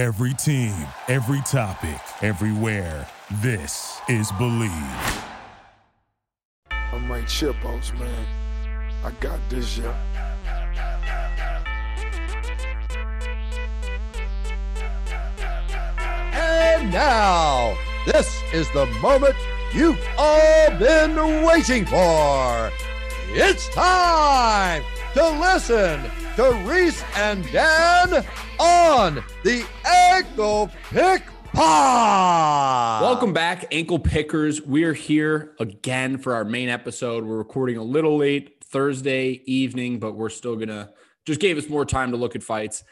[0.00, 0.74] Every team,
[1.08, 3.06] every topic, everywhere.
[3.42, 4.72] This is Believe.
[6.70, 8.26] I'm Mike Chipos, man.
[9.04, 9.94] I got this, yeah.
[16.32, 17.76] And now,
[18.06, 19.36] this is the moment
[19.74, 22.72] you've all been waiting for.
[23.34, 24.82] It's time
[25.14, 26.00] to listen
[26.36, 28.24] to Reese and Dan
[28.60, 33.02] on the Ankle Pick Pod.
[33.02, 34.62] Welcome back, ankle pickers.
[34.62, 37.24] We're here again for our main episode.
[37.24, 40.92] We're recording a little late Thursday evening, but we're still gonna
[41.26, 42.84] just gave us more time to look at fights.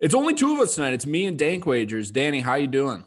[0.00, 0.92] It's only two of us tonight.
[0.92, 2.12] It's me and Dank Wagers.
[2.12, 3.04] Danny, how you doing?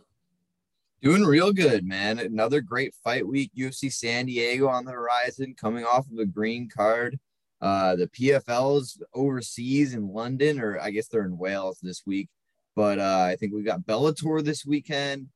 [1.02, 2.20] Doing real good, man.
[2.20, 3.52] Another great fight week.
[3.58, 7.18] UFC San Diego on the horizon, coming off of a green card.
[7.62, 12.30] Uh, the PFL's overseas in London, or I guess they're in Wales this week.
[12.76, 15.28] But uh, I think we got Bellator this weekend.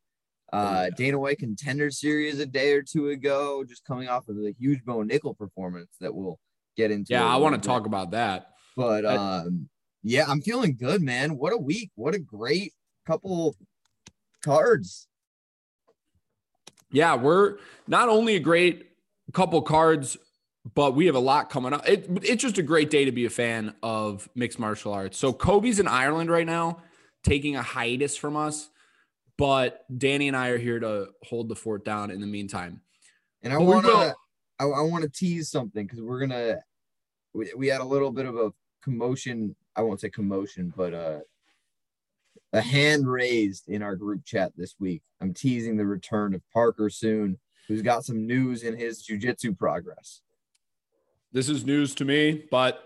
[0.53, 4.53] Uh, Dana White Contender Series a day or two ago, just coming off of the
[4.59, 6.39] huge Bo Nickal performance that we'll
[6.75, 7.13] get into.
[7.13, 8.47] Yeah, I want to talk about that.
[8.75, 9.69] But um,
[10.03, 11.37] yeah, I'm feeling good, man.
[11.37, 11.91] What a week!
[11.95, 12.73] What a great
[13.07, 13.55] couple
[14.43, 15.07] cards.
[16.91, 18.89] Yeah, we're not only a great
[19.33, 20.17] couple cards,
[20.75, 21.87] but we have a lot coming up.
[21.87, 25.17] It, it's just a great day to be a fan of mixed martial arts.
[25.17, 26.79] So Kobe's in Ireland right now,
[27.23, 28.69] taking a hiatus from us,
[29.37, 32.81] but Danny and I are here to hold the fort down in the meantime.
[33.41, 34.15] And I want to,
[34.59, 36.59] I, I want to tease something because we're gonna,
[37.33, 38.51] we, we had a little bit of a
[38.83, 39.55] commotion.
[39.75, 41.19] I won't say commotion, but uh,
[42.53, 45.01] a hand raised in our group chat this week.
[45.21, 50.21] I'm teasing the return of Parker soon, who's got some news in his jujitsu progress.
[51.33, 52.83] This is news to me, but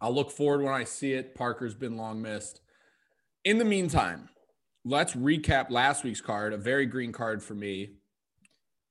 [0.00, 1.34] I'll look forward when I see it.
[1.34, 2.60] Parker's been long missed.
[3.44, 4.28] In the meantime,
[4.84, 7.94] let's recap last week's card, a very green card for me.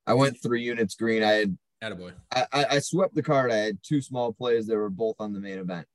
[0.07, 1.21] I went three units green.
[1.21, 2.13] I had, Attaboy.
[2.31, 3.51] I, I, I swept the card.
[3.51, 5.85] I had two small plays that were both on the main event.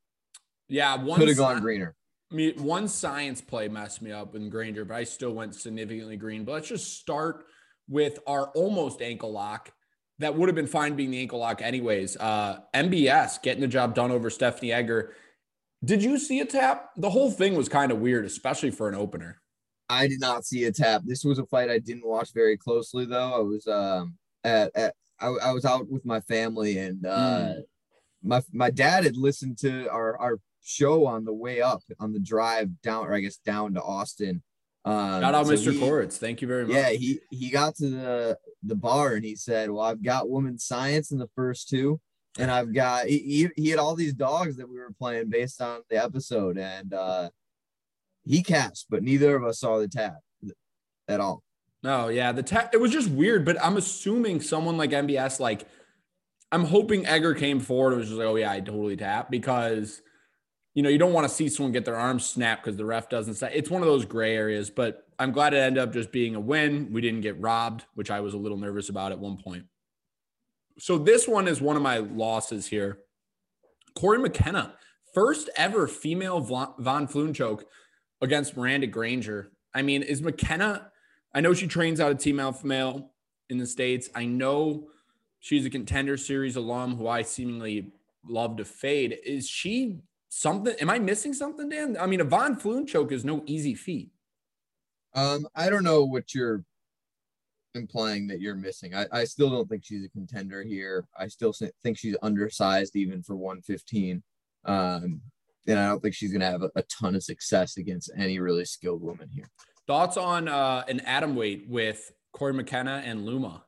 [0.68, 1.94] Yeah, one Could have gone greener.
[2.30, 6.44] me one science play messed me up in Granger, but I still went significantly green.
[6.44, 7.46] But let's just start
[7.88, 9.72] with our almost ankle lock.
[10.18, 12.16] That would have been fine being the ankle lock, anyways.
[12.16, 15.12] Uh, MBS getting the job done over Stephanie Egger.
[15.84, 16.90] Did you see a tap?
[16.96, 19.40] The whole thing was kind of weird, especially for an opener.
[19.88, 21.02] I did not see a tap.
[21.04, 23.34] This was a fight I didn't watch very closely though.
[23.34, 27.52] I was um at, at I, I was out with my family and uh
[28.22, 32.18] my my dad had listened to our our show on the way up on the
[32.18, 34.42] drive down or I guess down to Austin.
[34.84, 35.72] Um, Shout out, so Mr.
[35.72, 36.16] he- Koritz.
[36.16, 36.74] Thank you very much.
[36.74, 40.64] Yeah, he he got to the the bar and he said, "Well, I've got women's
[40.64, 42.00] science in the first two,
[42.38, 45.80] and I've got he he, had all these dogs that we were playing based on
[45.90, 47.30] the episode, and uh
[48.24, 50.18] he cashed, but neither of us saw the tap
[51.08, 51.42] at all.
[51.82, 52.74] No, yeah, the tap.
[52.74, 55.66] It was just weird, but I'm assuming someone like MBS, like,
[56.50, 60.02] I'm hoping Egger came forward and was just like, oh yeah, I totally tap because,
[60.74, 63.08] you know, you don't want to see someone get their arm snapped because the ref
[63.08, 63.52] doesn't say.
[63.54, 66.40] It's one of those gray areas, but I'm glad it ended up just being a
[66.40, 66.92] win.
[66.92, 69.64] We didn't get robbed, which I was a little nervous about at one point.
[70.78, 72.98] So this one is one of my losses here.
[73.94, 74.74] Cory McKenna,
[75.14, 77.64] first ever female Von Fluen choke
[78.20, 79.52] against Miranda Granger.
[79.74, 80.90] I mean, is McKenna?
[81.34, 83.10] I know she trains out of Team Alpha Male
[83.48, 84.10] in the States.
[84.14, 84.88] I know
[85.40, 87.92] she's a contender series alum who I seemingly
[88.26, 89.18] love to fade.
[89.24, 89.98] Is she
[90.28, 90.74] something?
[90.80, 91.96] Am I missing something, Dan?
[91.98, 94.10] I mean, a Von Fluen choke is no easy feat.
[95.16, 96.62] Um, I don't know what you're
[97.74, 98.94] implying that you're missing.
[98.94, 101.06] I, I still don't think she's a contender here.
[101.18, 104.22] I still think she's undersized even for 115.
[104.66, 105.22] Um,
[105.66, 108.64] and I don't think she's gonna have a, a ton of success against any really
[108.64, 109.48] skilled woman here.
[109.86, 113.64] Thoughts on uh, an atom weight with Cory McKenna and Luma?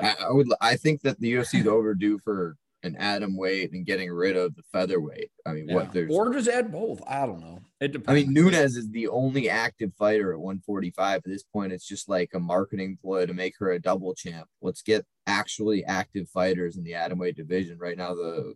[0.00, 3.84] I, I would I think that the UFC is overdue for an atom weight and
[3.84, 5.30] getting rid of the featherweight.
[5.44, 5.74] I mean, Yeah.
[5.74, 7.02] what there's or just add both.
[7.06, 7.60] I don't know.
[7.80, 8.08] It depends.
[8.08, 11.72] I mean, Nunes is the only active fighter at 145 at this point.
[11.72, 14.48] It's just like a marketing ploy to make her a double champ.
[14.62, 17.78] Let's get actually active fighters in the atom weight division.
[17.78, 18.54] Right now, the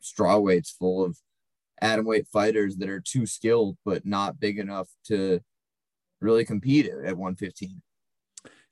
[0.00, 1.18] straw weight's full of
[1.80, 5.40] atom weight fighters that are too skilled but not big enough to
[6.20, 7.82] really compete at at 115.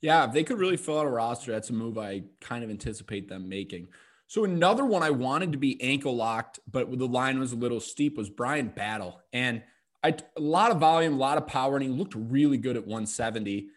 [0.01, 2.69] Yeah, if they could really fill out a roster, that's a move I kind of
[2.69, 3.87] anticipate them making.
[4.33, 7.79] So another one I wanted to be ankle locked, but the line was a little
[7.79, 9.21] steep was Bryan Battle.
[9.31, 9.61] And
[10.03, 12.81] I a lot of volume, a lot of power, and he looked really good at
[12.81, 13.67] 170.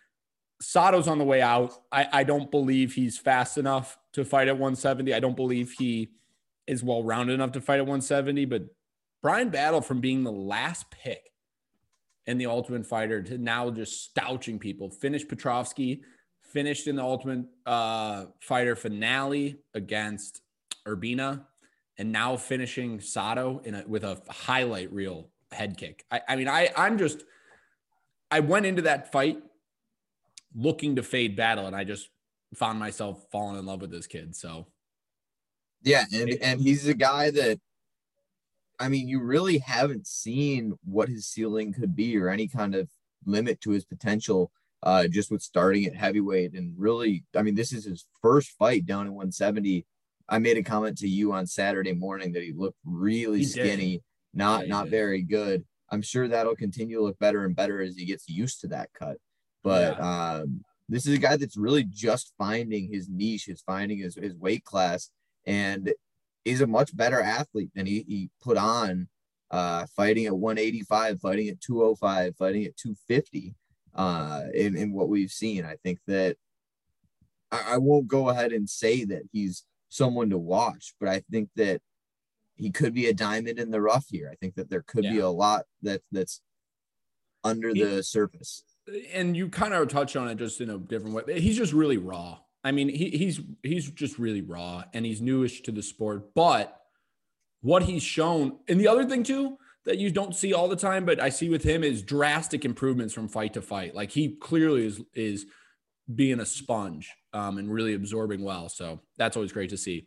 [0.62, 1.74] Sato's on the way out.
[1.92, 5.12] I, I don't believe he's fast enough to fight at 170.
[5.12, 6.12] I don't believe he
[6.66, 8.46] is well rounded enough to fight at 170.
[8.46, 8.62] But
[9.20, 11.32] Bryan Battle, from being the last pick
[12.26, 14.88] in the Ultimate Fighter to now just stouching people.
[14.88, 16.00] Finished Petrovsky,
[16.40, 20.40] finished in the Ultimate uh, Fighter finale against
[20.86, 21.44] Urbina,
[21.98, 26.04] and now finishing Sato in a, with a highlight reel head kick.
[26.10, 27.24] I, I mean, I I'm just
[28.30, 29.42] I went into that fight
[30.54, 32.08] looking to fade battle, and I just
[32.54, 34.34] found myself falling in love with this kid.
[34.34, 34.66] So
[35.82, 37.60] yeah, and and he's a guy that
[38.78, 42.88] I mean, you really haven't seen what his ceiling could be or any kind of
[43.24, 44.50] limit to his potential
[44.82, 46.52] uh, just with starting at heavyweight.
[46.52, 49.86] And really, I mean, this is his first fight down at 170.
[50.28, 53.92] I made a comment to you on Saturday morning that he looked really He skinny,
[53.92, 54.02] did.
[54.34, 54.90] not Yeah, not did.
[54.90, 55.64] very good.
[55.90, 58.90] I'm sure that'll continue to look better and better as he gets used to that
[58.92, 59.18] cut.
[59.62, 64.16] But um, this is a guy that's really just finding his niche, is finding his,
[64.16, 65.10] his weight class,
[65.44, 65.92] and
[66.44, 69.08] is a much better athlete than he, he put on
[69.50, 73.54] uh, fighting at 185, fighting at 205, fighting at 250
[73.94, 75.64] uh, in, in what we've seen.
[75.64, 76.36] I think that
[77.50, 81.50] I, I won't go ahead and say that he's someone to watch, but I think
[81.56, 81.80] that
[82.56, 84.28] he could be a diamond in the rough here.
[84.32, 86.40] I think that there could be a lot that that's
[87.44, 88.64] under He- the surface.
[89.12, 91.40] and you kind of touched on it just in a different way.
[91.40, 92.38] He's just really raw.
[92.64, 96.34] I mean, he, he's he's just really raw, and he's newish to the sport.
[96.34, 96.76] But
[97.60, 101.04] what he's shown, and the other thing too that you don't see all the time,
[101.04, 103.94] but I see with him is drastic improvements from fight to fight.
[103.94, 105.46] Like he clearly is is
[106.14, 108.68] being a sponge um, and really absorbing well.
[108.68, 110.06] So that's always great to see.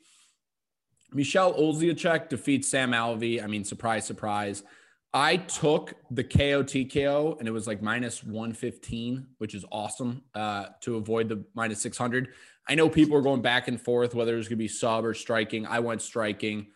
[1.12, 3.44] Michelle Oleksiejczuk defeats Sam Alvey.
[3.44, 4.63] I mean, surprise, surprise.
[5.12, 10.68] I took the KO TKO and it was like minus 115, which is awesome uh,
[10.81, 12.30] to avoid the minus 600.
[12.68, 15.16] I know people are going back and forth whether it's going to be sub or
[15.16, 15.66] striking.
[15.66, 16.68] I went striking.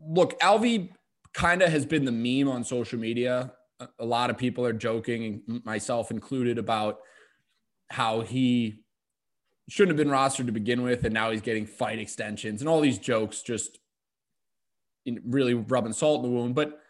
[0.00, 0.90] Look, Alvey
[1.34, 3.52] kind of has been the meme on social media.
[3.78, 7.00] A- A lot of people are joking, myself included, about
[7.90, 8.82] how he
[9.68, 12.80] shouldn't have been rostered to begin with, and now he's getting fight extensions and all
[12.80, 13.78] these jokes, just
[15.24, 16.54] really rubbing salt in the wound.
[16.54, 16.80] But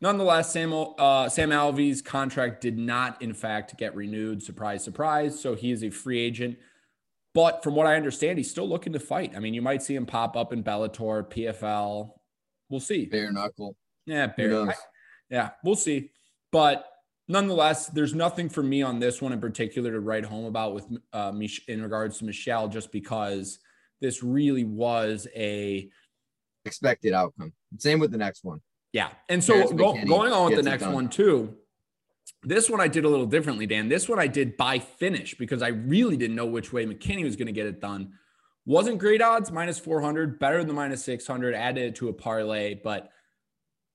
[0.00, 4.42] nonetheless, Sam uh, Sam Alvey's contract did not, in fact, get renewed.
[4.42, 5.38] Surprise, surprise.
[5.38, 6.58] So he is a free agent.
[7.34, 9.34] But from what I understand, he's still looking to fight.
[9.36, 12.10] I mean, you might see him pop up in Bellator, PFL.
[12.68, 13.06] We'll see.
[13.06, 13.76] Bare knuckle.
[14.06, 14.74] Yeah, barely.
[15.30, 16.10] Yeah, we'll see.
[16.50, 16.84] But
[17.28, 20.86] nonetheless, there's nothing for me on this one in particular to write home about with
[21.12, 23.58] uh, Mich- in regards to Michelle, just because
[24.00, 25.88] this really was a
[26.64, 27.52] Expected outcome.
[27.78, 28.60] Same with the next one.
[28.92, 29.10] yeah.
[29.28, 31.54] And so go, going on with the next one too.
[32.42, 33.88] This one I did a little differently, Dan.
[33.88, 37.36] This one I did by finish because I really didn't know which way McKinney was
[37.36, 38.12] going to get it done.
[38.66, 42.74] Wasn't great odds, minus 400, better than the minus 600, added it to a parlay.
[42.74, 43.10] But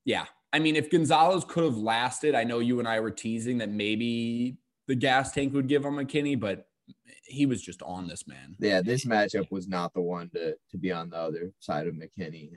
[0.03, 3.57] yeah, I mean, if Gonzalez could have lasted, I know you and I were teasing
[3.57, 4.57] that maybe
[4.87, 6.67] the gas tank would give on McKinney, but
[7.25, 8.55] he was just on this man.
[8.59, 11.95] Yeah, this matchup was not the one to to be on the other side of
[11.95, 12.51] McKinney.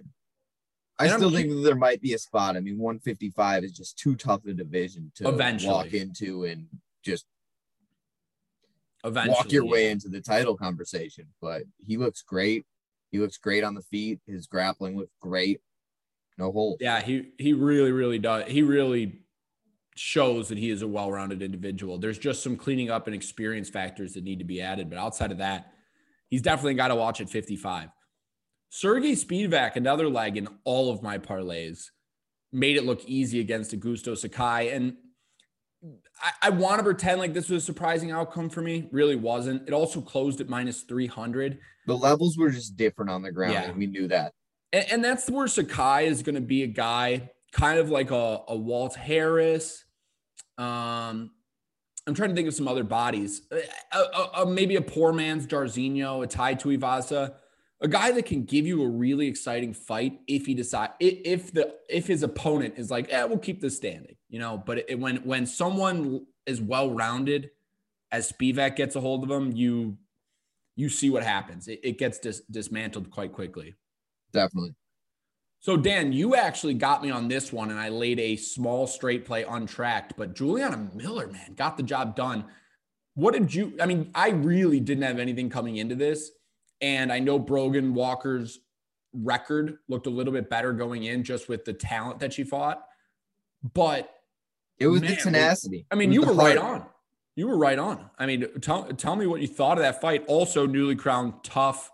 [0.98, 2.56] I And I'm still think that there might be a spot.
[2.56, 5.72] I mean, 155 is just too tough a division to Eventually.
[5.72, 6.66] walk into and
[7.02, 7.26] just
[9.04, 9.70] Eventually, walk your yeah.
[9.70, 11.26] way into the title conversation.
[11.40, 12.66] But he looks great.
[13.10, 14.20] He looks great on the feet.
[14.26, 15.60] His grappling looks great.
[16.38, 16.76] No holes.
[16.80, 18.44] Yeah, he he really really does.
[18.50, 19.20] He really
[19.94, 21.96] shows that he is a well-rounded individual.
[21.98, 25.32] There's just some cleaning up and experience factors that need to be added, but outside
[25.32, 25.72] of that,
[26.28, 27.88] he's definitely got to watch at 55.
[28.70, 31.86] Serghei Spivac, another leg in all of my parlays,
[32.52, 34.96] made it look easy against Augusto Sakai, and
[36.22, 38.88] I, I want to pretend like this was a surprising outcome for me.
[38.92, 39.66] Really wasn't.
[39.66, 41.58] It also closed at minus 300.
[41.86, 43.62] The levels were just different on the ground, Yeah.
[43.70, 44.32] and we knew that.
[44.72, 48.42] And, and that's where Sakai is going to be a guy kind of like a,
[48.48, 49.84] a Walt Harris.
[50.58, 51.30] Um,
[52.06, 53.42] I'm trying to think of some other bodies.
[53.50, 53.58] Uh,
[53.92, 57.34] uh, uh, maybe a poor man's Jairzinho, a Tai Tuivasa,
[57.80, 61.74] a guy that can give you a really exciting fight if he decide if the
[61.88, 64.62] if his opponent is like, yeah, we'll keep this standing, you know.
[64.64, 67.50] But it, when when someone is well rounded,
[68.12, 69.98] as Spivac gets a hold of him, you
[70.76, 71.68] you see what happens.
[71.68, 73.74] It, it gets dis- dismantled quite quickly.
[74.36, 74.74] Definitely.
[75.60, 79.24] So Dan, you actually got me on this one, and I laid a small straight
[79.24, 80.14] play untracked.
[80.16, 82.44] But Juliana Miller, man, got the job done.
[83.14, 83.76] What did you?
[83.80, 86.30] I mean, I really didn't have anything coming into this,
[86.80, 88.60] and I know Brogan Walker's
[89.12, 92.84] record looked a little bit better going in, just with the talent that she fought.
[93.74, 94.12] But
[94.78, 95.86] It was Man, the tenacity.
[95.90, 96.84] I mean, you were the right on.
[97.34, 98.08] You were right on.
[98.18, 100.24] I mean, tell tell me what you thought of that fight.
[100.26, 101.90] Also, newly crowned tough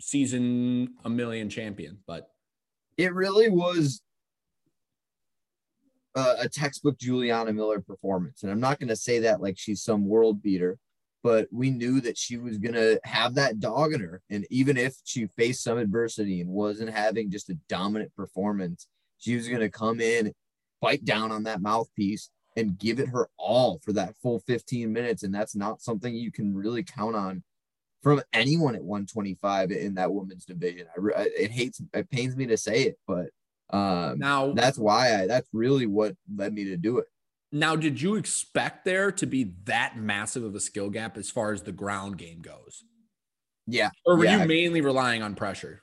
[0.00, 2.28] season a million champion, but
[2.96, 4.02] it really was
[6.14, 8.42] a, a textbook Juliana Miller performance.
[8.42, 10.78] And I'm not going to say that like she's some world beater,
[11.22, 14.22] but we knew that she was going to have that dog in her.
[14.30, 18.86] And even if she faced some adversity and wasn't having just a dominant performance,
[19.18, 20.32] she was going to come in,
[20.80, 25.22] bite down on that mouthpiece, and give it her all for that full 15 minutes.
[25.22, 27.42] And that's not something you can really count on
[28.06, 30.86] from anyone at 125 in that women's division.
[30.96, 33.30] I, it hates, it pains me to say it, but
[33.70, 37.06] um, now that's why I, that's really what led me to do it.
[37.50, 41.52] Now, did you expect there to be that massive of a skill gap as far
[41.52, 42.84] as the ground game goes?
[43.66, 43.90] Yeah.
[44.04, 44.42] Or were yeah.
[44.42, 45.82] you mainly relying on pressure?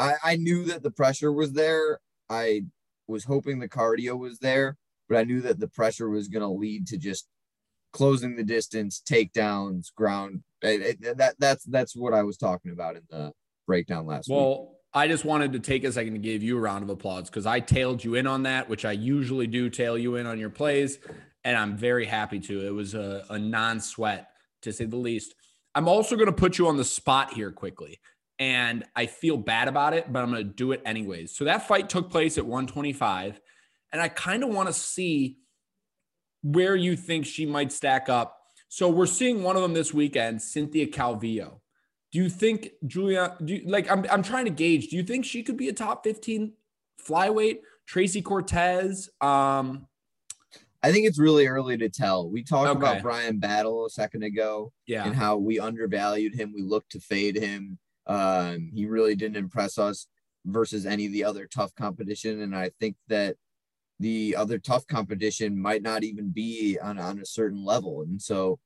[0.00, 2.00] I, I knew that the pressure was there.
[2.28, 2.62] I
[3.06, 4.76] was hoping the cardio was there,
[5.08, 7.28] but I knew that the pressure was going to lead to just
[7.92, 10.42] closing the distance, takedowns, ground.
[10.62, 13.32] It, it, that that's that's what I was talking about in the
[13.66, 14.58] breakdown last well, week.
[14.58, 17.30] Well, I just wanted to take a second to give you a round of applause
[17.30, 20.38] because I tailed you in on that, which I usually do tail you in on
[20.38, 20.98] your plays.
[21.44, 22.66] And I'm very happy to.
[22.66, 24.28] It was a, a non sweat,
[24.62, 25.34] to say the least.
[25.74, 28.00] I'm also going to put you on the spot here quickly.
[28.38, 31.36] And I feel bad about it, but I'm going to do it anyways.
[31.36, 33.40] So that fight took place at 125.
[33.92, 35.38] And I kind of want to see
[36.42, 38.38] where you think she might stack up.
[38.68, 41.60] So we're seeing one of them this weekend, Cynthia Calvillo.
[42.10, 43.36] Do you think Julia?
[43.44, 44.88] Do you, like I'm I'm trying to gauge.
[44.88, 46.52] Do you think she could be a top 15
[47.06, 47.60] flyweight?
[47.86, 49.08] Tracy Cortez.
[49.20, 49.86] Um,
[50.82, 52.28] I think it's really early to tell.
[52.28, 52.78] We talked Okay.
[52.78, 55.04] about Bryan Battle a second ago yeah.
[55.04, 56.52] and how we undervalued him.
[56.54, 57.78] We looked to fade him.
[58.06, 60.06] Um, he really didn't impress us
[60.44, 62.40] versus any of the other tough competition.
[62.40, 63.36] And I think that
[64.02, 68.02] the other tough competition might not even be on, on a certain level.
[68.02, 68.58] And so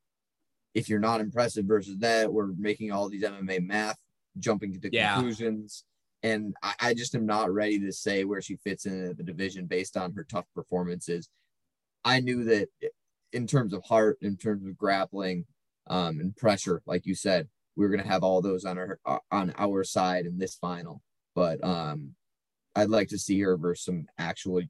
[0.75, 3.99] if you're not impressive versus that, we're making all these MMA math,
[4.39, 5.15] jumping to Yeah.
[5.15, 5.85] conclusions.
[6.23, 9.67] And I, I just am not ready to say where she fits in the division
[9.67, 11.29] based on her tough performances.
[12.05, 12.69] I knew that
[13.33, 15.45] in terms of heart, in terms of grappling,
[15.89, 18.99] um, and pressure, like you said, we were going to have all those on our
[19.05, 21.03] uh, on our side in this final.
[21.35, 22.15] But um,
[22.75, 24.63] I'd like to see her versus some actual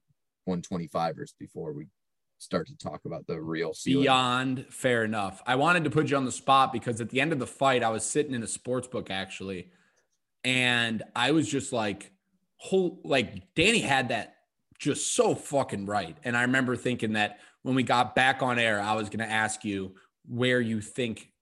[0.46, 1.86] 125ers before we
[2.38, 4.04] start to talk about the real ceiling.
[4.04, 5.42] Beyond fair enough.
[5.46, 7.82] I wanted to put you on the spot because at the end of the fight,
[7.82, 9.70] I was sitting in a sports book actually,
[10.44, 12.12] and I was just like,
[12.58, 14.36] whole like Danny had that
[14.78, 16.16] just so fucking right.
[16.24, 19.64] And I remember thinking that when we got back on air, I was gonna ask
[19.64, 19.94] you
[20.28, 21.32] where you think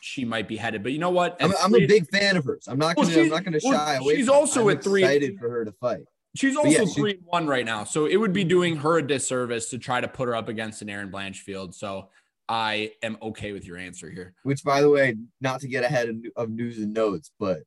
[0.00, 0.82] she might be headed.
[0.82, 1.36] But you know what?
[1.40, 2.66] I'm, At I'm a big fan of hers.
[2.66, 3.22] I'm not going to.
[3.22, 4.16] I'm not going to well, shy away.
[4.16, 6.04] she's also I'm at three- Excited for her to fight.
[6.36, 9.06] She's also yeah, three and one right now, so it would be doing her a
[9.06, 11.74] disservice to try to put her up against an Erin Blanchfield.
[11.74, 12.10] So
[12.48, 14.34] I am okay with your answer here.
[14.42, 17.60] Which, by the way, not to get ahead of, of news and notes, but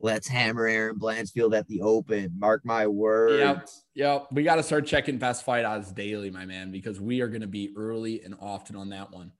[0.00, 2.32] let's hammer Erin Blanchfield at the Open.
[2.38, 3.84] Mark my words.
[3.94, 4.06] Yep.
[4.06, 4.26] Yep.
[4.32, 7.42] We got to start checking best fight odds daily, my man, because we are going
[7.42, 9.32] to be early and often on that one.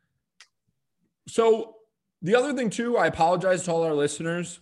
[1.29, 1.77] So,
[2.23, 4.61] the other thing, too, I apologize to all our listeners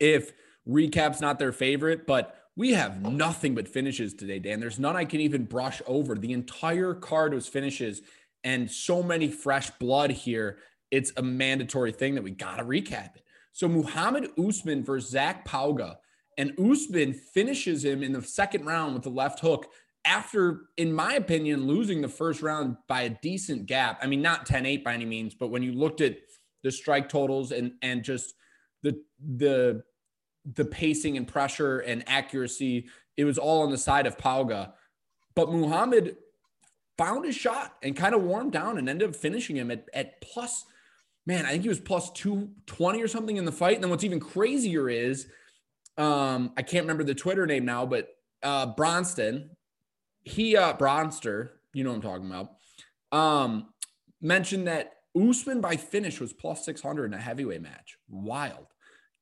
[0.00, 0.32] if
[0.64, 4.60] recap's not their favorite, but we have nothing but finishes today, Dan.
[4.60, 6.14] There's none I can even brush over.
[6.14, 8.00] The entire card was finishes
[8.44, 10.58] and so many fresh blood here.
[10.90, 13.24] It's a mandatory thing that we got to recap it.
[13.52, 15.96] So, Mohammed Usman versus Zach Pauga.
[16.38, 19.66] And Usman finishes him in the second round with the left hook
[20.04, 23.98] after, in my opinion, losing the first round by a decent gap.
[24.02, 26.18] I mean, not 10 8 by any means, but when you looked at
[26.62, 28.34] the strike totals and and just
[28.82, 29.00] the
[29.36, 29.82] the
[30.54, 32.86] the pacing and pressure and accuracy,
[33.16, 34.72] it was all on the side of Pauga.
[35.34, 36.16] But Muhammad
[36.96, 40.20] found his shot and kind of warmed down and ended up finishing him at, at
[40.20, 40.64] plus,
[41.26, 43.74] man, I think he was plus 220 or something in the fight.
[43.74, 45.28] And then what's even crazier is,
[45.98, 48.08] um, I can't remember the Twitter name now, but
[48.42, 49.50] uh, Bronston,
[50.22, 52.52] he, uh, Bronster, you know what I'm talking about,
[53.12, 53.66] um,
[54.20, 57.98] mentioned that Usman by finish was plus 600 in a heavyweight match.
[58.08, 58.66] Wild.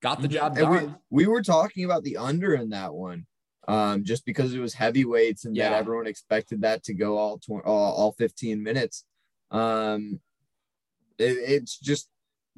[0.05, 0.97] Got the job And done.
[1.11, 3.25] we, we were talking about the under in that one,
[3.67, 5.71] um, just because it was heavyweights and Yeah.
[5.71, 9.07] that everyone expected that to go all tw- all, all 15 minutes.
[9.51, 10.21] Um,
[11.17, 12.11] it- it's just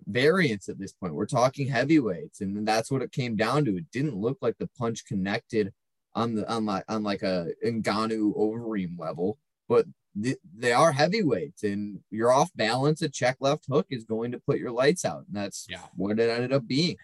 [0.09, 1.15] variance at this point.
[1.15, 3.77] We're talking heavyweights, and that's what it came down to.
[3.77, 5.73] It didn't look like the punch connected
[6.17, 9.39] on the on like on like a Ngannou Overeem level,
[9.69, 9.87] but
[10.21, 13.03] th- they are heavyweights, and you're off balance.
[13.03, 15.87] A check left hook is going to put your lights out, and that's Yeah.
[15.95, 16.97] what it ended up being.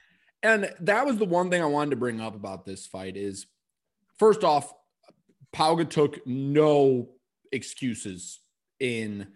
[0.43, 3.47] And that was the one thing I wanted to bring up about this fight is
[4.19, 4.73] first off,
[5.55, 7.11] Pauga took no
[7.53, 8.41] excuses
[8.81, 9.29] in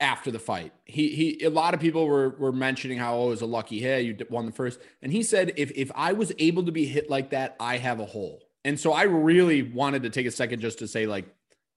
[0.00, 0.72] after the fight.
[0.84, 3.80] He he a lot of people were were mentioning how oh, it was a lucky
[3.80, 4.80] hit, you won the first.
[5.02, 8.00] And he said if if I was able to be hit like that, I have
[8.00, 8.42] a hole.
[8.64, 11.26] And so I really wanted to take a second just to say, like,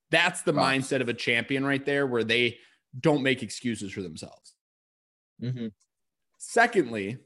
[0.09, 0.67] that's the Props.
[0.67, 2.57] mindset of a champion right there, where they
[2.99, 4.55] don't make excuses for themselves.
[5.39, 5.67] Mm-hmm.
[6.39, 7.19] Secondly,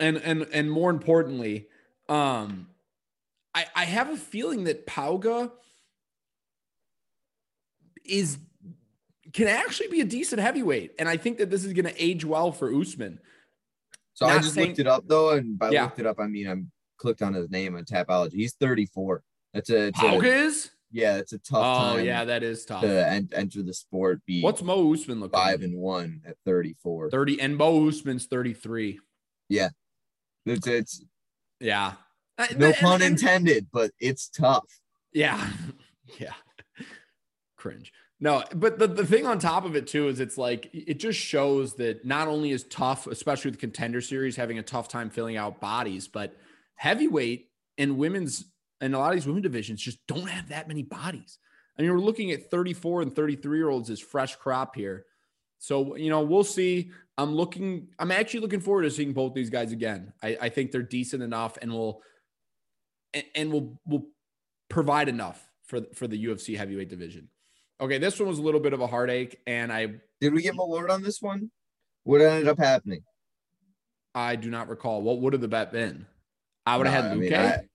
[0.00, 1.68] and and and more importantly,
[2.08, 2.68] um,
[3.54, 5.50] I I have a feeling that Pauga
[8.04, 8.38] is
[9.32, 12.24] can actually be a decent heavyweight, and I think that this is going to age
[12.24, 13.18] well for Usman.
[14.14, 15.84] So I just saying- looked it up though, and by Yeah.
[15.84, 18.34] looked it up, I mean I'm clicked on his name on Tapology.
[18.34, 19.22] He's 34.
[19.52, 20.70] That's a, it's a is?
[20.92, 22.82] yeah, it's a tough Oh yeah, that is tough.
[22.82, 24.20] to en- enter the sport.
[24.26, 25.32] Be What's Mo Usman looking?
[25.32, 25.68] five like?
[25.68, 27.10] and one at 34.
[27.10, 29.00] 30 and Mo Usman's 33.
[30.46, 31.04] It's it's
[31.60, 31.94] Yeah.
[32.36, 34.66] Uh, no and- pun and- intended, but it's tough.
[35.12, 35.46] Yeah.
[36.18, 36.34] Yeah.
[37.56, 37.92] Cringe.
[38.20, 41.18] No, but the, the thing on top of it too is it's like it just
[41.18, 45.10] shows that not only is tough, especially with the contender series, having a tough time
[45.10, 46.36] filling out bodies, but
[46.76, 47.48] heavyweight
[47.78, 48.44] and women's
[48.80, 51.38] and a lot of these women divisions just don't have that many bodies.
[51.78, 55.06] I mean, we're looking at 34 and 33 year olds as fresh crop here.
[55.64, 56.90] So, you know, we'll see.
[57.16, 60.12] I'm looking, I'm actually looking forward to seeing both these guys again.
[60.22, 62.02] I, I think they're decent enough and will
[63.14, 64.08] and, and will will
[64.68, 67.28] provide enough for for the UFC heavyweight division.
[67.80, 70.54] Okay, this one was a little bit of a heartache, and I Did we get
[70.54, 71.50] Malort on this one?
[72.02, 73.02] What ended up happening?
[74.14, 76.04] I do not recall what would have the bet been.
[76.66, 77.68] I would have No, had I mean, I-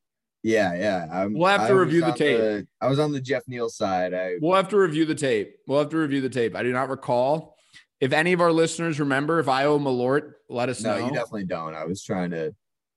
[0.43, 1.07] Yeah, yeah.
[1.11, 2.67] I'm, We'll have to I review the tape.
[2.79, 4.13] I was on the Jeff Neal side.
[4.13, 5.55] I We'll have to review the tape.
[5.65, 6.55] We'll have to review the tape.
[6.55, 7.55] I do not recall.
[8.01, 11.05] If any of our listeners remember, if I owe Malort, let us no, know.
[11.07, 11.73] you definitely don't.
[11.75, 12.55] I was trying to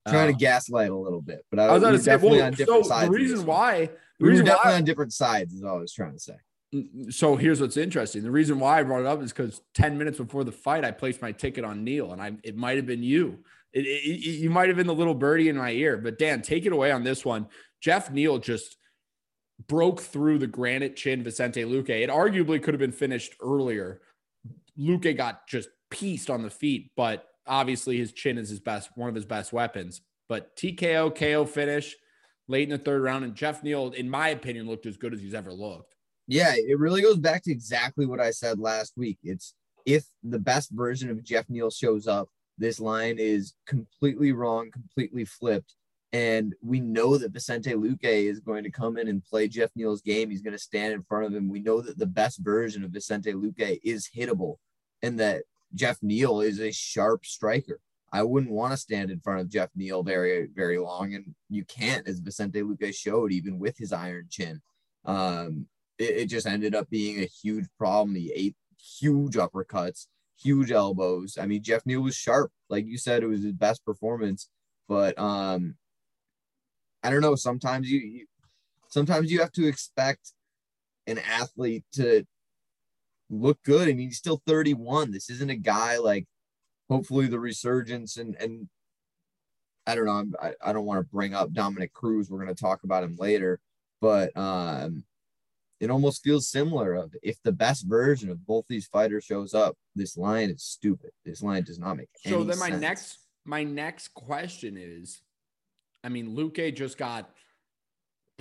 [0.08, 0.32] trying Oh.
[0.32, 2.38] to gaslight a little bit, but I, I was we going were to say, definitely
[2.38, 3.06] well, on different so sides.
[3.10, 5.92] the reason why, the we were definitely why, on different sides is all I was
[5.92, 6.34] trying to say.
[7.10, 8.22] so here's what's interesting.
[8.22, 10.90] The reason why I brought it up is because 10 minutes before the fight, I
[10.90, 13.38] placed my ticket on Neal, and I it might have been you.
[13.72, 15.96] It, it- it- you might have been the little birdie in my ear.
[15.98, 17.46] But Dan, take it away on this one.
[17.80, 18.76] Jeff Neal just
[19.68, 21.90] broke through the granite chin Vicente Luque.
[21.90, 24.00] It arguably could have been finished earlier.
[24.82, 29.08] Luque got just pieced on the feet, but obviously his chin is his best, one
[29.08, 30.00] of his best weapons.
[30.28, 31.94] But TKO, KO finish
[32.48, 35.20] late in the third round, and Jeff Neal, in my opinion, looked as good as
[35.20, 35.94] he's ever looked.
[36.26, 39.18] Yeah, it really goes back to exactly what I said last week.
[39.22, 39.54] It's
[39.84, 42.28] if the best version of Jeff Neal shows up,
[42.58, 45.74] this line is completely wrong, completely flipped.
[46.12, 50.02] And we know that Vicente Luque is going to come in and play Jeff Neal's
[50.02, 50.28] game.
[50.28, 51.48] He's going to stand in front of him.
[51.48, 54.56] We know that the best version of Vicente Luque is hittable
[55.02, 57.80] and that Jeff Neal is a sharp striker.
[58.12, 61.14] I wouldn't want to stand in front of Jeff Neal very, very long.
[61.14, 64.60] And you can't, as Vicente Luque showed, even with his iron chin.
[65.04, 65.66] Um,
[65.98, 68.14] it, it just ended up being a huge problem.
[68.14, 68.56] He ate
[69.00, 71.38] huge uppercuts, huge elbows.
[71.40, 72.52] I mean, Jeff Neal was sharp.
[72.68, 74.50] Like you said, it was his best performance.
[74.88, 75.76] But um,
[77.02, 77.34] I don't know.
[77.34, 78.26] Sometimes you, you
[78.88, 80.32] sometimes you have to expect
[81.06, 82.26] an athlete to
[83.32, 83.88] look good.
[83.88, 85.10] I mean, he's still 31.
[85.10, 86.26] This isn't a guy like
[86.88, 88.68] hopefully the resurgence and and
[89.86, 90.12] I don't know.
[90.12, 92.30] I'm, I, I don't want to bring up Dominick Cruz.
[92.30, 93.58] We're going to talk about him later,
[94.00, 95.02] but um,
[95.80, 96.94] it almost feels similar.
[96.94, 101.10] Of if the best version of both these fighters shows up, this line is stupid.
[101.24, 102.80] This line does not make any So then my sense.
[102.80, 105.22] next my next question is,
[106.04, 107.30] I mean, Luque just got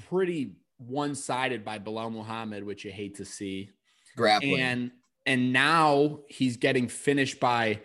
[0.10, 3.72] pretty one-sided by Belal Muhammad, which you hate to see.
[4.16, 4.60] Grappling.
[4.60, 4.92] And
[5.26, 7.80] and now he's getting finished by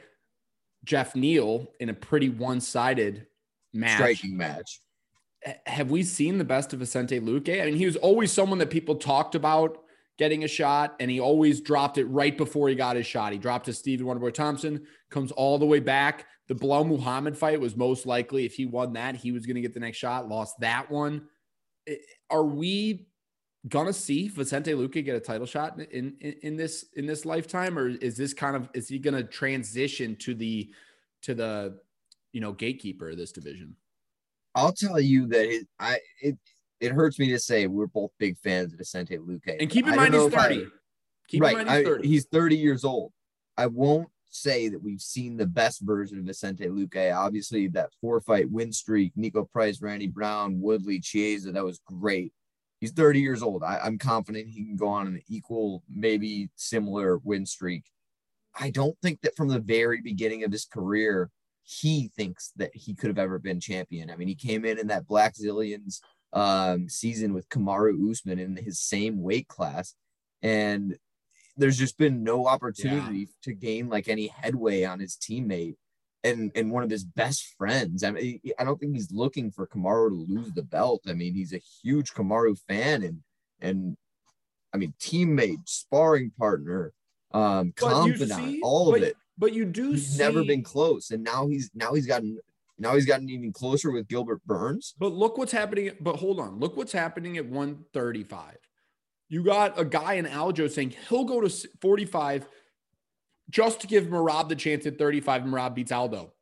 [0.84, 3.26] Jeff Neal in a pretty one-sided
[3.74, 3.96] match.
[3.96, 4.80] striking match.
[5.66, 7.60] Have we seen the best of Vicente Luque?
[7.60, 9.78] I mean, he was always someone that people talked about
[10.18, 13.32] getting a shot, and he always dropped it right before he got his shot.
[13.32, 16.26] He dropped to Stephen Wonderboy Thompson, comes all the way back.
[16.48, 19.60] The Belal Muhammad fight was most likely if he won that, he was going to
[19.60, 20.28] get the next shot.
[20.28, 21.26] Lost that one.
[22.30, 23.08] Are we
[23.68, 27.79] gonna see Vicente Luque get a title shot in, in in this in this lifetime,
[27.79, 30.70] or is this kind of is he to transition to the
[31.22, 31.79] to the
[32.33, 33.76] you know gatekeeper of this division?
[34.55, 36.38] I'll tell you that it, I it
[36.81, 39.57] it hurts me to say we're both big fans of Vicente Luque.
[39.61, 40.66] And keep in mind he's know if I- 30.
[41.29, 42.09] Keep right, in mind he's I- 30.
[42.09, 43.12] he's 30 years old.
[43.57, 47.16] I won't say that we've seen the best version of Vicente Luque.
[47.16, 52.33] Obviously, that four fight win streak, Niko Price, Randy Brown, Woodley, Chiesa, that was great.
[52.80, 53.62] He's 30 years old.
[53.62, 57.84] I, I'm confident he can go on an equal, maybe similar win streak.
[58.58, 61.30] I don't think that from the very beginning of his career,
[61.62, 64.10] he thinks that he could have ever been champion.
[64.10, 66.00] I mean, he came in in that Blackzilians
[66.32, 69.94] um, season with Kamaru Usman in his same weight class,
[70.42, 70.96] and
[71.56, 75.76] there's just been no opportunity to gain like any headway on his teammate.
[76.26, 78.02] And and one of his best friends.
[78.02, 81.02] I mean, I don't think he's looking for Kamaru to lose the belt.
[81.08, 83.20] I mean, he's a huge Kamaru fan and
[83.60, 83.96] and
[84.74, 86.92] I mean teammate, sparring partner,
[87.32, 89.16] um, confidant, see, all but, of it.
[89.38, 92.38] But you do he's see, never been close, and now he's now he's gotten
[92.78, 94.94] now he's gotten even closer with Gilbert Burns.
[94.98, 95.92] But look what's happening.
[96.00, 98.56] But hold on, look what's happening at 135.
[99.28, 102.46] You got a guy in Aljo saying he'll go to 45
[103.50, 105.42] just to give Merab the chance at 35.
[105.42, 106.32] Merab beats Aldo.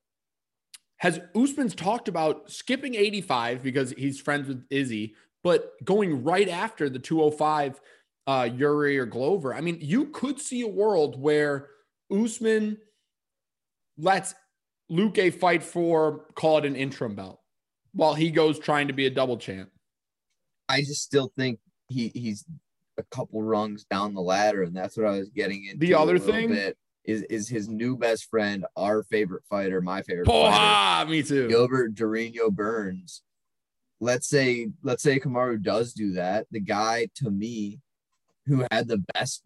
[0.98, 6.88] Has Usman's talked about skipping 85 because he's friends with Izzy, but going right after
[6.88, 7.80] the 205
[8.26, 9.54] uh, Yuri or Glover?
[9.54, 11.68] I mean, you could see a world where
[12.10, 12.78] Usman
[13.98, 14.34] lets
[14.90, 17.40] Luque fight for, call it an interim belt,
[17.92, 19.70] while he goes trying to be a double champ.
[20.68, 22.44] I just still think he he's
[22.96, 25.78] a couple rungs down the ladder, and that's what I was getting into.
[25.78, 30.28] The other thing bit is is his new best friend, our favorite fighter, my favorite
[30.28, 31.48] oh, fighter, me too.
[31.48, 33.22] Gilbert Durinho Burns.
[34.00, 36.46] Let's say let's say Kamaru does do that.
[36.50, 37.80] The guy to me
[38.46, 39.42] who had the best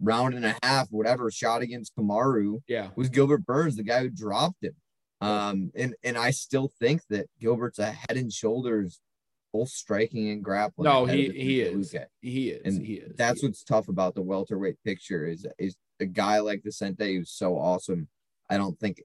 [0.00, 4.10] round and a half, whatever shot against Kamaru, yeah, was Gilbert Burns, the guy who
[4.10, 4.74] dropped him.
[5.20, 9.00] Um, and and I still think that Gilbert's a head and shoulders
[9.52, 10.84] both striking and grappling.
[10.84, 11.94] No, he he is.
[12.20, 12.76] He is.
[12.76, 13.16] And he is.
[13.16, 13.64] That's he what's is.
[13.64, 18.08] tough about the welterweight picture is is a guy like Vicente who's so awesome.
[18.50, 19.02] I don't think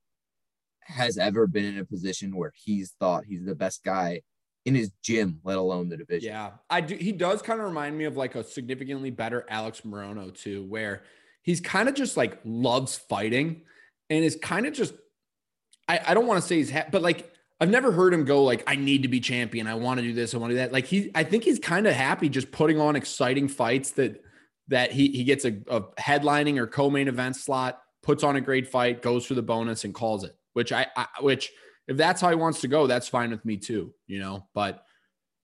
[0.81, 4.21] has ever been in a position where he's thought he's the best guy
[4.65, 6.31] in his gym, let alone the division.
[6.31, 6.95] Yeah, I do.
[6.95, 11.03] He does kind of remind me of like a significantly better Alex Morono too, where
[11.41, 13.61] he's kind of just like loves fighting
[14.09, 14.93] and is kind of just.
[15.87, 18.43] I, I don't want to say he's, ha- but like I've never heard him go
[18.43, 19.67] like, I need to be champion.
[19.67, 20.33] I want to do this.
[20.33, 20.71] I want to do that.
[20.71, 24.23] Like he, I think he's kind of happy just putting on exciting fights that
[24.67, 28.67] that he he gets a, a headlining or co-main event slot, puts on a great
[28.67, 30.35] fight, goes for the bonus and calls it.
[30.53, 31.51] Which I, I which
[31.87, 33.93] if that's how he wants to go, that's fine with me too.
[34.07, 34.85] You know, but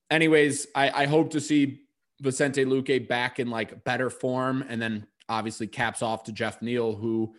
[0.10, 1.82] anyways, I, I hope to see
[2.22, 6.96] Vicente Luque back in like better form, and then obviously caps off to Jeff Neal,
[6.96, 7.34] who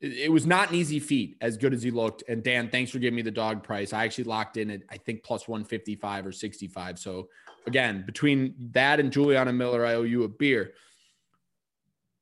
[0.00, 2.22] it was not an easy feat as good as he looked.
[2.28, 3.92] And Dan, thanks for giving me the dog price.
[3.92, 6.98] I actually locked in at I think plus 155 or 65.
[6.98, 7.28] So
[7.66, 10.72] again, between that and Juliana Miller, I owe you a beer.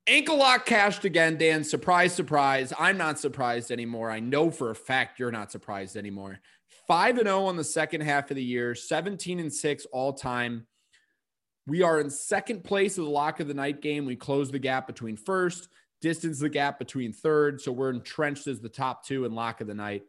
[0.07, 1.65] Ankle lock cashed again, Dan.
[1.65, 2.75] Surprise, surprise.
[2.79, 4.11] I'm not surprised anymore.
[4.11, 6.41] I know for a fact you're not surprised anymore.
[6.87, 10.67] 5 and 0 on the second half of the year, 17 and 6 all time.
[11.67, 14.05] We are in second place of the lock of the night game.
[14.05, 15.71] We close the gap between first,
[16.03, 17.63] distance the gap between third.
[17.63, 20.03] So we're entrenched as the top two in lock of the night.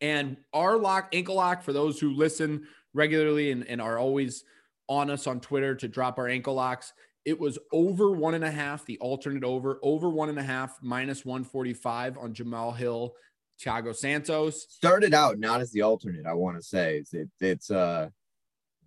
[0.00, 4.44] And our lock, ankle lock, for those who listen regularly and, and are always
[4.88, 6.92] on us on Twitter to drop our ankle locks,
[7.24, 10.78] it was over one and a half, the alternate over, over one and a half,
[10.82, 13.14] minus 145 on Jamal Hill,
[13.62, 14.66] Thiago Santos.
[14.70, 17.02] Started out not as the alternate, I want to say.
[17.12, 18.08] It, it's uh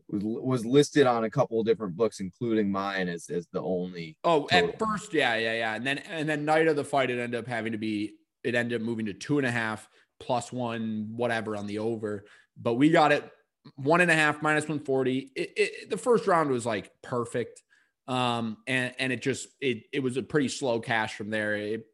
[0.09, 4.17] was, was listed on a couple of different books, including mine as, as the only.
[4.23, 4.69] Oh, total.
[4.69, 5.75] at first, yeah, yeah, yeah.
[5.75, 8.55] And then and then night of the fight, it ended up having to be it
[8.55, 9.87] ended up moving to two and a half
[10.19, 12.25] plus one, whatever on the over.
[12.57, 13.29] But we got it
[13.75, 15.31] one and a half minus 140.
[15.35, 17.61] It, it, the first round was like perfect
[18.07, 21.55] um, and and it just it it was a pretty slow cash from there.
[21.55, 21.85] It,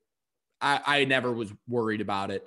[0.61, 2.43] I I never was worried about it.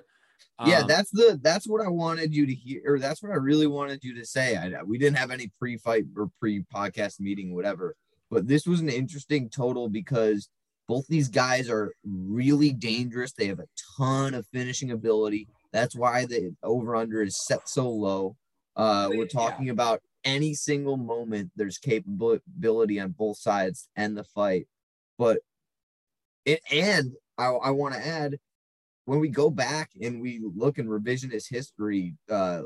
[0.59, 3.35] Um, yeah, that's the that's what I wanted you to hear, or that's what I
[3.35, 4.55] really wanted you to say.
[4.55, 7.95] I, we didn't have any pre-fight or pre-podcast meeting, whatever,
[8.29, 10.49] but this was an interesting total because
[10.87, 13.31] both these guys are really dangerous.
[13.31, 15.47] They have a ton of finishing ability.
[15.71, 18.35] That's why the over under is set so low.
[18.75, 19.73] Uh, we're talking yeah.
[19.73, 24.67] about any single moment there's capability on both sides and the fight.
[25.17, 25.39] But
[26.45, 28.37] it and I, I want to add
[29.05, 32.61] when we go back and we look in revisionist history, uh,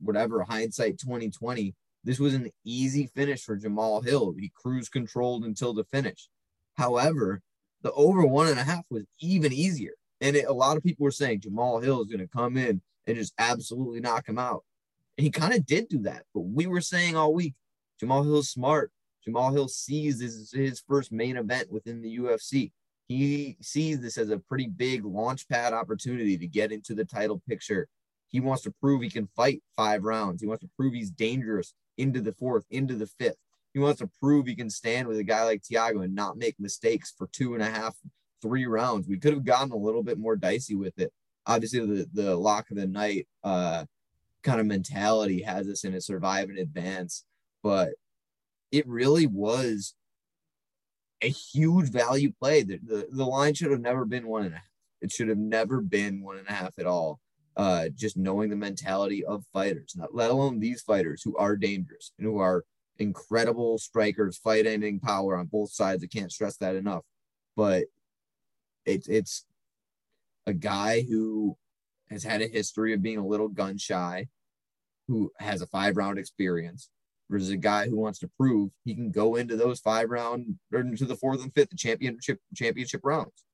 [0.00, 4.34] whatever hindsight 2020, this was an easy finish for Jamal Hill.
[4.38, 6.28] He cruise controlled until the finish.
[6.74, 7.42] However,
[7.82, 9.92] the over one and a half was even easier.
[10.20, 12.80] And it, a lot of people were saying Jamal Hill is going to come in
[13.06, 14.64] and just absolutely knock him out.
[15.20, 16.24] He kind of did do that.
[16.34, 17.54] But we were saying all week,
[17.98, 18.90] Jamal Hill's smart.
[19.24, 22.72] Jamal Hill sees this is his first main event within the UFC.
[23.06, 27.42] He sees this as a pretty big launch pad opportunity to get into the title
[27.48, 27.88] picture.
[28.28, 30.40] He wants to prove he can fight five rounds.
[30.40, 33.36] He wants to prove he's dangerous into the fourth, into the fifth.
[33.74, 36.54] He wants to prove he can stand with a guy like Thiago and not make
[36.58, 37.96] mistakes for two and a half,
[38.40, 39.08] three rounds.
[39.08, 41.12] We could have gotten a little bit more dicey with it.
[41.46, 43.84] Obviously, the the lock of the night uh,
[44.42, 47.24] kind of mentality has us in a survive and advance.
[47.62, 47.90] But
[48.72, 49.94] it really was
[51.22, 52.62] a huge value play.
[52.62, 54.64] The, the, the line should have never been one and a half.
[55.02, 57.20] It should have never been one and a half at all.
[57.56, 62.12] uh, just knowing the mentality of fighters, not let alone these fighters who are dangerous
[62.18, 62.64] and who are
[62.98, 66.02] incredible strikers, fight ending power on both sides.
[66.02, 67.04] I can't stress that enough.
[67.56, 67.84] But
[68.86, 69.44] it's it's
[70.46, 71.56] a guy who
[72.10, 74.26] has had a history of being a little gun shy,
[75.08, 76.90] who has a five round experience,
[77.30, 80.80] versus a guy who wants to prove he can go into those five round or
[80.80, 83.44] into the fourth and fifth championship championship rounds.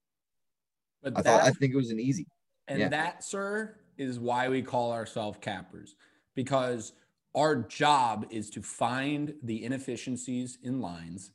[1.03, 2.27] But I that, thought I think it was an easy.
[2.69, 2.89] and yeah.
[2.89, 5.95] that, sir, is why we call ourselves cappers
[6.35, 6.93] because
[7.35, 11.33] our job is to find the inefficiencies in lines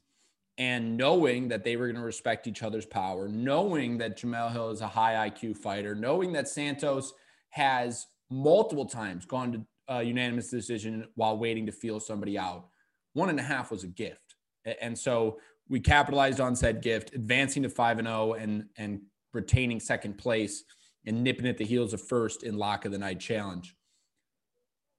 [0.57, 4.69] and knowing that they were going to respect each other's power, knowing that Jamel Hill
[4.69, 7.13] is a high IQ fighter, knowing that Santos
[7.49, 12.67] has multiple times gone to a unanimous decision while waiting to feel somebody out.
[13.13, 14.35] One and a half was a gift.
[14.81, 19.01] And so we capitalized on said gift, advancing to 5 and 0 and and
[19.33, 20.63] retaining second place
[21.05, 23.75] and nipping at the heels of first in lock of the night challenge.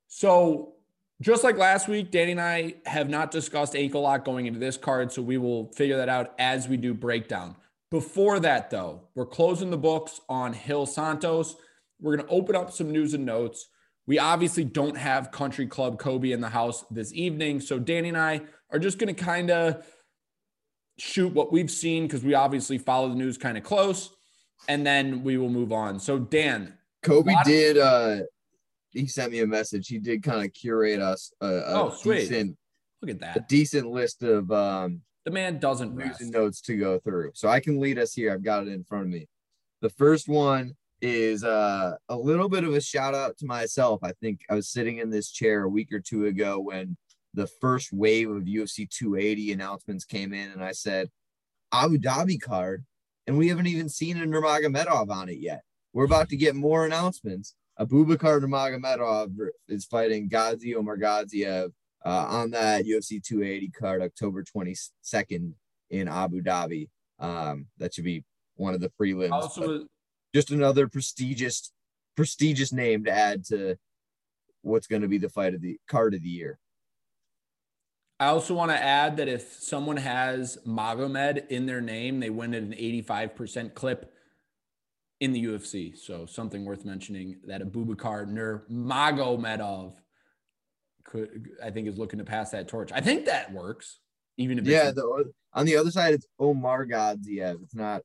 [0.09, 0.75] So
[1.23, 4.77] just like last week, Danny and I have not discussed ankle lock going into this
[4.77, 7.55] card, so we will figure that out as we do breakdown.
[7.91, 11.57] Before that, though, we're closing the books on Hill Santos.
[12.01, 13.69] We're going to open up some news and notes.
[14.07, 18.19] We obviously don't have Country Club Kobe in the house this evening, so Danny and
[18.19, 19.87] I are just going to kind of
[20.99, 24.11] shoot what we've seen because we obviously follow the news kind of close,
[24.69, 26.01] and then we will move on.
[26.01, 28.21] So, Dan, Kobe Lot- did uh
[28.93, 29.89] he sent me a message.
[29.89, 32.21] He did kind of curate us a, a Oh, sweet.
[32.29, 32.57] decent
[33.01, 36.21] look at that a decent list of um The man doesn't rest.
[36.23, 37.33] notes to go through.
[37.35, 38.33] So I can lead us here.
[38.33, 39.27] I've got it in front of me.
[39.81, 44.01] The first one is uh, a little bit of a shout out to myself.
[44.05, 46.97] I think I was sitting in this chair a week or two ago when
[47.35, 51.09] the first wave of UFC 280 announcements came in, and I said,
[51.73, 52.85] Abu Dhabi card,
[53.27, 55.63] and we haven't even seen a Nurmagomedov on it yet.
[55.93, 57.55] We're about to get more announcements.
[57.79, 61.73] Abubakar Nurmagomedov is fighting Ghazi Omar Gaziev
[62.05, 65.53] uh, on that UFC 280 card, October 22nd
[65.91, 66.89] in Abu Dhabi.
[67.19, 68.25] Um, that should be
[68.57, 69.33] one of the prelims.
[69.33, 69.87] Also,
[70.35, 71.73] just another prestigious,
[72.17, 73.77] prestigious name to add to
[74.63, 76.59] what's going to be the fight of the card of the year.
[78.21, 82.55] I also want to add that if someone has Magomed in their name, they win
[82.55, 84.12] at an 85% clip
[85.23, 85.97] in the UFC.
[85.97, 89.95] So something worth mentioning that Abubakar Nurmagomedov
[91.05, 92.91] could, I think, is looking to pass that torch.
[92.93, 94.01] I think that works,
[94.37, 97.63] even if Yeah, the, on the other side, it's Omar Gadziev.
[97.63, 98.03] It's not.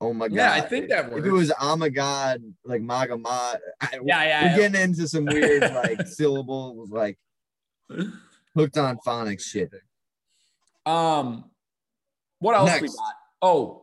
[0.00, 0.34] Oh my god!
[0.36, 1.20] Yeah, I think that works.
[1.20, 4.56] If it was Amagad, like Magamad, I, Yeah, yeah, we're yeah.
[4.56, 7.18] getting into some weird like syllables, like
[8.56, 9.72] hooked on phonics shit.
[10.86, 11.50] Um,
[12.40, 13.14] what else we got?
[13.40, 13.81] Oh,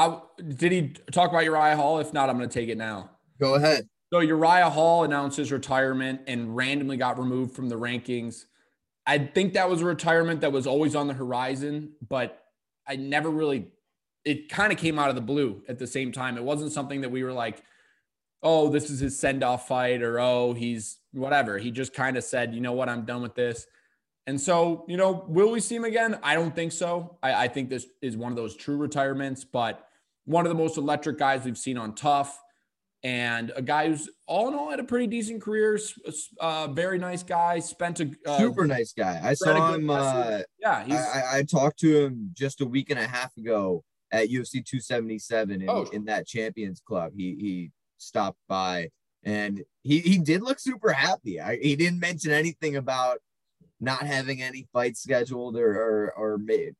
[0.00, 1.98] I did he talk about Uriah Hall?
[1.98, 3.10] If not, I'm going to take it now.
[3.38, 3.86] Go ahead.
[4.12, 8.46] So Uriah Hall announced his retirement and randomly got removed from the rankings.
[9.06, 12.42] I think that was a retirement that was always on the horizon, but
[12.88, 13.68] I never really.
[14.24, 16.36] It kind of came out of the blue at the same time.
[16.36, 17.62] It wasn't something that we were like,
[18.42, 22.54] "Oh, this is his send-off fight," or "Oh, he's whatever." He just kind of said,
[22.54, 22.88] "You know what?
[22.88, 23.66] I'm done with this."
[24.26, 26.18] And so, you know, will we see him again?
[26.22, 27.18] I don't think so.
[27.22, 29.88] I, I think this is one of those true retirements, but
[30.30, 32.38] one of the most electric guys we've seen on Tough
[33.02, 35.78] and a guy who's all in all had a pretty decent career.
[36.38, 37.58] Uh, very nice guy.
[37.58, 39.20] Spent a uh, Super nice guy.
[39.22, 39.88] I saw him.
[39.90, 43.82] Uh, yeah, he's I, I- talked to him just a week and a half ago
[44.12, 45.84] at UFC 277 in, Oh.
[45.92, 47.12] in that Champions Club.
[47.16, 48.90] He he stopped by
[49.24, 51.40] and he he did look super happy.
[51.40, 53.18] I, he didn't mention anything about
[53.80, 56.74] not having any fights scheduled or or, or ma-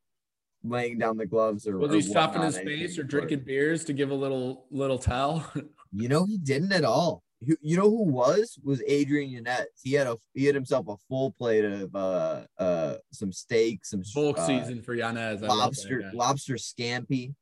[0.63, 4.11] laying down the gloves or was he stuffing his face or drinking beers to give
[4.11, 5.51] a little little tell?
[5.93, 7.25] You know, he didn't at all.
[7.41, 9.67] You, you know who was was Adrian Yanez.
[9.83, 14.05] He had a he had himself a full plate of uh uh some steak, some
[14.15, 15.43] Bulk uh, season for Yanez.
[15.43, 17.35] I love that lobster lobster scampi.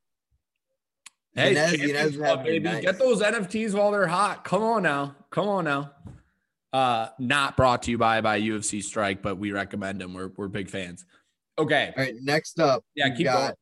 [1.35, 2.63] Hey, Yanez- Yanez Club, baby.
[2.63, 2.81] night.
[2.81, 4.43] Get those NFTs while they're hot.
[4.43, 5.15] Come on now.
[5.29, 5.91] Come on now.
[6.73, 10.13] Uh, not brought to you by by UFC Strike, but we recommend them.
[10.13, 11.05] We're we're big fans.
[11.59, 11.93] Okay.
[11.95, 13.53] All right, next up, Yeah, keep got going.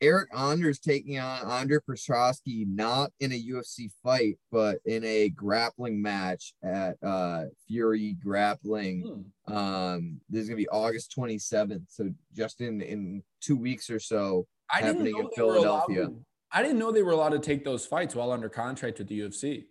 [0.00, 6.00] Eric Anders taking on Andre Petroski, not in a UFC fight, but in a grappling
[6.00, 9.24] match at uh Fury Grappling.
[9.48, 9.52] Hmm.
[9.56, 14.46] Um, this is gonna be August 27th, so just in in two weeks or so.
[14.72, 16.06] I happening in they were allowed Philadelphia.
[16.06, 19.08] to- I didn't know they were allowed to take those fights while under contract with
[19.08, 19.66] the UFC.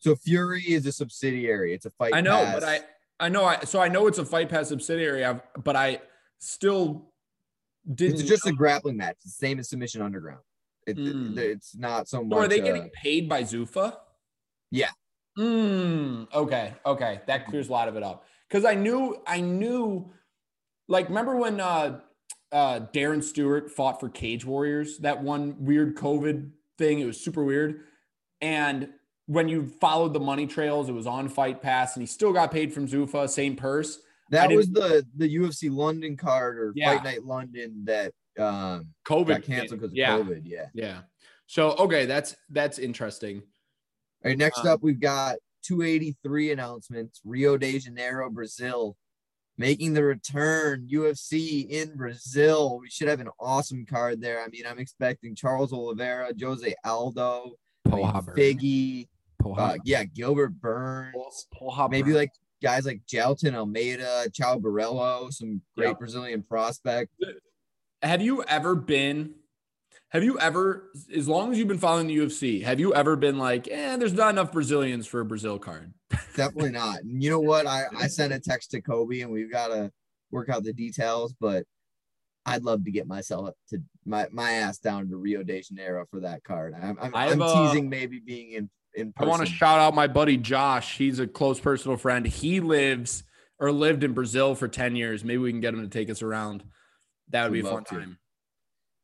[0.00, 1.72] So Fury is a subsidiary.
[1.72, 2.14] It's a fight.
[2.14, 2.54] I know, pass.
[2.54, 2.80] but I
[3.20, 6.00] I know I so I know it's a fight pass subsidiary, I've, but I
[6.38, 7.10] still
[7.92, 8.20] didn't.
[8.20, 9.16] it's just a grappling match.
[9.24, 10.40] It's the same as Submission Underground.
[10.86, 11.36] It, Mm.
[11.36, 12.36] it's not so much.
[12.36, 13.96] So are they uh, getting paid by Zuffa?
[14.70, 14.90] Yeah.
[15.38, 18.24] Mm, okay, okay, that clears a lot of it up.
[18.48, 20.10] Because I knew, I knew,
[20.88, 22.00] like, remember when uh,
[22.50, 24.98] uh, Darren Stewart fought for Cage Warriors?
[24.98, 26.98] That one weird COVID thing.
[27.00, 27.80] It was super weird.
[28.40, 28.88] And
[29.26, 32.50] when you followed the money trails, it was on Fight Pass, and he still got
[32.50, 34.00] paid from Zuffa, same purse.
[34.30, 36.94] That was the the UFC London card or Yeah.
[36.94, 40.42] Fight Night London that um COVID got canceled because of yeah, COVID.
[40.44, 40.66] Yeah.
[40.74, 41.00] yeah.
[41.46, 43.42] So okay, that's that's interesting.
[44.24, 47.20] All right, next Uh, up, we've got 283 announcements.
[47.24, 48.96] Rio de Janeiro, Brazil,
[49.56, 50.88] making the return.
[50.90, 52.78] UFC in Brazil.
[52.80, 54.42] We should have an awesome card there.
[54.42, 57.52] I mean, I'm expecting Charles Oliveira, Jose Aldo,
[57.86, 59.08] I mean, Figgy,
[59.56, 61.46] uh, yeah, Gilbert Burns,
[61.90, 62.30] maybe like
[62.62, 65.92] guys like Jailton Almeida, Caio Borralho, some great Yeah.
[65.94, 67.10] Brazilian prospect.
[68.02, 69.34] have you ever been
[70.10, 73.36] have you ever as long as you've been following the UFC have you ever been
[73.38, 75.92] like eh there's not enough Brazilians for a Brazil card
[76.36, 77.00] Definitely not.
[77.02, 77.66] And you know what?
[77.66, 79.90] I, I sent a text to Kobe and we've got to
[80.30, 81.64] work out the details, but
[82.46, 86.20] I'd love to get myself to my, my ass down to Rio de Janeiro for
[86.20, 86.74] that card.
[86.80, 90.06] I'm, I'm, I'm a- teasing maybe being in, in I want to shout out my
[90.06, 93.24] buddy Josh he's a close personal friend he lives
[93.58, 96.22] or lived in Brazil for 10 years maybe we can get him to take us
[96.22, 96.64] around
[97.30, 97.94] that would Would be a fun to.
[97.94, 98.18] time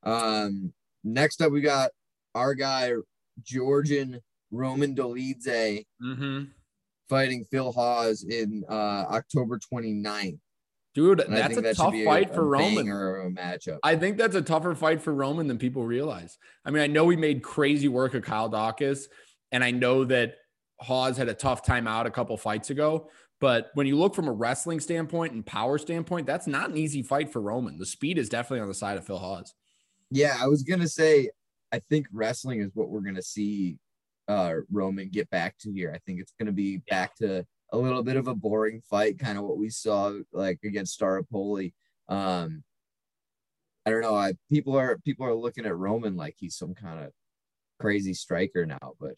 [0.05, 1.91] Um, next up, we got
[2.35, 2.93] our guy,
[3.43, 6.45] Georgian Roman Dolidze mm-hmm.
[7.09, 10.39] fighting Phil Hawes in uh, October 29th.
[10.95, 13.79] dude And that's a that tough a- fight a for Roman of a matchup.
[13.83, 16.39] I think that's a tougher fight for Roman than people realize.
[16.65, 19.07] I mean, I know we made crazy work of Kyle Daukaus,
[19.53, 20.37] and I know that
[20.81, 23.09] Hawes had a tough time out a couple fights ago.
[23.41, 27.03] But when you look from a wrestling standpoint and power standpoint, that's not an easy
[27.03, 27.79] fight for Roman.
[27.79, 29.53] The speed is definitely on the side of Phil Hawes.
[30.11, 31.31] Yeah, I was gonna say
[31.73, 33.79] I think wrestling is what we're gonna see
[34.29, 35.93] uh Roman get back to here.
[35.95, 39.37] I think it's gonna be back to a little bit of a boring fight, kind
[39.37, 41.73] of what we saw like against Staropoli.
[42.09, 42.63] Um
[43.85, 44.15] I don't know.
[44.15, 47.13] I people are people are looking at Roman like he's some kind of
[47.81, 49.17] crazy striker now, but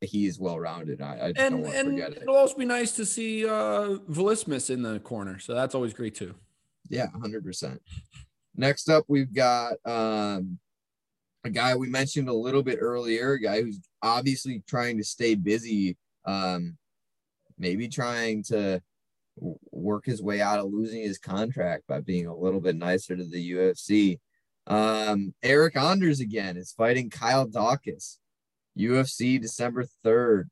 [0.00, 1.00] he is well rounded.
[1.00, 2.22] I, I just don't And want to and forget it.
[2.22, 5.38] it'll also be nice to see uh Velismus in the corner.
[5.38, 6.34] So that's always great too.
[6.88, 7.80] Yeah, hundred percent.
[8.56, 10.58] Next up, we've got um,
[11.44, 15.34] a guy we mentioned a little bit earlier, a guy who's obviously trying to stay
[15.36, 16.76] busy, um,
[17.58, 18.82] maybe trying to
[19.70, 23.24] work his way out of losing his contract by being a little bit nicer to
[23.24, 24.18] the UFC.
[24.66, 28.18] Um, Eryk Anders again is fighting Kyle Daukaus,
[28.78, 30.44] UFC December 3rd.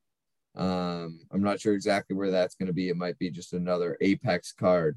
[0.56, 2.88] Um, I'm not sure exactly where that's going to be.
[2.88, 4.96] It might be just another Apex card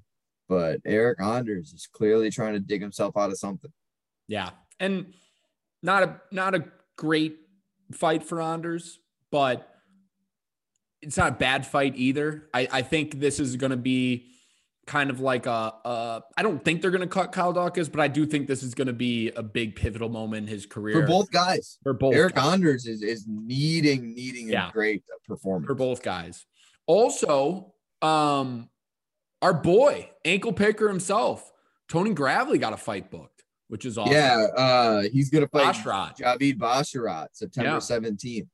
[0.52, 3.72] but Eryk Anders is clearly trying to dig himself out of something.
[4.28, 4.50] Yeah.
[4.82, 5.14] And
[5.82, 6.66] not a not a
[6.98, 7.38] great
[7.94, 9.00] fight for Anders,
[9.32, 9.66] but
[11.02, 12.50] it's not a bad fight either.
[12.54, 14.26] I, I think this is gonna be
[14.88, 18.08] kind of like a, a I don't think they're gonna cut Kyle Daukaus, but I
[18.08, 21.32] do think this is gonna be a big pivotal moment in his career For both
[21.32, 22.54] guys, for both Eric guys.
[22.54, 24.70] Anders is, is needing needing Yeah.
[24.70, 25.68] a great performance.
[25.68, 26.46] for both guys.
[26.88, 28.70] Also, um,
[29.42, 31.52] our boy, ankle picker himself,
[31.88, 34.14] Tony Gravely got a fight booked, which is awesome.
[34.14, 36.18] Yeah, uh, he's gonna fight Basharat.
[36.18, 37.78] Javid Basharat September Yeah.
[37.78, 38.48] 17th.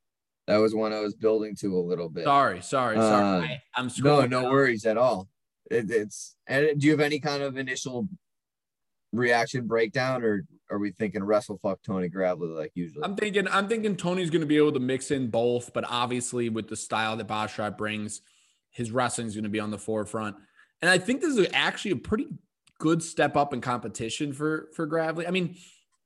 [0.48, 2.24] That was one I was building to a little bit.
[2.24, 3.24] Sorry, sorry, sorry.
[3.24, 5.28] Uh, I, I'm no, no worries at all.
[5.70, 8.08] It, it's and do you have any kind of initial
[9.14, 13.04] reaction breakdown, or are we thinking wrestle fuck Tony Gravely like usually?
[13.04, 16.50] I'm thinking I'm thinking Tony's going to be able to mix in both, but obviously
[16.50, 18.22] with the style that Basharat brings,
[18.72, 20.36] his wrestling is going to be on the forefront.
[20.82, 22.28] And I think this is actually a pretty
[22.80, 25.28] good step up in competition for for Gravely.
[25.28, 25.58] I mean,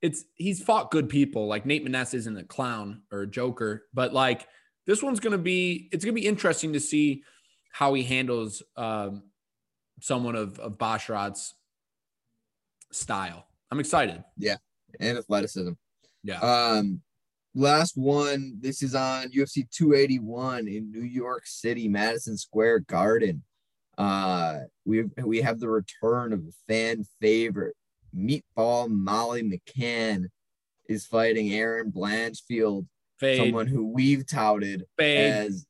[0.01, 4.13] it's he's fought good people like Nate Maness isn't a clown or a joker, but
[4.13, 4.47] like
[4.87, 7.23] this one's going to be it's going to be interesting to see
[7.71, 9.23] how he handles um,
[10.01, 11.55] someone of of Basharat's
[12.91, 13.47] style.
[13.71, 14.23] I'm excited.
[14.37, 14.57] Yeah,
[14.99, 15.71] and athleticism.
[16.23, 16.39] Yeah.
[16.39, 17.01] Um,
[17.55, 18.57] last one.
[18.59, 23.43] This is on UFC 281 in New York City, Madison Square Garden.
[23.97, 27.75] Uh, we we have the return of a fan favorite,
[28.15, 30.25] Meatball Molly McCann,
[30.89, 32.87] is fighting Erin Blanchfield,
[33.19, 33.37] Fade.
[33.37, 35.33] someone who we've touted Fade.
[35.33, 35.65] as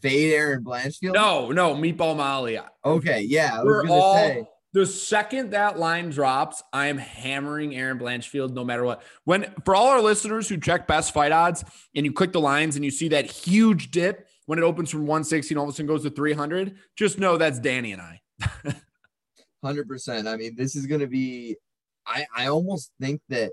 [0.00, 1.14] fade Erin Blanchfield.
[1.14, 2.58] No, no, Meatball Molly.
[2.84, 4.44] Okay, yeah, I We're all say.
[4.72, 9.02] the second that line drops, I am hammering Erin Blanchfield no matter what.
[9.24, 12.76] When for all our listeners who check best fight odds and you click the lines
[12.76, 15.72] and you see that huge dip when it opens from 160 and all of a
[15.72, 18.20] sudden goes to 300, just know that's Danny and I.
[19.64, 20.26] Hundred percent.
[20.26, 21.56] I mean, this is gonna be.
[22.06, 23.52] I I almost think that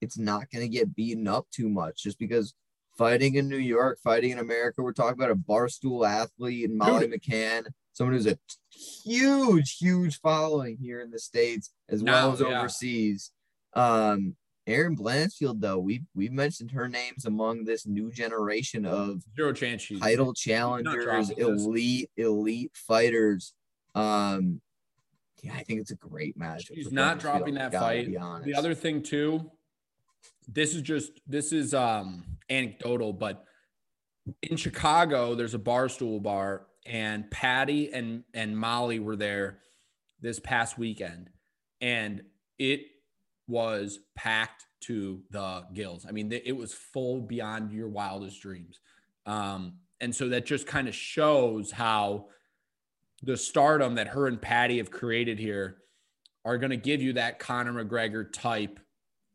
[0.00, 2.54] it's not gonna get beaten up too much, just because
[2.98, 4.82] fighting in New York, fighting in America.
[4.82, 7.22] We're talking about a barstool athlete and Molly Dude.
[7.22, 8.38] McCann, someone who's a
[8.70, 12.58] huge, huge following here in the States as well as yeah.
[12.58, 13.30] overseas.
[13.74, 14.36] Um,
[14.66, 19.80] Erin Blanchfield, though, we we've mentioned her names among this new generation of Zero chance
[19.80, 21.38] she's title challengers, this.
[21.38, 23.54] elite, elite fighters.
[23.94, 24.60] Um,
[25.42, 26.66] yeah, I think it's a great match.
[26.66, 28.12] She's not dropping that fight.
[28.44, 29.50] The other thing too,
[30.46, 33.44] this is just this is um anecdotal, but
[34.42, 39.60] in Chicago, there's a barstool bar, and Patty and and Molly were there
[40.20, 41.30] this past weekend,
[41.80, 42.22] and
[42.58, 42.82] it
[43.46, 46.06] was packed to the gills.
[46.08, 48.80] I mean, it was full beyond your wildest dreams.
[49.26, 52.26] Um, and so that just kind of shows how
[53.22, 55.78] the stardom that her and Patty have created here
[56.44, 58.78] are going to give you that Conor McGregor type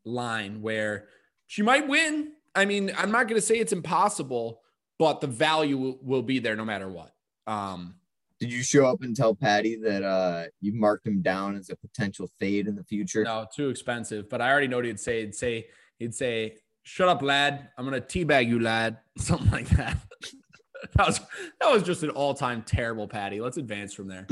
[0.04, 1.08] line where
[1.46, 2.32] she might win.
[2.54, 4.60] I mean, I'm not going to say it's impossible,
[4.98, 7.12] but the value will, will be there no matter what.
[7.46, 7.96] Um,
[8.40, 11.76] Did you show up and tell Patty that uh you marked him down as a
[11.76, 13.24] potential fade in the future?
[13.24, 14.28] no, too expensive.
[14.30, 15.20] But I already know what he'd say.
[15.20, 15.66] He'd say,
[15.98, 17.68] he'd say, "Shut up, lad.
[17.76, 19.98] I'm gonna teabag you, lad." Something like that.
[20.96, 21.20] that was
[21.60, 23.40] that was just an all time terrible Patty.
[23.40, 24.26] Let's advance from there.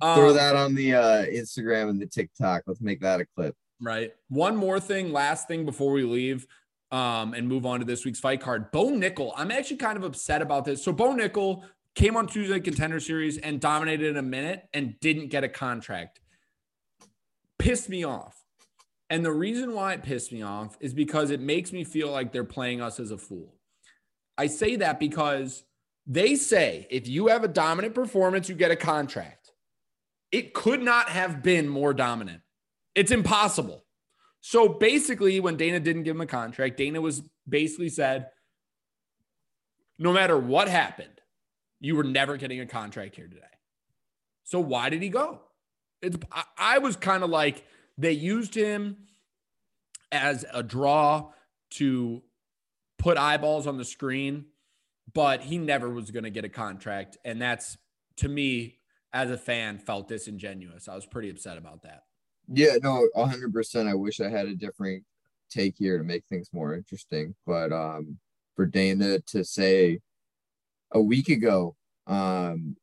[0.00, 2.62] Throw Um, that on the uh Instagram and the TikTok.
[2.66, 3.54] Let's make that a clip.
[3.80, 4.14] Right.
[4.28, 6.46] One more thing, last thing before we leave
[6.96, 8.72] um, and move on to this week's fight card.
[8.72, 9.32] Bo Nickal.
[9.36, 10.82] I'm actually kind of upset about this.
[10.82, 11.62] So Bo Nickal
[11.94, 16.20] came on Tuesday Contender Series and dominated in a minute and didn't get a contract.
[17.58, 18.42] Pissed me off.
[19.10, 22.32] And the reason why it pissed me off is because it makes me feel like
[22.32, 23.54] they're playing us as a fool.
[24.38, 25.64] I say that because
[26.06, 29.52] they say if you have a dominant performance, you get a contract.
[30.32, 32.40] It could not have been more dominant.
[32.94, 33.84] It's impossible.
[34.48, 38.28] So basically, when Dana didn't give him a contract, Dana was basically said,
[39.98, 41.20] no matter what happened,
[41.80, 43.42] you were never getting a contract here today.
[44.44, 45.40] So why did he go?
[46.00, 46.16] It's
[46.56, 47.64] I, was kind of like
[47.98, 48.98] they used him
[50.12, 51.32] as a draw
[51.70, 52.22] to
[53.00, 54.44] put eyeballs on the screen,
[55.12, 57.76] but he never was going to get a contract, and that's
[58.18, 58.78] to me
[59.12, 60.86] as a fan felt disingenuous.
[60.86, 62.04] I was pretty upset about that.
[62.48, 63.88] Yeah, no, hundred percent.
[63.88, 65.04] I wish I had a different
[65.50, 67.34] take here to make things more interesting.
[67.46, 68.18] But um
[68.54, 70.00] for Dana to say
[70.92, 71.76] a week ago,
[72.06, 72.76] um,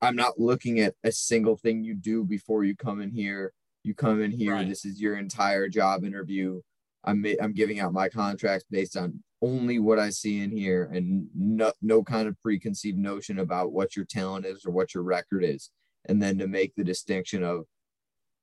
[0.00, 3.52] I'm not looking at a single thing you do before you come in here.
[3.82, 4.68] You come in here, Right.
[4.68, 6.60] this is your entire job interview.
[7.04, 11.28] I'm I'm giving out my contracts based on only what I see in here and
[11.34, 15.42] no no kind of preconceived notion about what your talent is or what your record
[15.44, 15.70] is.
[16.06, 17.64] And then to make the distinction of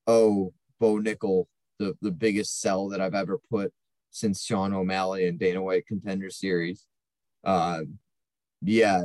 [0.07, 1.45] oh, Bo Nickal,
[1.79, 3.73] the, the biggest sell that I've ever put
[4.09, 6.85] since Sean O'Malley and Dana White contender series.
[7.43, 7.81] Uh,
[8.61, 9.03] yeah,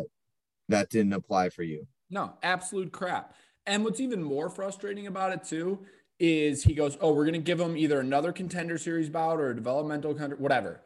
[0.68, 1.86] that didn't apply for you.
[2.10, 3.34] No, absolute crap.
[3.66, 5.80] And what's even more frustrating about it too
[6.18, 9.50] is he goes, "Oh, we're going to give him either another contender series bout or
[9.50, 10.82] a developmental contender, whatever."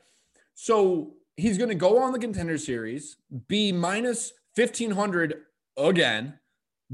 [0.54, 3.16] So he's going to go on the contender series,
[3.48, 5.42] be minus fifteen hundred
[5.76, 6.38] again,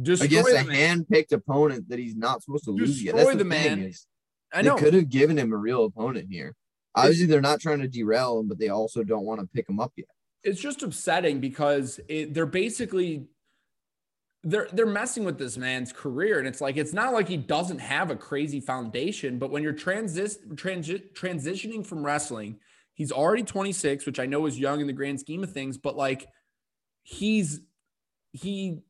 [0.00, 0.66] destroy Against a man.
[0.70, 3.14] hand-picked opponent that he's not supposed to lose yet.
[3.14, 3.78] Destroy That's the the, man.
[3.80, 4.06] thing is
[4.52, 6.54] I they could have given him a real opponent here.
[6.94, 9.80] Obviously, they're not trying to derail him, but they also don't want to pick him
[9.80, 10.06] up yet.
[10.44, 13.26] it's just upsetting because it, they're basically
[14.44, 17.78] they're they're messing with this man's career and it's like it's not like he doesn't
[17.78, 22.58] have a crazy foundation but when you're transis transi- transitioning from wrestling
[22.94, 25.96] he's already 26 which i know is young in the grand scheme of things but
[25.96, 26.26] like
[27.04, 27.60] he's
[28.32, 28.80] he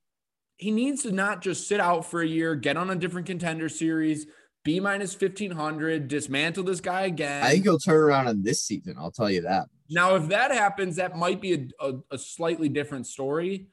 [0.63, 3.69] he needs to not just sit out for a year get on a different contender
[3.69, 4.27] series
[4.65, 8.95] b minus 1500 dismantle this guy again I think he'll turn around on this season.
[8.99, 9.67] I'll tell you that.
[9.91, 13.67] now, if that happens, that might be a, a, a slightly different story.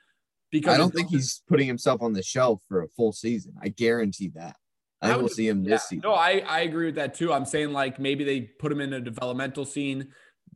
[0.51, 3.53] Because I don't think he's putting himself on the shelf for a full season.
[3.61, 4.55] I guarantee that.
[4.99, 6.01] I, I will see him Yeah, this season.
[6.03, 7.31] no, I, I agree with that too.
[7.31, 10.07] I'm saying like maybe they put him in a developmental scene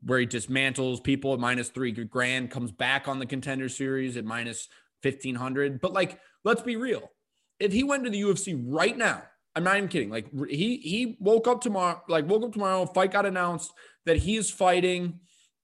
[0.02, 4.26] where he dismantles people at minus three grand, comes back on the contender series at
[4.26, 4.68] minus
[5.04, 5.82] 1500.
[5.82, 7.12] But like, let's be real.
[7.60, 9.24] If he went to the UFC right now,
[9.56, 10.10] I'm not even kidding.
[10.10, 13.72] Like he he woke up tomorrow, like woke up tomorrow, fight got announced
[14.06, 15.20] that he is fighting.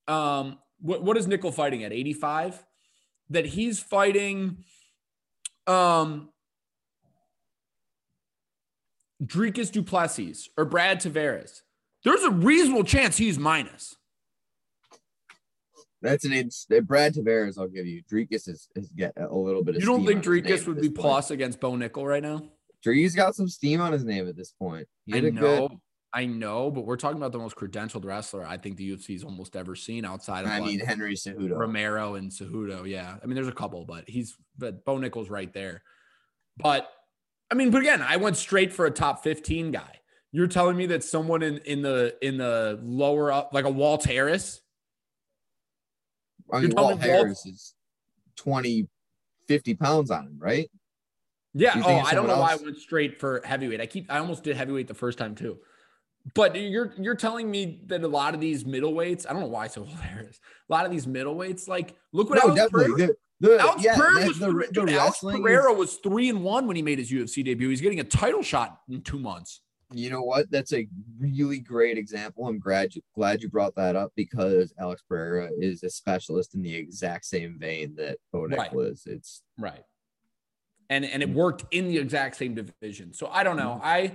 [0.08, 2.64] Um, what, what is Nickal fighting at 85?
[3.32, 4.64] That he's fighting
[5.68, 6.30] um
[9.24, 11.62] Dricus du Plessis or Brad Tavares.
[12.04, 13.96] There's a reasonable chance he's minus.
[16.02, 17.58] That's an ins- Brad Tavares.
[17.58, 18.02] I'll give you.
[18.04, 19.76] Dricus is, is get a little bit.
[19.76, 21.00] Of You don't think on his name Dricus at would be point.
[21.00, 22.43] plus against Bo Nickal right now?
[22.84, 24.88] Dree's got some steam on his name at this point.
[25.06, 25.68] He I know.
[25.68, 25.78] good
[26.12, 29.56] I know, but we're talking about the most credentialed wrestler I think the UFC's almost
[29.56, 31.56] ever seen outside of I like, mean Henry Cejudo.
[31.56, 32.88] Romero and Cejudo.
[32.88, 33.16] Yeah.
[33.22, 35.84] I mean, there's a couple, but he's, but Bo Nichols right there.
[36.58, 36.89] But
[37.52, 40.00] I mean, but again, I went straight for a top 15 guy.
[40.32, 44.04] You're telling me that someone in, in the, in the lower up, like a Walt
[44.04, 44.62] Harris,
[46.52, 47.74] I mean, Walt Harris is
[48.38, 48.88] 20,
[49.47, 50.70] 50 pounds on him, right?
[51.54, 51.82] Yeah.
[51.84, 53.82] Oh, I don't know why I went straight for heavyweight.
[53.82, 55.58] I keep, I almost did heavyweight the first time too.
[56.36, 59.68] But you're you're telling me that a lot of these middleweights, I don't know why
[59.68, 60.39] so hilarious.
[60.70, 62.93] A lot of these middleweights, like look what No, Alex definitely.
[62.95, 66.30] Pereira- The, the, Alex yeah, Pereira the, was the, the dude, Alex Pereira was three
[66.30, 67.70] and one when he made his UFC debut.
[67.70, 69.62] He's getting a title shot in two months.
[69.92, 70.52] You know what?
[70.52, 70.88] That's a
[71.20, 72.48] really great example.
[72.48, 76.62] I'm glad you, glad you brought that up because Alex Pereira is a specialist in
[76.62, 78.72] the exact same vein that Bo Right.
[78.72, 79.04] Nickal is.
[79.08, 79.84] It's Right.
[80.92, 83.14] And and it worked in the exact same division.
[83.14, 83.80] So I don't know.
[83.84, 84.14] I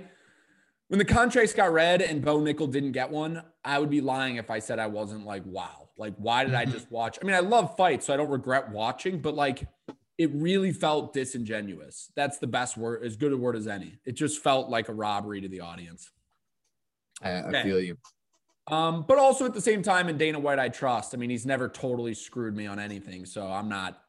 [0.87, 4.35] when the contracts got read and Bo Nickal didn't get one, I would be lying
[4.37, 6.71] if I said I wasn't like, wow, like why did I Mhm.
[6.71, 7.17] just watch?
[7.21, 9.67] I mean, I love fights, so I don't regret watching, but like
[10.17, 12.11] it really felt disingenuous.
[12.15, 13.97] That's the best word, as good a word as any.
[14.05, 16.09] It just felt like a robbery to the audience.
[17.21, 17.63] I, I Okay.
[17.63, 17.97] feel you.
[18.67, 21.13] Um, but also at the same time, in Dana White, I trust.
[21.13, 24.01] I mean, he's never totally screwed me on anything, so I'm not.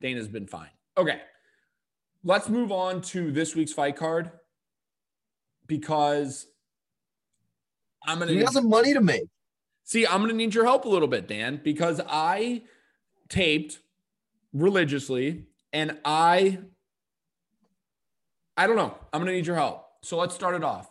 [0.00, 0.70] Dana's been fine.
[0.96, 1.20] Okay,
[2.22, 4.30] let's move on to this week's fight card
[5.66, 6.46] because
[8.06, 9.24] I'm gonna You got some money to make.
[9.82, 10.06] see.
[10.06, 12.62] I'm gonna need your help a little bit, Dan, because I
[13.28, 13.80] taped
[14.52, 16.58] religiously, and I,
[18.56, 18.96] I don't know.
[19.12, 19.84] I'm gonna need your help.
[20.02, 20.88] So let's start it off.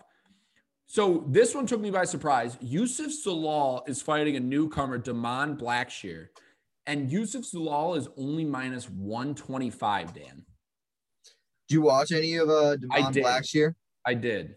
[0.88, 2.58] So this one took me by surprise.
[2.62, 6.28] Youssef Zalal is fighting a newcomer, Da'Mon Blackshear,
[6.86, 10.14] and Youssef Zalal is only minus 125.
[10.14, 10.46] Dan,
[11.68, 13.74] do you watch any of uh Da'Mon Blackshear?
[14.06, 14.56] I did.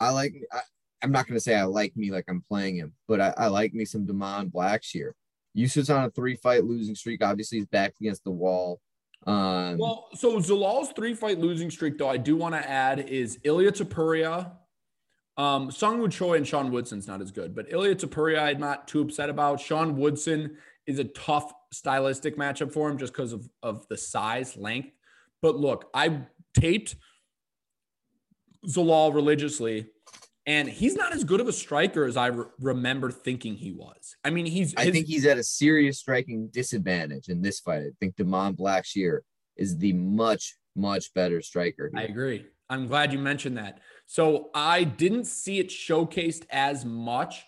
[0.00, 0.34] I like.
[0.52, 0.60] I,
[1.02, 3.74] I'm not gonna say I like me like I'm playing him, but I, I like
[3.74, 5.12] me some Da'Mon Blackshear.
[5.56, 7.24] Youssef's on a three fight losing streak.
[7.24, 8.78] Obviously, he's back against the wall.
[9.26, 13.38] Um, Well, so Zalal's three fight losing streak, though, I do want to add is
[13.42, 14.52] Ilia Topuria.
[15.38, 19.00] Um, Seungwoo Choi and Sean Woodson's not as good, but Ilia Topuria, I'm not too
[19.00, 19.60] upset about.
[19.60, 24.56] Sean Woodson is a tough stylistic matchup for him just because of, of the size,
[24.56, 24.90] length.
[25.40, 26.20] But look, I
[26.54, 26.96] taped
[28.66, 29.86] Zalal religiously,
[30.46, 34.14] and he's not as good of a striker as I re- remember thinking he was.
[34.24, 37.82] I mean, he's I his- think he's at a serious striking disadvantage in this fight.
[37.82, 39.20] I think Demond Blackshear
[39.56, 41.90] is the much, much better striker.
[41.94, 42.46] I agree.
[42.68, 43.80] I'm glad you mentioned that.
[44.06, 47.44] So I didn't see it showcased as much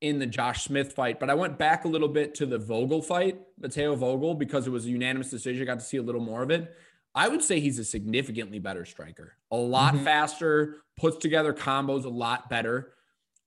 [0.00, 3.02] in the Josh Smith fight, but I went back a little bit to the Vogel
[3.02, 5.62] fight, Mateo Vogel, because it was a unanimous decision.
[5.62, 6.72] I got to see a little more of it.
[7.14, 10.04] I would say he's a significantly better striker, a lot Mhm.
[10.04, 12.94] faster, puts together combos a lot better.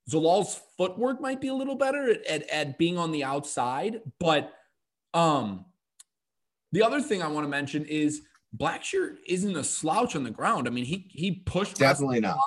[0.09, 4.53] Zalal's footwork might be a little better at, at, at being on the outside, but
[5.13, 5.65] um,
[6.71, 8.23] the other thing I want to mention is
[8.55, 10.67] Blackshear isn't a slouch on the ground.
[10.67, 12.35] I mean, he he pushed Definitely not.
[12.35, 12.45] lot.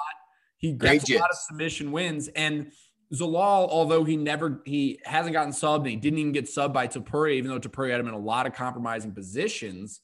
[0.59, 2.29] He Great gets a lot of submission wins.
[2.29, 2.73] And
[3.12, 6.87] Zalal, although he never he hasn't gotten subbed and he didn't even get subbed by
[6.89, 10.01] Topuria, even though Topuria had him in a lot of compromising positions.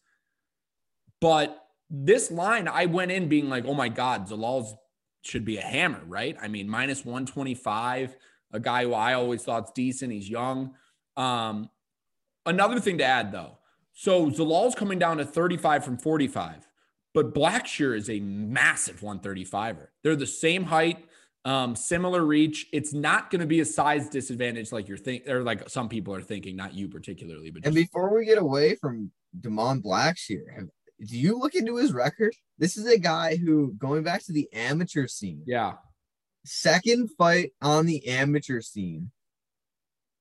[1.20, 4.74] But this line, I went in being like, oh my God, Zalal's
[5.22, 6.36] should be a hammer, right?
[6.40, 8.16] I mean, minus 125,
[8.52, 10.12] a guy who I always thought's decent.
[10.12, 10.74] He's young.
[11.16, 11.68] Um,
[12.46, 13.58] another thing to add though.
[13.92, 16.66] So Zalal's coming down to 35 from 45,
[17.12, 19.88] but Blackshear is a massive 135er.
[20.02, 21.04] They're the same height,
[21.44, 22.66] um, similar reach.
[22.72, 26.14] It's not going to be a size disadvantage like you're thinking, or like some people
[26.14, 30.68] are thinking, not you particularly, but And before we get away from Demond Blackshear, have,
[31.06, 32.34] do you look into his record?
[32.58, 35.74] This is a guy who, going back to the amateur scene, yeah.
[36.44, 39.10] second fight on the amateur scene,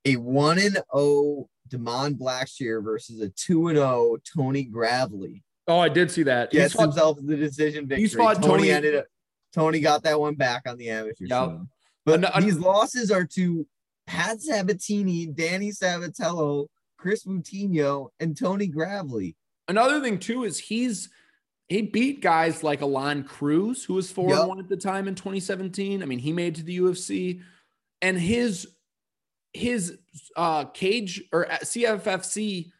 [0.06, 5.44] a 1 and 0 Demond Blackshear versus a 2 and 0 Tony Gravely.
[5.68, 6.52] Oh, I did see that.
[6.52, 8.02] Gets fought- himself the decision victory.
[8.02, 9.06] he's fought Tony, Tony- ended up
[9.54, 11.50] Tony got that one back on the amateur Yep.
[11.50, 11.70] scene.
[12.06, 13.68] But an- these losses are to
[14.08, 16.68] Pat Sabatini, Danny Sabatello,
[16.98, 19.36] Chris Moutinho, and Tony Gravely.
[19.70, 21.10] Another thing too is he's
[21.70, 24.40] he beat guys like Alon Cruz, who was four Yep.
[24.40, 26.02] and one at the time in 2017.
[26.02, 27.42] I mean, he made to the UFC,
[28.02, 28.68] and his
[29.54, 29.98] his
[30.36, 32.72] uh cage or CFFC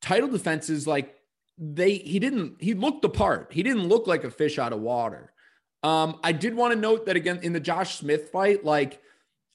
[0.00, 1.16] title defenses like
[1.58, 3.52] they he didn't he looked the part.
[3.52, 5.32] He didn't look like a fish out of water.
[5.84, 9.00] Um, I did want to note that again in the Josh Smith fight, like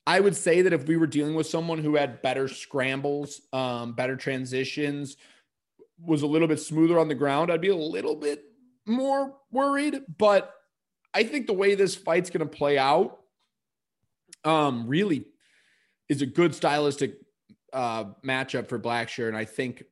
[0.06, 3.94] I would say that if we were dealing with someone who had better scrambles, um,
[3.94, 5.18] better transitions,
[6.04, 8.44] was a little bit smoother on the ground, I'd be a little bit
[8.86, 10.02] more worried.
[10.18, 10.54] But
[11.14, 13.20] I think the way this fight's going to play out,
[14.44, 15.26] um, really
[16.10, 17.16] is a good stylistic
[17.74, 19.84] uh, matchup for Blackshear, and I think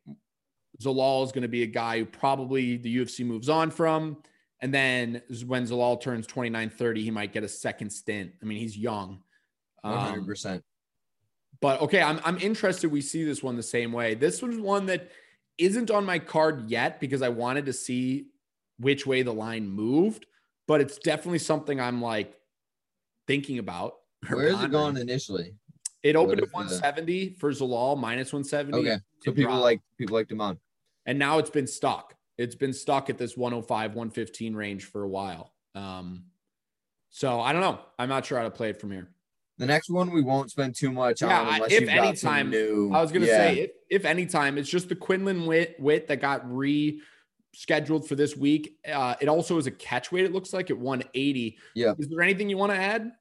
[0.82, 4.18] Zalal is going to be a guy who probably the UFC moves on from.
[4.62, 8.32] And then when Zalal turns 29, 30, he might get a second stint.
[8.41, 9.22] I mean, he's young.
[9.84, 10.62] Um, 100%.
[11.62, 12.91] But okay, I'm, I'm interested.
[12.91, 14.16] We see this one the same way.
[14.16, 15.12] This was one that
[15.58, 18.28] isn't on my card yet because I wanted to see
[18.78, 20.26] which way the line moved,
[20.68, 22.36] but it's definitely something I'm like
[23.28, 23.95] thinking about.
[24.28, 25.53] Where is it going initially?
[26.03, 27.36] It opened at 170 the...
[27.36, 28.78] for Zalal, minus 170.
[28.78, 29.01] Okay.
[29.24, 30.60] So people like people like them on.
[31.06, 32.16] And now it's been stuck.
[32.38, 35.53] It's been stuck at this 105, 115 range for a while.
[35.74, 36.26] Um,
[37.10, 37.80] so I don't know.
[37.97, 39.10] I'm not sure how to play it from here.
[39.58, 41.53] The next one we won't spend too much yeah, on.
[41.56, 43.38] Unless if any time, new, I was gonna yeah.
[43.38, 48.16] say if, if any time, it's just the Quinlan Witt Witt that got rescheduled for
[48.16, 48.76] this week.
[48.91, 50.26] Uh, it also is a catch weight.
[50.26, 51.58] It looks like at 180.
[51.74, 51.93] Yeah.
[51.97, 53.12] Is there anything you want to add?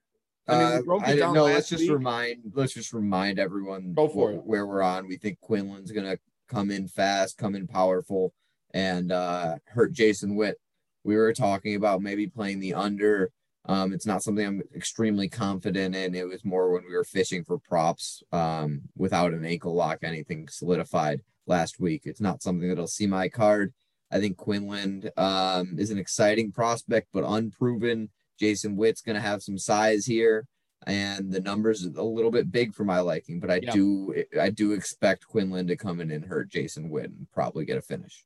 [0.46, 1.44] I mean, uh, I know.
[1.44, 1.92] Let's just week.
[1.92, 2.52] remind.
[2.52, 5.06] Let's just remind everyone Go for wh- where we're on.
[5.06, 6.18] We think Quinlan's gonna
[6.48, 8.34] come in fast, come in powerful,
[8.74, 10.58] and uh, hurt Jason Witt.
[11.04, 13.30] We were talking about maybe playing the under.
[13.66, 16.14] Um, it's not something I'm extremely confident in.
[16.14, 20.48] It was more when we were fishing for props um, without an ankle lock, anything
[20.48, 22.02] solidified last week.
[22.04, 23.72] It's not something that'll see my card.
[24.10, 28.10] I think Quinlan um, is an exciting prospect, but unproven.
[28.38, 30.46] Jason Witt's going to have some size here
[30.86, 33.72] and the numbers a little bit big for my liking, but I yeah.
[33.72, 37.78] do I do expect Quinlan to come in and hurt Jason Witt and probably get
[37.78, 38.24] a finish.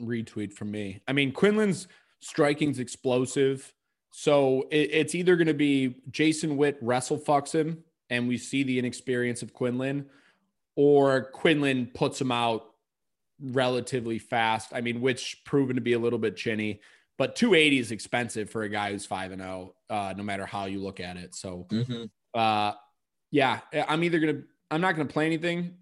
[0.00, 1.00] Retweet from me.
[1.08, 1.88] I mean, Quinlan's
[2.20, 3.72] striking's explosive.
[4.18, 8.62] So it, it's either going to be Jason Witt wrestle fucks him, and we see
[8.62, 10.06] the inexperience of Quinlan,
[10.74, 12.64] or Quinlan puts him out
[13.38, 14.72] relatively fast.
[14.72, 16.80] I mean, which proven to be a little bit chinny.
[17.18, 20.64] But 280 is expensive for a guy who's 5 and 0, uh, no matter how
[20.64, 21.34] you look at it.
[21.34, 22.04] So, mm-hmm.
[22.32, 22.72] uh,
[23.30, 25.74] yeah, I'm either going to, I'm not going to play anything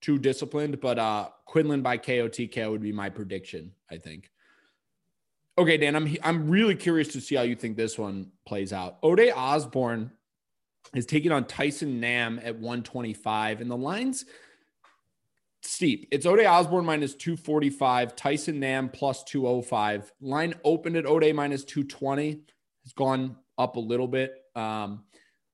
[0.00, 4.30] too disciplined, but uh, Quinlan by KO TKO would be my prediction, I think.
[5.56, 8.98] Okay, Dan, I'm I'm really curious to see how you think this one plays out.
[9.02, 10.10] Ode Osborne
[10.94, 14.24] is taking on Tyson Nam at 125, and the lines
[15.62, 16.08] steep.
[16.10, 20.12] It's Ode Osborne minus 245, Tyson Nam plus 205.
[20.20, 22.40] Line opened at Ode minus 220.
[22.82, 24.34] Has gone up a little bit.
[24.56, 25.04] Um,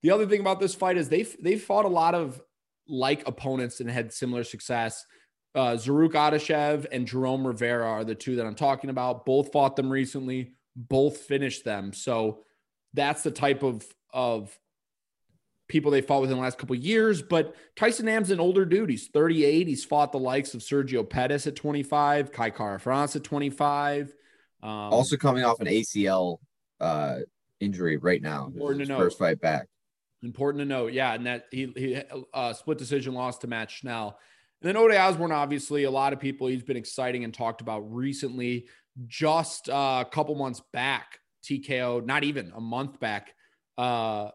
[0.03, 2.41] the other thing about this fight is they've they've fought a lot of
[2.89, 5.05] like opponents and had similar success.
[5.55, 9.27] Uh, Zarrukh Adashev and Jerome Rivera are the two that I'm talking about.
[9.27, 10.53] Both fought them recently.
[10.77, 11.93] Both finished them.
[11.93, 12.45] So
[12.95, 14.57] that's the type of of
[15.71, 17.23] people they fought with in the last couple years.
[17.23, 18.91] But Tyson Nam's an older dude.
[18.91, 19.67] He's 38.
[19.67, 24.13] He's fought the likes of Sergio Pettis at 25, Kai Kara-France at 25.
[24.63, 26.39] Um, also coming off an ACL
[26.81, 27.21] uh,
[27.61, 28.47] injury right now.
[28.47, 28.99] Important to know.
[28.99, 29.69] First fight back.
[30.23, 30.93] Important to note.
[30.93, 31.15] Yeah.
[31.15, 32.03] And that he, he
[32.35, 34.19] uh, split decision loss to Matt Schnell.
[34.63, 37.81] And then Ode Osborne, obviously, a lot of people he's been exciting and talked about
[37.93, 38.67] recently.
[39.07, 43.35] Just uh, a couple months back, TKO, not even a month back,
[43.79, 44.31] uh,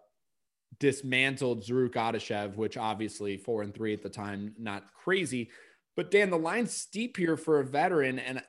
[0.80, 5.52] dismantled Zarrukh Adashev, which obviously four and three at the time, not crazy.
[5.96, 8.20] But Dan, the line's steep here for a veteran.
[8.20, 8.42] And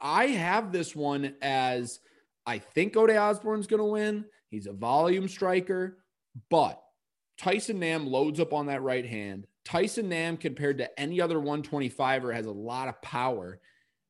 [0.00, 2.00] I have this one as
[2.44, 4.24] I think Ode Osborne's going to win.
[4.50, 5.98] He's a volume striker,
[6.50, 6.82] but
[7.38, 9.46] Tyson Nam loads up on that right hand.
[9.64, 13.60] Tyson Nam, compared to any other 125er, has a lot of power.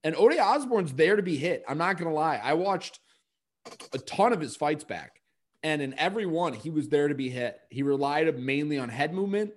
[0.05, 1.63] And Ode Osborne's there to be hit.
[1.69, 2.41] I'm not going to lie.
[2.43, 3.01] I watched
[3.93, 5.21] a ton of his fights back.
[5.63, 7.61] And in every one, he was there to be hit.
[7.71, 9.53] He relied mainly on head movement.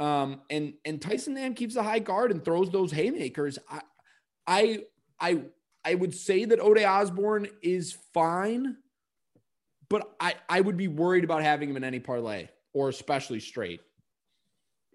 [0.00, 3.60] Um, and and Tyson Nam keeps a high guard and throws those haymakers.
[3.70, 3.80] I
[4.46, 4.78] I
[5.20, 5.42] I
[5.84, 8.76] I would say that Ode Osborne is fine,
[9.88, 13.80] but I, I would be worried about having him in any parlay or especially straight.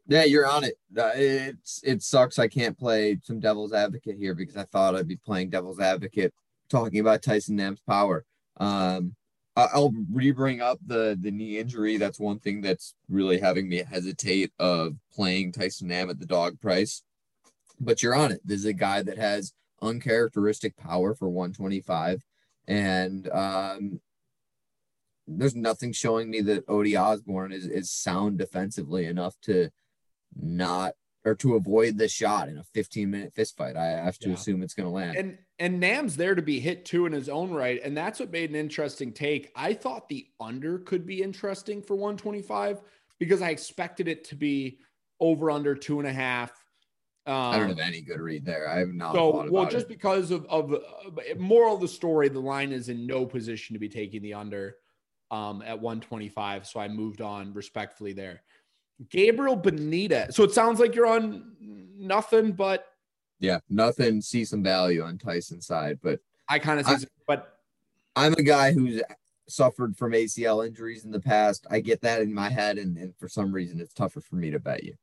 [0.09, 0.73] Yeah, you're on it.
[0.97, 2.39] Uh, it's it sucks.
[2.39, 6.33] I can't play some devil's advocate here because I thought I'd be playing devil's advocate
[6.67, 8.25] talking about Tyson Nam's power.
[8.57, 9.15] Um,
[9.55, 11.97] I'll re-bring up the the knee injury.
[11.97, 16.59] That's one thing that's really having me hesitate of playing Tyson Nam at the dog
[16.59, 17.03] price.
[17.79, 18.41] But you're on it.
[18.43, 22.23] This is a guy that has uncharacteristic power for 125,
[22.67, 24.01] and um,
[25.27, 29.69] there's nothing showing me that Ode Osborne is is sound defensively enough to
[30.35, 30.93] not
[31.25, 33.75] or to avoid the shot in a 15 minute fist fight.
[33.75, 34.35] I have to yeah.
[34.35, 35.17] assume it's going to land.
[35.17, 38.31] And and Nam's there to be hit too in his own right, and that's what
[38.31, 39.51] made an interesting take.
[39.55, 42.81] I thought the under could be interesting for 125
[43.19, 44.79] because I expected it to be
[45.19, 46.51] over under two and a half.
[47.25, 48.69] Um, I don't have any good read there.
[48.69, 49.13] I have not.
[49.13, 49.89] so well, just it.
[49.89, 50.79] because of of uh,
[51.37, 54.77] moral of the story, the line is in no position to be taking the under
[55.29, 56.65] um, at 125.
[56.65, 58.41] So I moved on respectfully there.
[59.09, 60.33] Gabriel Benitez.
[60.33, 61.53] So it sounds like you're on
[61.97, 62.85] nothing, but
[63.39, 64.21] yeah, nothing.
[64.21, 67.07] See some value on Tyson's side, but I kind of I- see.
[67.27, 67.59] But
[68.15, 69.01] I'm a guy who's
[69.47, 71.65] suffered from ACL injuries in the past.
[71.69, 74.51] I get that in my head, and, and for some reason, it's tougher for me
[74.51, 74.95] to bet you.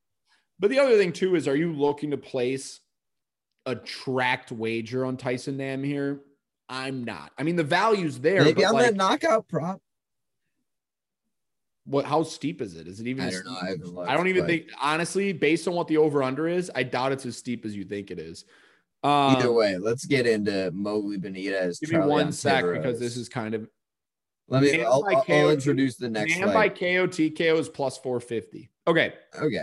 [0.59, 2.81] but the other thing too is, are you looking to place
[3.65, 6.21] a tracked wager on Tyson Nam here?
[6.69, 7.33] I'm not.
[7.39, 8.43] I mean, the value's there.
[8.43, 9.81] Maybe on like, that knockout prop.
[11.87, 12.05] What?
[12.05, 12.89] How steep is it?
[12.89, 13.25] Is it even?
[13.25, 13.59] I don't know.
[13.61, 16.71] I, looked, I don't even but think, honestly, based on what the over under is,
[16.75, 18.45] I doubt it's as steep as you think it is.
[19.05, 21.81] Um, Either way, let's get into Moggly Benitez.
[21.81, 23.69] give me Charlie one sec because this is kind of
[24.49, 24.83] Let me.
[24.83, 26.79] I'll, I'll, I'll introduce the next man by fight.
[26.79, 28.69] KO TKO is plus 450.
[28.89, 29.15] Okay.
[29.41, 29.63] Okay.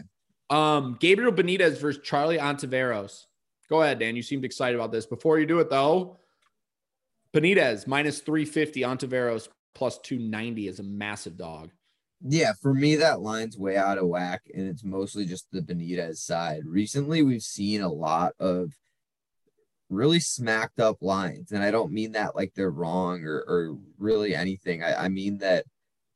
[0.50, 3.26] Um, Gabriel Benitez versus Charlie Ontiveros.
[3.70, 4.16] Go ahead, Dan.
[4.16, 5.06] You seemed excited about this.
[5.06, 6.20] Before you do it, though,
[7.34, 11.72] Benitez minus 350, Ontiveros plus 290 is a massive dog.
[12.26, 16.18] Yeah, for me, that line's way out of whack, and it's mostly just the Benitez
[16.18, 16.62] side.
[16.66, 18.72] Recently, we've seen a lot of
[19.90, 24.34] really smacked up lines, and I don't mean that like they're wrong or, or really
[24.36, 24.84] anything.
[24.84, 25.66] I, I mean that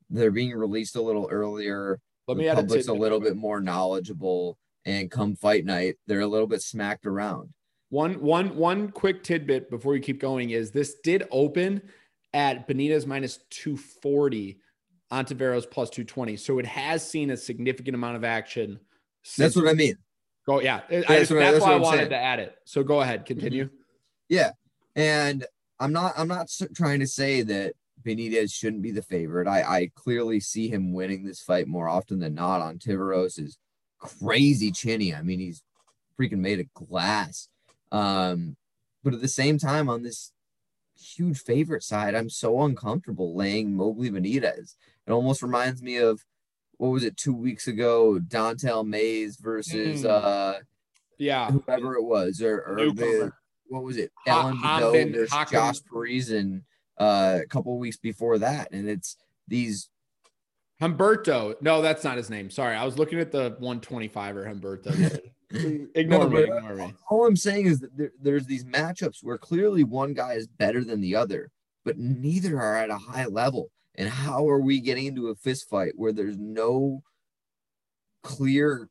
[0.10, 2.00] they're being released a little earlier.
[2.28, 3.02] Let the me add a public's a tidbit.
[3.02, 7.50] little bit more knowledgeable, and come fight night, they're a little bit smacked around.
[7.90, 11.82] One one one quick tidbit before you keep going is this did open
[12.34, 14.60] at Benitez minus 240,
[15.12, 16.36] Ontiveros plus 220.
[16.38, 18.80] So it has seen a significant amount of action.
[19.38, 19.96] That's what I mean.
[20.46, 20.82] Go yeah.
[20.90, 22.10] I That's I- that's that's why I wanted saying.
[22.10, 22.56] to add it.
[22.66, 23.70] So go ahead, continue.
[24.30, 24.52] Yeah,
[24.96, 25.46] and
[25.80, 29.48] I'm not I'm not trying to say that Benitez shouldn't be the favorite.
[29.48, 32.62] I I clearly see him winning this fight more often than not.
[32.62, 33.58] Ontiveros is
[34.00, 35.14] crazy chinny.
[35.14, 35.64] I mean, he's
[36.20, 37.50] freaking made of glass.
[37.92, 38.56] Um,
[39.04, 40.32] but at the same time, on this
[41.00, 44.76] huge favorite side, I'm so uncomfortable laying Moggly Benitez.
[45.08, 46.24] It almost reminds me of
[46.78, 50.10] what was it two weeks ago, Don'Tale Mayes versus Mm.
[50.10, 50.60] uh
[51.18, 51.50] Yeah.
[51.52, 53.32] whoever it was, or, or the
[53.70, 56.66] what was it, Ha- Ellen versus Hakim- Josh Parisian
[57.00, 59.90] uh, a couple weeks before that, and it's these.
[60.82, 61.56] Humberto.
[61.62, 62.50] No, that's not his name.
[62.52, 62.76] Sorry.
[62.76, 65.20] I was looking at the 125 or Humberto.
[65.96, 66.44] ignore me.
[66.44, 66.94] Ignore me.
[67.10, 70.84] All I'm saying is that there, there's these matchups where clearly one guy is better
[70.84, 71.50] than the other,
[71.84, 73.72] but neither are at a high level.
[73.98, 77.02] And how are we getting into a fist fight where there's no
[78.24, 78.90] clear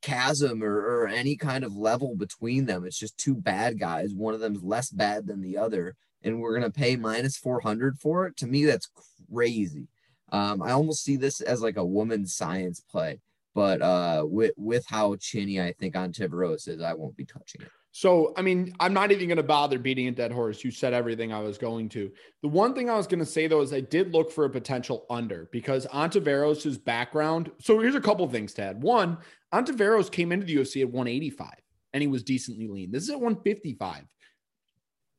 [0.00, 2.84] chasm or, or any kind of level between them?
[2.84, 4.14] It's just two bad guys.
[4.14, 7.98] One of them's less bad than the other, and we're gonna pay minus four hundred
[7.98, 8.36] for it.
[8.38, 8.88] To me, that's
[9.32, 9.88] crazy.
[10.30, 13.20] Um, I almost see this as like a woman's science play,
[13.54, 17.68] but uh, with with how chinny I think Ontiveros is, I won't be touching it.
[17.96, 20.64] So, I mean, I'm not even going to bother beating a dead horse.
[20.64, 22.10] You said everything I was going to.
[22.42, 24.50] The one thing I was going to say, though, is I did look for a
[24.50, 27.52] potential under because Ontiveros' background.
[27.60, 28.82] So, here's a couple things, Tad.
[28.82, 29.18] One,
[29.54, 31.50] Ontiveros came into the UFC at 185
[31.92, 32.90] and he was decently lean.
[32.90, 34.02] This is at 155.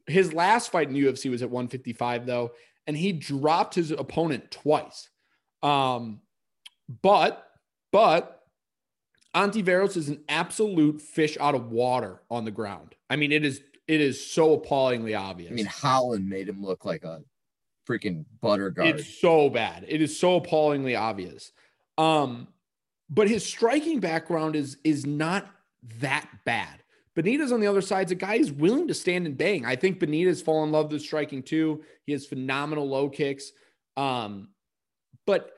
[0.07, 2.51] His last fight in the UFC was at 155, though,
[2.87, 5.09] and he dropped his opponent twice.
[5.63, 6.19] Um,
[7.01, 7.41] but,
[7.93, 8.34] but,
[9.35, 12.95] Ontiveros is an absolute fish out of water on the ground.
[13.09, 15.51] I mean, it is it is so appallingly obvious.
[15.51, 17.21] I mean, Holland made him look like a
[17.87, 18.99] freaking butter guard.
[18.99, 19.85] it's so bad.
[19.87, 21.51] It is so appallingly obvious.
[21.97, 22.47] Um,
[23.09, 25.47] but his striking background is is not
[25.99, 26.81] that bad.
[27.15, 29.65] Benitez on the other side is a guy who's willing to stand and bang.
[29.65, 31.83] I think Benitez fall in love with striking too.
[32.05, 33.51] He has phenomenal low kicks.
[33.95, 34.49] Um,
[35.25, 35.51] but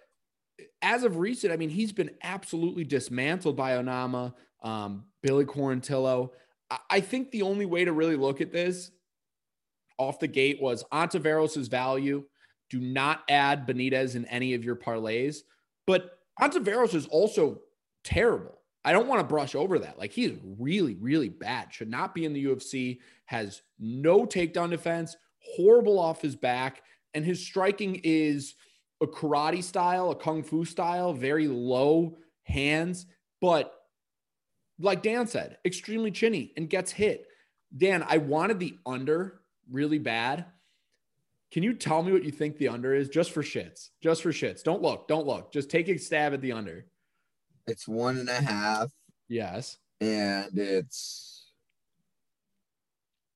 [0.81, 6.31] as of recent, I mean, he's been absolutely dismantled by Onama, um, Billy Quarantillo.
[6.89, 8.91] I, think the only way to really look at this
[9.97, 12.23] off the gate was Ontiveros' value.
[12.69, 15.43] Do not add Benitez in any of your parlays.
[15.85, 17.61] But Ontiveros is also
[18.03, 18.59] terrible.
[18.83, 19.97] I don't want to brush over that.
[19.97, 21.73] Like he's really, really bad.
[21.73, 22.99] Should not be in the UFC.
[23.25, 25.15] Has no takedown defense.
[25.39, 28.55] Horrible off his back, and his striking is
[29.01, 33.05] a karate style, a kung fu style, very low hands,
[33.41, 33.73] but
[34.79, 37.25] like Dan said, extremely chinny and gets hit.
[37.75, 39.41] Dan, I wanted the under
[39.71, 40.45] really bad.
[41.51, 43.89] Can you tell me what you think the under is just for shits?
[44.01, 44.63] Just for shits.
[44.63, 45.07] Don't look.
[45.07, 45.51] Don't look.
[45.51, 46.85] Just take a stab at the under.
[47.67, 48.91] It's one and a half,
[49.27, 49.77] Yes.
[49.99, 51.51] and it's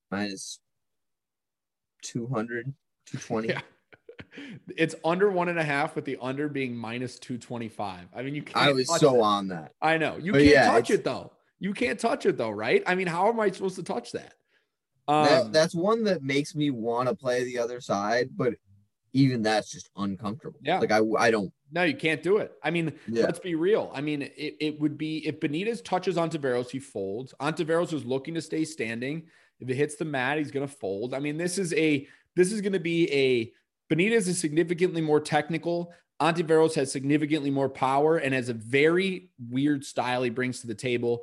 [0.10, 0.60] minus
[2.04, 2.74] 200,
[3.06, 3.48] 220.
[3.54, 3.62] Yeah.
[4.78, 8.08] It's under one and a half, with the under being minus 225.
[8.16, 8.58] I mean, you can't.
[8.70, 9.20] I was touch so that.
[9.20, 9.74] on that.
[9.82, 10.18] I know.
[10.18, 11.32] You But can't yeah, touch it though.
[11.60, 12.82] You can't touch it though, right?
[12.88, 14.34] I mean, how am I supposed to touch that?
[15.08, 18.54] Um, that, that's one that makes me want to play the other side, but
[19.14, 20.60] even that's just uncomfortable.
[20.64, 20.80] Yeah.
[20.80, 22.52] Like I I don't no, you can't do it.
[22.64, 23.24] I mean, Yeah.
[23.24, 23.92] let's be real.
[23.94, 27.34] I mean, it, it would be if Benitez touches Ontiveros, he folds.
[27.40, 29.24] Ontiveros is looking to stay standing.
[29.60, 31.14] If it hits the mat, he's going to fold.
[31.14, 33.54] I mean, this is a this is going to be a
[33.92, 35.92] Benitez is significantly more technical.
[36.22, 40.76] Ontiveros has significantly more power and has a very weird style he brings to the
[40.76, 41.22] table.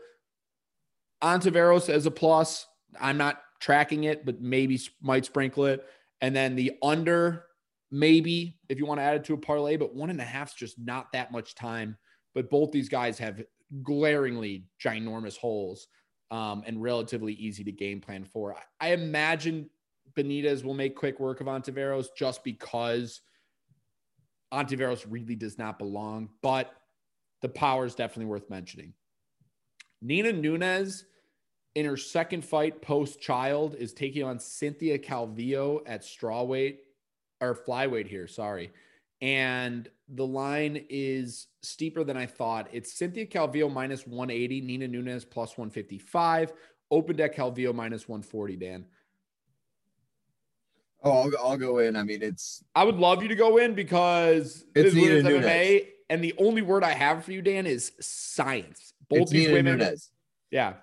[1.23, 2.67] Ontiveros as a plus.
[3.01, 5.87] I'm not tracking it, but maybe might sprinkle it.
[6.21, 7.45] And then the under,
[7.91, 10.49] maybe if you want to add it to a parlay, but one and a half
[10.49, 11.97] is just not that much time.
[12.35, 13.43] But both these guys have
[13.83, 15.89] glaringly ginormous holes
[16.31, 18.57] um, and relatively easy to game plan for.
[18.81, 19.71] I imagine
[20.19, 23.21] Benitez will make quick work of Ontiveros just because
[24.53, 26.73] Ontiveros really does not belong, but
[27.43, 28.95] the power is definitely worth mentioning.
[30.03, 31.05] Nina Nunes
[31.75, 36.79] in her second fight post child is taking on Cynthia Calvillo at strawweight
[37.41, 38.73] or flyweight here, sorry.
[39.21, 42.69] And the line is steeper than I thought.
[42.73, 46.53] It's Cynthia Calvillo minus 180, Nina Nunes plus 155,
[46.91, 48.87] open at Calvillo minus 140, Dan.
[51.03, 51.97] Oh I'll, I'll go in.
[51.97, 55.29] I mean it's I would love you to go in because it It's is women's
[55.45, 58.93] MMA, and the only word I have for you, Dan, is science.
[59.09, 60.11] Both it's these Nina women, Nunes.
[60.51, 60.75] yeah,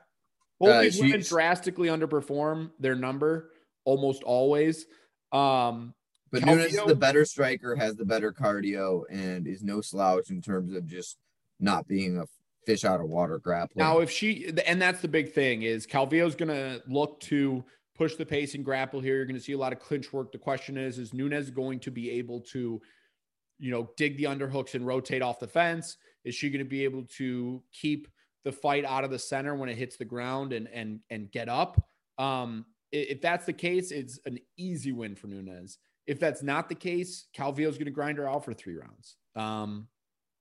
[0.60, 3.52] both Uh, these women drastically underperform their number
[3.84, 4.86] almost always.
[5.32, 5.94] Um,
[6.32, 10.30] But Calvillo- Nunes is the better striker, has the better cardio, and is no slouch
[10.30, 11.18] in terms of just
[11.60, 12.26] not being a
[12.66, 13.76] fish out of water grappler.
[13.76, 17.64] Now, if she, and that's the big thing is Calvillo's going to look to
[17.96, 19.16] push the pace and grapple here.
[19.16, 20.32] You're going to see a lot of clinch work.
[20.32, 22.82] The question is, is Nunes going to be able to,
[23.58, 25.98] you know, dig the underhooks and rotate off the fence?
[26.24, 28.08] Is she going to be able to keep
[28.44, 31.50] the fight out of the center when it hits the ground and and and get
[31.50, 31.82] up?
[32.18, 35.80] Um, if that's the case, it's an easy win for Nunes.
[36.08, 39.18] If that's not the case, Calvillo's going to grind her out for three rounds.
[39.36, 39.88] Um,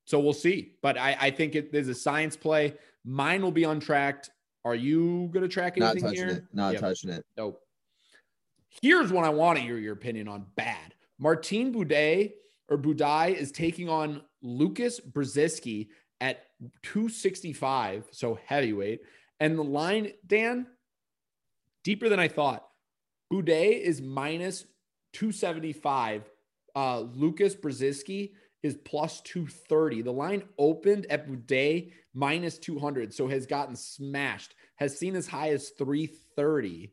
[0.04, 0.74] so we'll see.
[0.82, 2.74] But I, I think it, there's a science play.
[3.04, 4.30] Mine will be untracked.
[4.64, 6.36] Are you going to track not anything touching here?
[6.38, 6.80] it, not Yep.
[6.80, 7.24] touching it.
[7.36, 7.60] Nope.
[8.82, 10.94] Here's what I want to hear your opinion on bad.
[11.18, 12.32] Martin Buday
[12.68, 15.88] or Budai is taking on Lucas Brzezinski
[16.20, 16.44] at
[16.82, 19.00] 265, so heavyweight.
[19.38, 20.66] And the line, Dan,
[21.82, 22.66] deeper than I thought.
[23.32, 24.64] Buday is minus
[25.12, 26.28] 275.
[26.74, 28.32] Uh, Lucas Brzezinski
[28.64, 30.02] is plus 230.
[30.02, 35.50] The line opened at Buday minus 200, so has gotten smashed, has seen as high
[35.50, 36.90] as 330.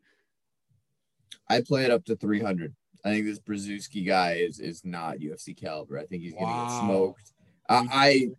[1.49, 2.76] I play it up to 300.
[3.05, 5.97] I think this Brzezinski guy is is not UFC caliber.
[5.97, 7.32] I think he's gonna get smoked.
[7.67, 8.30] I, I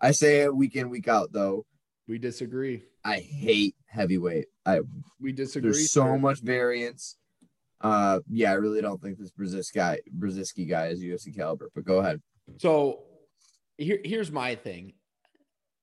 [0.00, 1.66] I say it week in week out though.
[2.08, 2.84] We disagree.
[3.04, 4.46] I hate heavyweight.
[4.64, 4.80] I
[5.18, 5.72] We disagree.
[5.72, 6.18] there's so sir.
[6.18, 7.16] much variance.
[7.80, 11.70] Uh, yeah, I really don't think this Brzezinski guy Brzezinski guy is UFC caliber.
[11.74, 12.22] But go ahead.
[12.58, 13.04] So
[13.78, 14.94] here, here's my thing.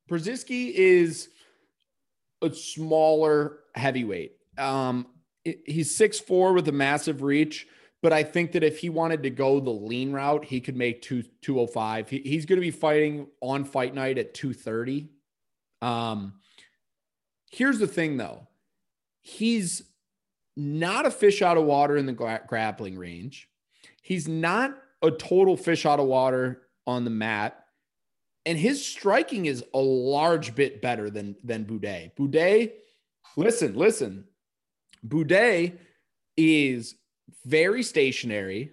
[0.10, 1.30] Brzezinski is
[2.42, 4.34] a smaller heavyweight.
[4.58, 5.08] Um,
[5.44, 7.68] he's 6'4 with a massive reach,
[8.02, 11.02] but I think that if he wanted to go the lean route, he could make
[11.02, 12.10] two, 205.
[12.10, 15.10] He, he's going to be fighting on fight night at 230.
[15.82, 16.34] Um,
[17.52, 18.48] here's the thing though.
[19.22, 19.84] He's
[20.56, 23.50] not a fish out of water in the gra- grappling range.
[24.02, 27.64] He's not a total fish out of water on the mat.
[28.46, 32.16] And his striking is a large bit better than than Buday.
[32.16, 32.72] Buday,
[33.36, 34.26] listen, listen.
[35.06, 35.78] Buday
[36.38, 36.96] is
[37.46, 38.72] very stationary,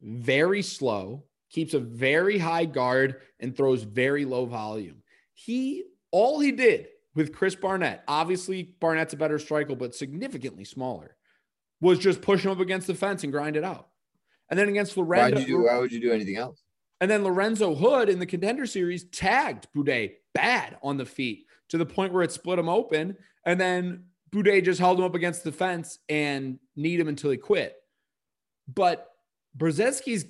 [0.00, 5.02] very slow, keeps a very high guard, and throws very low volume.
[5.34, 11.16] He all he did with Chris Barnett, obviously Barnett's a better striker, but significantly smaller,
[11.80, 13.88] was just push him up against the fence and grind it out.
[14.50, 15.64] And then against Lorenzo, would you do?
[15.64, 16.62] Why would you do anything else?
[17.00, 21.76] and then Lorenzo Hood in the contender series tagged Buday bad on the feet to
[21.78, 23.16] the point where it split him open.
[23.44, 27.36] And then Buday just held him up against the fence and kneed him until he
[27.36, 27.76] quit.
[28.72, 29.08] But
[29.58, 30.24] Brzezinski's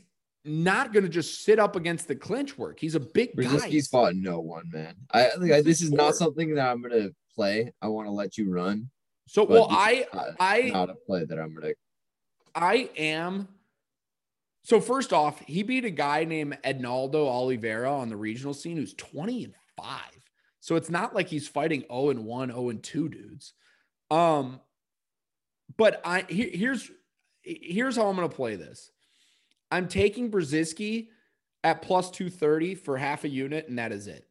[0.45, 2.79] not going to just sit up against the clinch work.
[2.81, 3.45] He's a big guy.
[3.45, 4.95] Brzezinski's fought no one, man.
[5.13, 7.73] I think I, this is not something that I'm gonna play.
[7.83, 8.91] I want to let you run.
[9.29, 11.75] So, well, I, not- I, not a play that I'm gonna.
[12.55, 13.49] I am.
[14.67, 18.95] So first off, he beat a guy named Ednaldo Oliveira on the regional scene who's
[18.95, 20.01] 20 and 5.
[20.59, 23.55] So it's not like he's fighting 0 and 1, 0 and 2 dudes.
[24.11, 24.61] Um
[25.77, 26.91] but I here, here's
[27.43, 28.91] here's how I'm going to play this.
[29.71, 31.11] I'm taking Brzezinski
[31.63, 34.27] at plus 230 for half a unit and that is it.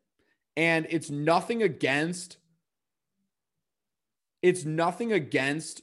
[0.58, 2.40] And it's nothing against
[4.42, 5.82] it's nothing against.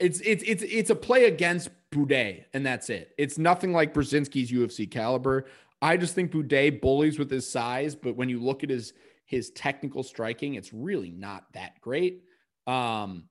[0.00, 3.12] It's it's it's it's a play against Buday, and that's it.
[3.18, 5.46] It's nothing like Brzezinski's UFC caliber.
[5.82, 8.92] I just think Buday bullies with his size, but when you look at his
[9.26, 12.24] his technical striking, it's really not that great.
[12.66, 13.28] Um,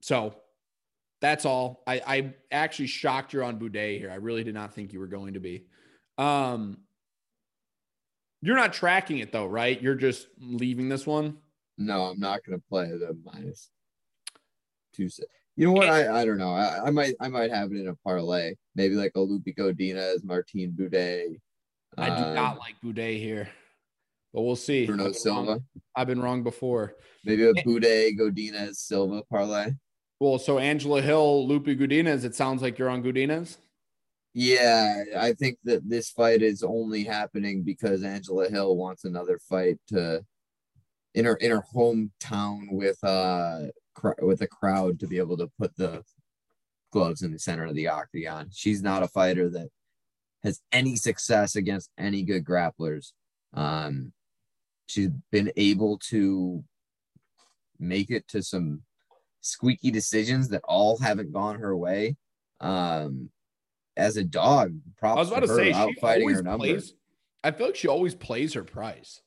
[0.00, 0.34] so
[1.20, 1.82] that's all.
[1.86, 4.10] I, I actually shocked you're on Buday here.
[4.10, 5.66] I really did not think you were going to be.
[6.16, 6.78] Um,
[8.42, 9.80] you're not tracking it though, right?
[9.80, 11.36] You're just leaving this one.
[11.76, 13.70] No, I'm not going to play the minus
[14.94, 15.08] two.
[15.60, 15.90] You know what?
[15.90, 16.54] I, I don't know.
[16.54, 18.54] I, I might I might have it in a parlay.
[18.76, 21.38] Maybe like a Lupi Godinez, Martin Buday.
[21.98, 23.46] I do um, not like Buday here,
[24.32, 24.86] but we'll see.
[24.86, 25.50] Bruno I've been Silva.
[25.50, 26.94] wrong- I've been wrong before.
[27.26, 29.72] Maybe a Buday, Godinez, Silva parlay.
[30.18, 32.24] Well, so Angela Hill, Lupe Godinez.
[32.24, 33.58] It sounds like you're on Godinez.
[34.32, 39.76] Yeah, I think that this fight is only happening because Angela Hill wants another fight
[39.88, 40.24] to
[41.14, 43.64] in her in her hometown with uh
[44.00, 46.02] cr- with a crowd to be able to put the
[46.92, 48.48] gloves in the center of the octagon.
[48.52, 49.68] She's not a fighter that
[50.42, 53.12] has any success against any good grapplers.
[53.54, 54.12] Um,
[54.86, 56.64] she's been able to
[57.78, 58.82] make it to some
[59.40, 62.16] squeaky decisions that all haven't gone her way.
[62.60, 63.30] Um,
[63.96, 66.68] as a dog, props I was about to her say she fighting always her numbers.
[66.68, 66.94] plays.
[67.42, 69.20] I feel like she always plays her price.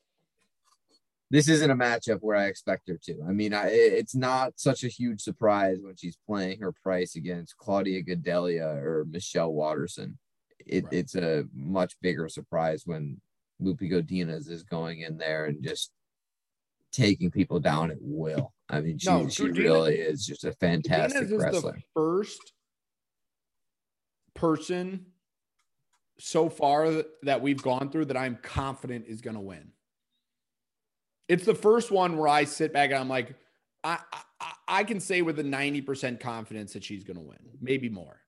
[1.30, 3.22] This isn't a matchup where I expect her to.
[3.26, 7.56] I mean, I, it's not such a huge surprise when she's playing her price against
[7.56, 10.18] Claudia Gadelha or Michelle Waterson.
[10.66, 10.92] It, Right.
[10.92, 13.20] It's a much bigger surprise when
[13.58, 15.90] Lupe Godinez is going in there and just
[16.92, 18.52] taking people down at will.
[18.68, 21.72] I mean, she, No, she Godinez- really is just a fantastic Godinez is wrestler.
[21.72, 22.52] the first
[24.34, 25.06] person
[26.18, 29.72] so far that we've gone through that I'm confident is going to win.
[31.28, 33.34] It's the first one where I sit back and I'm like,
[33.82, 33.98] I,
[34.40, 38.20] I, I can say with a 90% confidence that she's going to win, maybe more.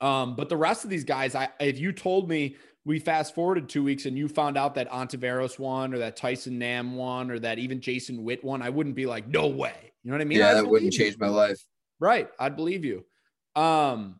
[0.00, 3.68] Um, but the rest of these guys, I if you told me we fast forwarded
[3.68, 7.38] two weeks and you found out that Ontiveros won or that Tyson Nam won or
[7.38, 9.92] that even Jason Witt won, I wouldn't be like, no way.
[10.02, 10.38] You know what I mean?
[10.38, 10.98] yeah, I'd that wouldn't you.
[10.98, 11.60] change my life.
[11.98, 12.28] Right.
[12.38, 13.04] I'd believe you.
[13.54, 14.18] Um,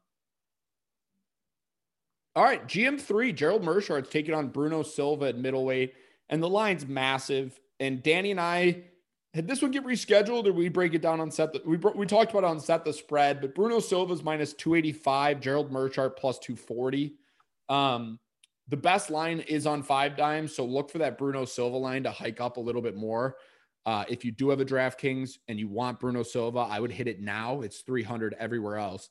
[2.36, 2.66] all right.
[2.66, 5.94] GM3, Gerald Meerschaert's taking on Bruno Silva at middleweight,
[6.30, 7.60] and the line's massive.
[7.78, 8.84] And Danny and I
[9.34, 11.52] had this one get rescheduled, or we break it down on set.
[11.52, 15.70] The, we we talked about on set the spread, but Bruno Silva's minus 285, Gerald
[15.70, 17.14] Meerschaert plus 240.
[17.68, 18.18] Um,
[18.68, 22.10] the best line is on five dimes, so look for that Bruno Silva line to
[22.10, 23.36] hike up a little bit more.
[23.84, 27.08] Uh, if you do have a DraftKings and you want Bruno Silva, I would hit
[27.08, 27.62] it now.
[27.62, 29.08] It's 300 everywhere else.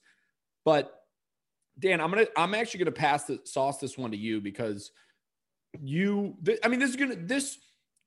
[0.63, 0.93] But
[1.77, 4.91] Dan, I'm gonna I'm actually gonna pass the sauce this one to you because
[5.81, 6.35] you.
[6.43, 7.57] Th- I mean, this is gonna this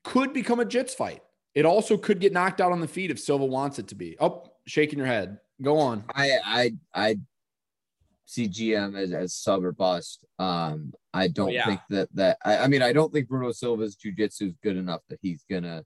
[0.03, 1.21] could become a Jits fight.
[1.55, 4.17] It also could get knocked out on the feet if Silva wants it to be.
[4.19, 5.37] Oh, shaking your head.
[5.61, 6.03] Go on.
[6.15, 7.19] I I I
[8.25, 10.25] see GM as, as sub or bust.
[10.39, 11.65] Um, I don't yeah.
[11.65, 15.01] think that that I, I mean I don't think Bruno Silva's jujitsu is good enough
[15.09, 15.83] that he's gonna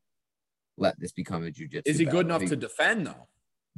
[0.78, 1.82] let this become a jujitsu.
[1.86, 2.20] Is he battle.
[2.20, 3.28] good enough He- to defend though?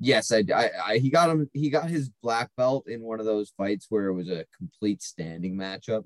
[0.02, 1.50] Yes, I, I, I he got him.
[1.54, 5.02] He got his black belt in one of those fights where it was a complete
[5.02, 6.06] standing matchup.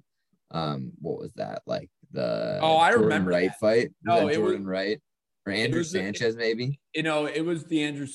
[0.51, 3.59] Um, what was that like the Oh, I Jordan remember Wright that.
[3.59, 3.87] fight?
[3.89, 5.01] Was No, it was- Jordan Wright
[5.45, 6.79] or Andrew was Sanchez maybe.
[6.93, 8.07] You know, it was the Andrew.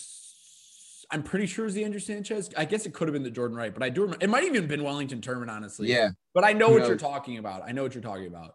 [1.11, 2.51] I'm pretty sure it was the Andrew Sanchez.
[2.57, 4.23] I guess it could have been the Jordan Wright, but I do remember.
[4.23, 5.89] It might even been Wellington Turman, honestly.
[5.89, 6.11] Yeah.
[6.35, 7.63] But I know Who what you're talking about.
[7.67, 8.55] I know what you're talking about.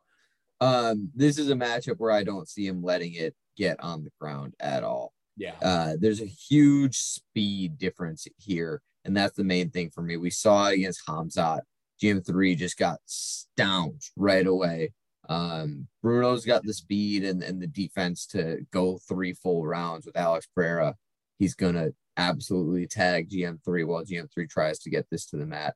[0.61, 4.11] Um, this is a matchup where I don't see him letting it get on the
[4.21, 5.13] ground at all.
[5.35, 5.55] Yeah.
[5.63, 10.15] Uh, there's a huge speed difference here, and that's the main thing for me.
[10.17, 11.61] We saw it against Hamzat.
[12.01, 14.93] GM3 just got stounced right away.
[15.29, 20.17] Um, Bruno's got the speed and, and the defense to go three full rounds with
[20.17, 20.95] Alex Pereira.
[21.39, 25.75] He's gonna absolutely tag GM3 while GM3 tries to get this to the mat.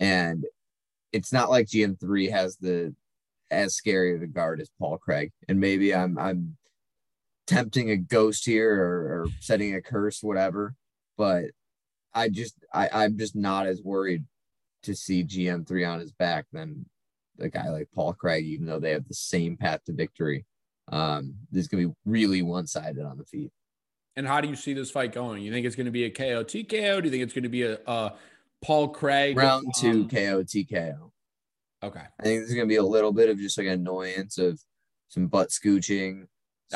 [0.00, 0.44] And
[1.12, 2.94] it's not like GM3 has the
[3.50, 5.32] as scary of a guard as Paul Craig.
[5.48, 6.56] And maybe I'm I'm
[7.46, 10.74] tempting a ghost here or, or setting a curse, whatever.
[11.16, 11.46] But
[12.14, 14.24] I just I, I'm just not as worried
[14.88, 16.84] to see GM3 on his back than
[17.40, 20.44] a guy like Paul Craig, even though they have the same path to victory.
[20.90, 23.52] Um, this is gonna be really one-sided on the feet.
[24.16, 25.42] And how do you see this fight going?
[25.42, 27.00] You think it's going to be a KO TKO?
[27.00, 28.14] Do you think it's going to be a, a
[28.60, 31.10] Paul Craig Round two um, KO TKO.
[31.84, 32.00] Okay.
[32.00, 34.60] I think there's gonna be a little bit of just like annoyance of
[35.08, 36.26] some butt scooching.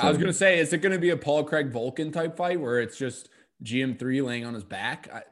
[0.01, 2.35] I was going to say, is it going to be a Paul Craig Vulcan type
[2.35, 3.29] fight where it's just
[3.63, 5.07] GM3 laying on his back?
[5.13, 5.23] I,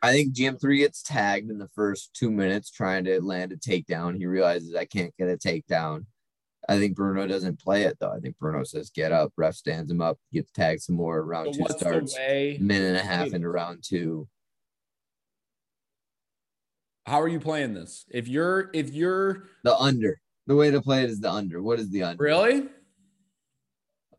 [0.00, 4.16] I think GM3 gets tagged in the first two minutes trying to land a takedown.
[4.16, 6.06] He realizes I can't get a takedown.
[6.68, 8.12] I think Bruno doesn't play it though.
[8.12, 11.24] I think Bruno says get up, ref stands him up, gets tagged some more.
[11.24, 14.28] Round So two starts, the minute and a half into round two.
[17.06, 18.04] How are you playing this?
[18.10, 20.20] If you're if you're The under.
[20.46, 21.62] The way to play it is the under.
[21.62, 22.22] What is the under?
[22.22, 22.68] really,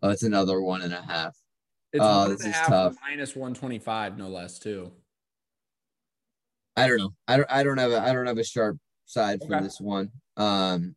[0.02, 1.36] Oh, it's another one and a half.
[1.94, 2.96] it's Oh, one this and a is half tough.
[3.02, 4.92] minus one twenty five, no less too.
[6.84, 7.14] I don't know.
[7.28, 7.52] I don't.
[7.52, 8.00] I don't have a.
[8.02, 9.64] I don't have a sharp side for Okay.
[9.64, 10.12] this one.
[10.38, 10.96] Um,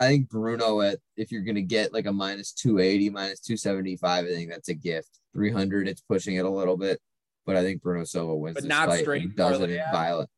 [0.00, 3.56] I think Bruno at if you're gonna get like a minus two eighty, minus two
[3.56, 5.18] seventy five, I think that's a gift.
[5.34, 7.00] Three hundred, it's pushing it a little bit,
[7.46, 9.00] but I think Bruno Silva wins But this not fight.
[9.00, 9.92] straight does it in ad?
[9.92, 10.30] violent.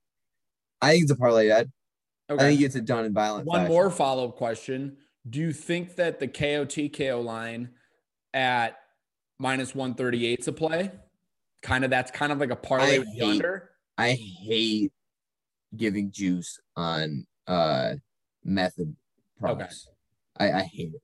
[0.81, 1.71] I think it's a parlay ad.
[2.29, 3.45] I think he gets it done in violent.
[3.47, 3.73] One fashion.
[3.73, 4.97] more follow up question:
[5.29, 7.71] Do you think that the KOT KO line
[8.33, 8.77] at
[9.39, 10.91] minus one thirty eight is a play?
[11.63, 11.91] Kind of.
[11.91, 13.70] That's kind of like a parlay I with hate- under.
[14.01, 14.93] I hate
[15.77, 17.95] giving juice on uh
[18.45, 18.97] method
[19.39, 19.89] props.
[20.39, 21.03] I, I hate it.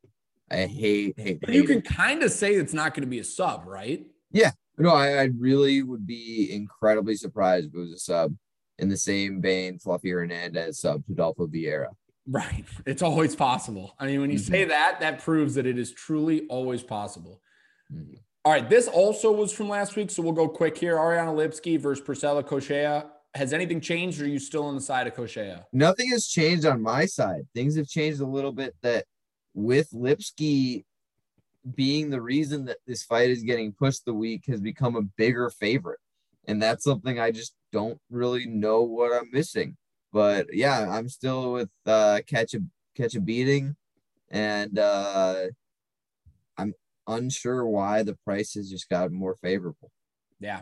[0.51, 1.41] I hate hate.
[1.41, 4.05] But you can kind of say it's not going to be a sub, right?
[4.31, 4.53] Yeah.
[4.79, 8.35] No, I, I really would be incredibly surprised if it was a sub
[8.79, 11.89] in the same vein Fluffy Hernandez sub to Rodolfo Vieira.
[12.29, 12.65] Right.
[12.87, 13.95] It's always possible.
[13.99, 14.69] I mean, when you say Mm-hmm.
[14.71, 17.41] that, that proves that it is truly always possible.
[17.93, 18.19] Mhm.
[18.47, 18.71] All right.
[18.71, 20.09] This also was from last week.
[20.09, 21.01] So we'll go quick here.
[21.01, 23.07] Ariane Lipski versus Priscila Cachoeira.
[23.35, 25.65] Has anything changed or are you still on the side of Koshea?
[25.73, 27.49] Nothing has changed on my side.
[27.57, 29.07] Things have changed a little bit that
[29.53, 30.85] with Lipski
[31.75, 35.51] being the reason that this fight is getting pushed the week has become a bigger
[35.51, 35.99] favorite.
[36.47, 39.77] And that's something I just don't really know what I'm missing.
[40.13, 42.61] But yeah, I'm still with uh catch a
[42.95, 43.75] catch a beating
[44.31, 45.47] and uh
[47.07, 49.91] unsure why the price has just gotten more favorable.
[50.41, 50.61] Yeah.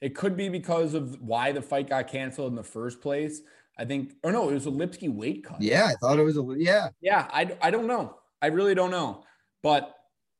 [0.00, 3.42] It could be because of why the fight got canceled in the first place.
[3.78, 5.60] I think, or no, it was a Lipski weight cut.
[5.60, 6.88] Yeah, I thought it was a yeah.
[7.00, 8.16] Yeah, I, I don't know.
[8.42, 9.24] I really don't know.
[9.62, 9.94] But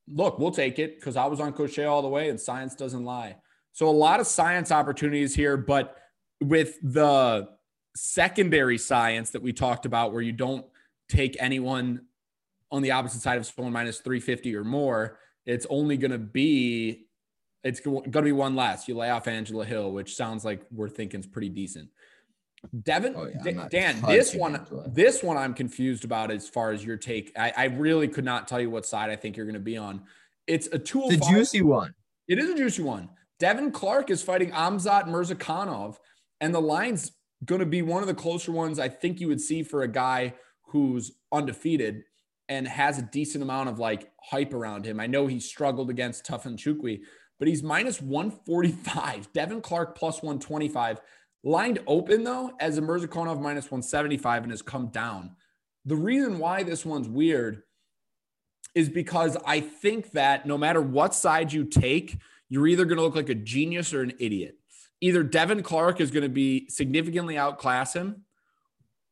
[0.09, 3.05] look, we'll take it because I was on Crochet all the way and science doesn't
[3.05, 3.37] lie.
[3.73, 5.97] So a lot of science opportunities here, but
[6.41, 7.49] with the
[7.95, 10.65] secondary science that we talked about, where you don't
[11.09, 12.03] take anyone
[12.71, 15.19] on the opposite side of someone minus 350 or more,
[15.51, 17.07] it's only going to be
[17.63, 18.89] it's going to be one less.
[18.89, 21.91] You lay off Angela Hill, which sounds like we're thinking is pretty decent.
[22.83, 24.89] Devin, Oh, yeah, not Dan, this one, Angela.
[24.89, 27.33] this one I'm confused about as far as your take.
[27.39, 29.77] I, I really could not tell you what side I think you're going to be
[29.77, 30.03] on.
[30.47, 31.95] It's a The oh juicy one.
[32.29, 33.09] It is a juicy one.
[33.39, 35.97] Devin Clark is fighting Amzat Murzakanov,
[36.41, 37.13] and the line's
[37.45, 39.89] going to be one of the closer ones I think you would see for a
[39.89, 40.35] guy
[40.67, 42.05] who's undefeated
[42.51, 44.99] and has a decent amount of like hype around him.
[45.01, 47.01] I know he struggled against Tafon Nchukwi,
[47.39, 49.33] but he's minus 145.
[49.33, 51.01] Devin Clark plus 125.
[51.45, 53.07] Lined open though as a minus
[53.71, 55.37] 175 and has come down.
[55.87, 57.63] The reason why this one's weird
[58.75, 63.05] is because I think that no matter what side you take, you're either going to
[63.05, 64.57] look like a genius or an idiot.
[65.01, 68.25] Either Devin Clark is going to be significantly outclass him,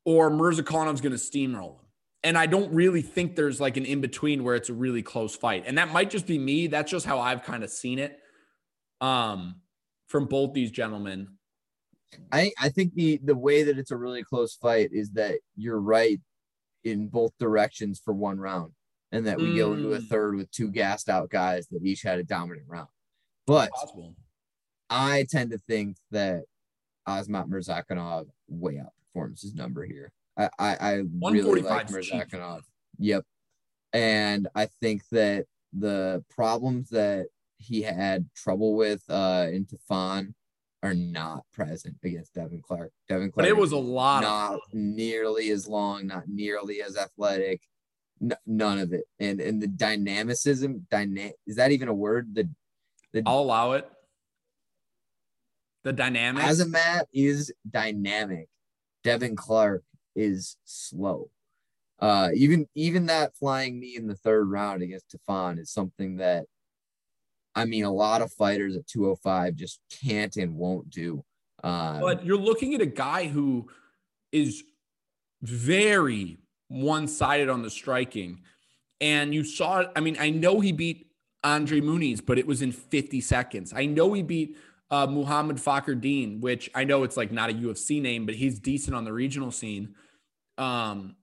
[0.04, 1.87] or Murzakanov's going to steamroll him.
[2.24, 5.36] And I don't really think there's like an in between where it's a really close
[5.36, 5.64] fight.
[5.66, 6.66] And that might just be me.
[6.66, 8.18] That's just how I've kind of seen it
[9.00, 9.56] um,
[10.08, 11.28] from both these gentlemen.
[12.32, 15.80] I I think the the way that it's a really close fight is that you're
[15.80, 16.20] right
[16.82, 18.72] in both directions for one round,
[19.12, 20.08] and that we go into a Mm.
[20.08, 22.88] third with two gassed out guys that each had a dominant round.
[23.46, 23.70] But
[24.90, 26.44] I tend to think that
[27.06, 28.80] Azamat Murzakanov way
[29.14, 30.10] outperforms his number here.
[30.38, 32.14] I I, I really like 145 is cheap.
[32.14, 32.60] Murzakanov.
[32.98, 33.24] Yep,
[33.92, 37.26] and I think that the problems that
[37.58, 40.34] he had trouble with uh in Tafon
[40.82, 42.92] are not present against Devin Clark.
[43.08, 47.62] Devin Clark But it was a lot not nearly as long, not nearly as athletic,
[48.22, 49.04] n- none of it.
[49.18, 52.34] And and the dynamicism, dyna- is that even a word?
[52.34, 52.48] The
[53.12, 53.90] the I'll allow it.
[55.84, 56.44] The dynamic.
[56.44, 58.48] Azamat is dynamic.
[59.04, 59.82] Devin Clark
[60.18, 61.30] is slow.
[62.00, 66.44] Uh, even even that flying knee in the third round against Tafon is something that
[67.54, 71.24] I mean a lot of fighters at 205 just can't and won't do.
[71.64, 73.68] Um, But you're looking at a guy who
[74.30, 74.62] is
[75.42, 76.38] very
[76.68, 78.42] one sided on the striking.
[79.00, 79.84] And you saw.
[79.96, 81.06] I mean, I know he beat
[81.44, 83.72] Andre Muniz, but it was in 50 seconds.
[83.74, 84.56] I know he beat
[84.90, 88.96] uh, Muhammad Fakrdin, which I know it's like not a UFC name, but he's decent
[88.96, 89.94] on the regional scene.
[90.58, 91.16] Um,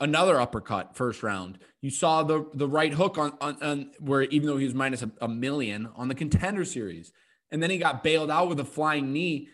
[0.00, 1.58] another uppercut first round.
[1.80, 5.02] You saw the the right hook on on, on where even though he was minus
[5.02, 7.12] a, a million on the contender series,
[7.50, 9.48] and then he got bailed out with a flying knee.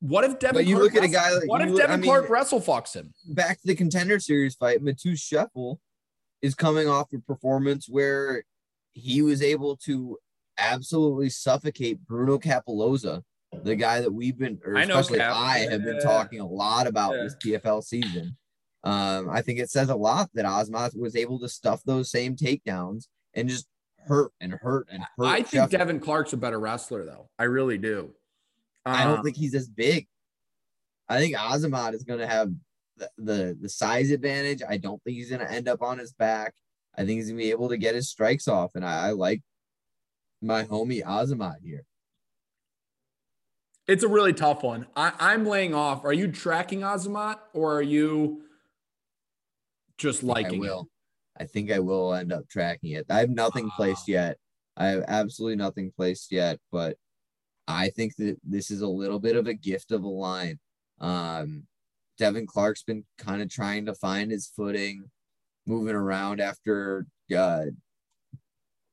[0.00, 0.54] What if Devin?
[0.62, 2.08] But you Clark look at a guy like- What you if look- Devin I mean-
[2.10, 3.12] Clark wrestle fucks him?
[3.28, 5.76] back to the contender series fight, Matheus Scheffel
[6.40, 8.44] is coming off a performance where
[8.94, 10.16] he was able to
[10.56, 13.22] absolutely suffocate Bruno Cappelozza,
[13.62, 15.34] the guy that we've been, or I know especially Cap.
[15.36, 17.24] I have been talking a lot about Yeah.
[17.24, 18.38] this PFL season.
[18.82, 22.34] Um, I think it says a lot that Osmoth was able to stuff those same
[22.36, 23.66] takedowns and just
[24.06, 25.26] hurt and hurt and hurt.
[25.26, 25.70] I think Scheffel.
[25.70, 27.28] Devin Clark's a better wrestler, though.
[27.38, 28.14] I really do.
[28.86, 30.08] I don't Um, think he's as big.
[31.08, 32.50] I think Azamat is going to have
[32.96, 34.62] the, the the size advantage.
[34.66, 36.54] I don't think he's going to end up on his back.
[36.96, 39.10] I think he's going to be able to get his strikes off, and I, I
[39.10, 39.42] like
[40.40, 41.84] my homie Azamat here.
[43.86, 44.86] it's a really tough one.
[44.96, 46.04] I, I'm laying off.
[46.04, 48.42] Are you tracking Azamat or are you
[50.00, 50.88] just I liking will.
[51.38, 53.06] I think I will end up tracking it.
[53.10, 54.36] I have nothing placed yet.
[54.76, 56.96] I have absolutely nothing placed yet, but
[57.68, 60.58] I think that this is a little bit of a gift of a line.
[61.00, 61.64] Um,
[62.18, 65.04] Devin Clark's been kind of trying to find his footing,
[65.66, 67.06] moving around after
[67.36, 67.66] uh,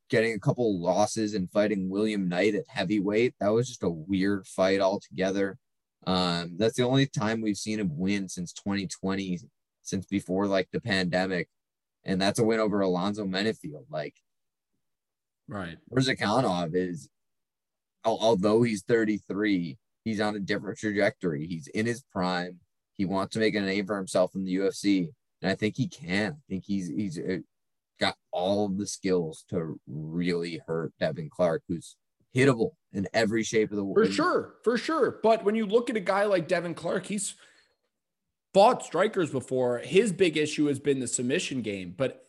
[0.10, 3.36] getting a couple losses and fighting William Knight at heavyweight.
[3.40, 5.58] That was just a weird fight altogether.
[6.06, 9.40] Um, that's the only time we've seen him win since 2020,
[9.88, 11.48] since before like the pandemic,
[12.04, 13.86] and that's a win over Alonzo Menifield.
[13.90, 15.54] Like it?
[15.54, 15.78] Right.
[15.92, 17.10] Murzakanov is,
[18.04, 21.48] although he's 33, he's on a different trajectory.
[21.48, 22.60] He's in his prime.
[22.96, 25.08] He wants to make a name for himself in the UFC,
[25.42, 26.34] and I think he can.
[26.34, 27.38] I think he's he's uh,
[28.00, 31.96] got all of the skills to really hurt Devin Clark, who's
[32.36, 34.08] hittable in every shape of the world.
[34.08, 34.56] For sure.
[34.64, 35.20] For sure.
[35.24, 37.36] But when you look at a guy like Devin Clark, he's
[38.58, 39.78] fought strikers before.
[39.78, 41.94] His big issue has been the submission game.
[41.96, 42.26] But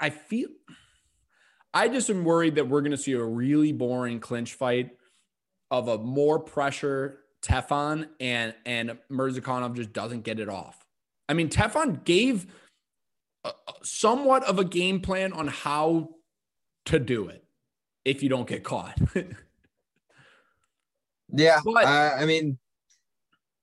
[0.00, 0.48] I feel,
[1.72, 4.90] I just am worried that we're going to see a really boring clinch fight
[5.70, 10.84] of a more pressure Tafon and and Murzakanov just doesn't get it off.
[11.28, 12.48] I mean, Tafon gave
[13.44, 13.52] a,
[13.84, 16.08] somewhat of a game plan on how
[16.86, 17.44] to do it
[18.04, 18.98] if you don't get caught.
[21.30, 22.58] Yeah, But- I mean,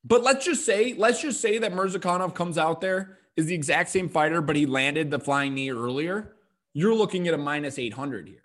[0.05, 3.89] But let's just say, let's just say that Murzakanov comes out there is the exact
[3.89, 6.35] same fighter, but he landed the flying knee earlier.
[6.73, 8.43] You're looking at a minus 800 here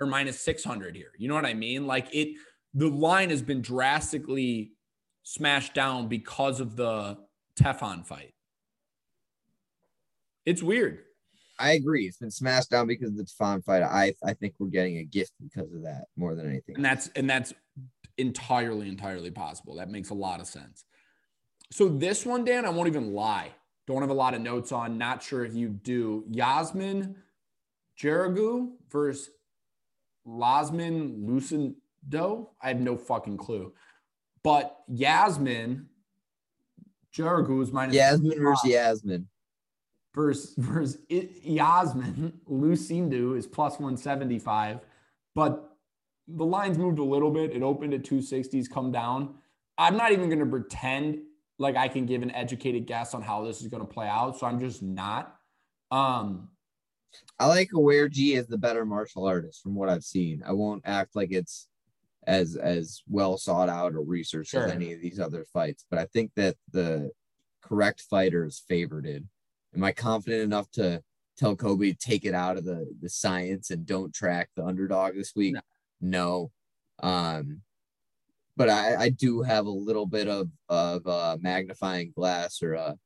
[0.00, 1.12] or minus 600 here.
[1.18, 1.86] You know what I mean?
[1.86, 2.36] Like it,
[2.72, 4.72] the line has been drastically
[5.22, 7.18] smashed down because of the
[7.60, 8.32] Tafon fight.
[10.46, 11.00] It's weird.
[11.58, 12.06] I agree.
[12.06, 13.82] It's been smashed down because of the Tafon fight.
[13.82, 16.76] I I think we're getting a gift because of that more than anything.
[16.76, 17.52] And that's and that's
[18.18, 19.76] entirely, entirely possible.
[19.76, 20.84] That makes a lot of sense.
[21.72, 23.50] So this one, Dan, I won't even lie.
[23.86, 24.98] Don't have a lot of notes on.
[24.98, 26.24] Not sure if you do.
[26.30, 27.14] Yazmin
[27.98, 29.30] Jauregui versus
[30.28, 32.48] Iasmin Lucindo.
[32.60, 33.72] I have no fucking clue.
[34.44, 35.86] But Yazmin
[37.16, 39.28] Jauregui is minus Yasmin versus Yasmin.
[40.14, 44.80] versus versus Yasmin Lucindo is plus 175,
[45.34, 45.76] but
[46.28, 47.50] the lines moved a little bit.
[47.50, 49.34] It opened at 260s, come down.
[49.78, 51.18] I'm not even going to pretend
[51.62, 54.38] like I can give an educated guess on how this is going to play out,
[54.38, 55.34] so I'm just not.
[55.90, 56.48] Um,
[57.38, 60.42] I like Aware G as the better martial artist from what I've seen.
[60.46, 61.68] I won't act like it's
[62.26, 64.64] as as well sought out or researched Sure.
[64.66, 67.10] as any of these other fights, but I think that the
[67.62, 69.06] correct fighter is favored.
[69.06, 71.02] Am I confident enough to
[71.36, 75.34] tell Kobe take it out of the the science and don't track the underdog this
[75.36, 75.56] week?
[76.00, 76.50] No.
[77.02, 77.62] Um
[78.56, 82.96] but I, I do have a little bit of of a magnifying glass or a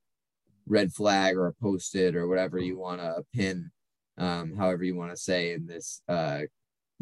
[0.66, 3.70] red flag or a post-it or whatever you want to pin
[4.18, 6.40] um, however you want to say in this uh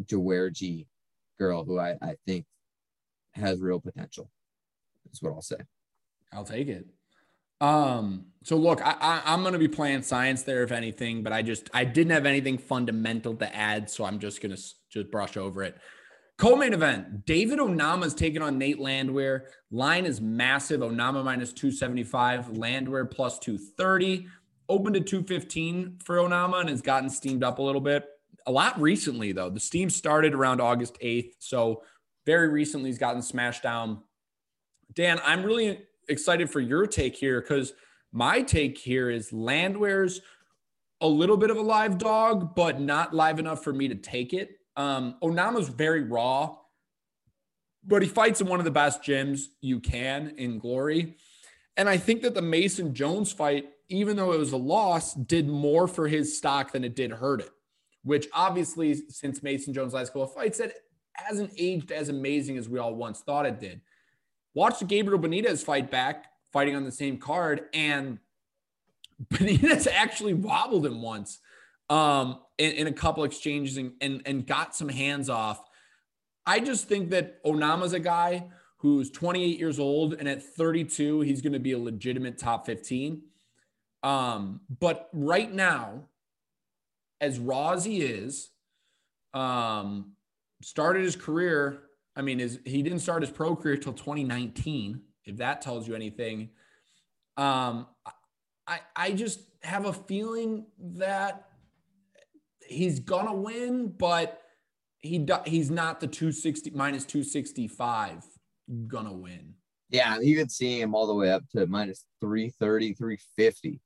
[0.03, 0.87] Jauregui
[1.39, 2.45] girl who I, I think
[3.33, 4.29] has real potential.
[5.05, 5.57] That's what I'll say.
[6.33, 6.85] I'll take it.
[7.61, 11.41] Um, so look, I, I I'm gonna be playing science there, if anything, but I
[11.41, 14.57] just I didn't have anything fundamental to add, so I'm just gonna
[14.89, 15.77] just brush over it.
[16.37, 19.45] Co-main event: David Onama's taking on Nate Landwehr.
[19.71, 20.81] Line is massive.
[20.81, 24.27] Onama minus 275, Landwehr plus 230.
[24.67, 28.05] Opened at 215 for Onama and has gotten steamed up a little bit.
[28.47, 29.49] A lot recently, though.
[29.49, 31.83] The steam started around August 8th, so
[32.25, 34.01] very recently he's gotten smashed down.
[34.93, 35.79] Dan, I'm really
[36.09, 37.73] excited for your take here because
[38.11, 40.21] my take here is Landwehr's
[41.01, 44.33] a little bit of a live dog, but not live enough for me to take
[44.33, 44.59] it.
[44.75, 46.57] Um, Onama's very raw,
[47.85, 51.15] but he fights in one of the best gyms you can in glory.
[51.77, 55.47] And I think that the Mason Jones fight, even though it was a loss, did
[55.47, 57.51] more for his stock than it did hurt it,
[58.03, 60.73] which obviously, since Mason Jones' last couple of fights, it
[61.13, 63.81] hasn't aged as amazing as we all once thought it did.
[64.53, 68.19] Watch the Gabriel Benitez fight back, fighting on the same card, and
[69.33, 71.39] Benitez actually wobbled him once.
[71.89, 75.61] Um, in, in a couple exchanges and, and and got some hands off.
[76.45, 78.47] I just think that Onama's a guy
[78.77, 83.21] who's 28 years old, and at 32, he's going to be a legitimate top 15.
[84.03, 86.03] Um, but right now,
[87.19, 88.51] as raw as he is,
[89.33, 90.13] um,
[90.61, 91.81] started his career.
[92.15, 95.95] I mean, is he didn't start his pro career till 2019, if that tells you
[95.95, 96.49] anything.
[97.37, 97.87] Um,
[98.67, 101.49] I I just have a feeling that
[102.67, 104.41] he's gonna win, but
[104.99, 108.23] he he's not the 260 minus 265
[108.87, 109.53] gonna win.
[109.89, 113.79] Yeah, I'm even seeing him all the way up to minus 330, 350.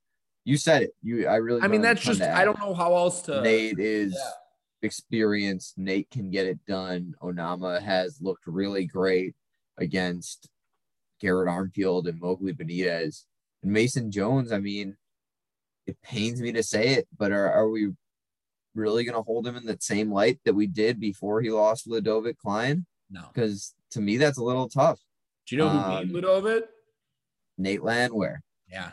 [0.44, 0.90] You said it.
[1.02, 4.14] You I really I mean that's just I don't know how else to Nate is
[4.14, 4.30] yeah.
[4.82, 5.76] experienced.
[5.76, 7.14] Nate can get it done.
[7.22, 9.34] Onama has looked really great
[9.78, 10.48] against
[11.20, 13.24] Garrett Armfield and Moggly Benitez.
[13.62, 14.96] And Mason Jones, I mean,
[15.86, 17.90] it pains me to say it, but are, are we
[18.74, 21.88] really going to hold him in that same light that we did before he lost
[21.88, 22.86] Ludovit Klein?
[23.10, 23.24] No.
[23.32, 25.00] Because to me, that's a little tough.
[25.46, 26.64] Do you know who um, beat Ludovit?
[27.58, 28.40] Nate Landwehr.
[28.70, 28.90] Yeah.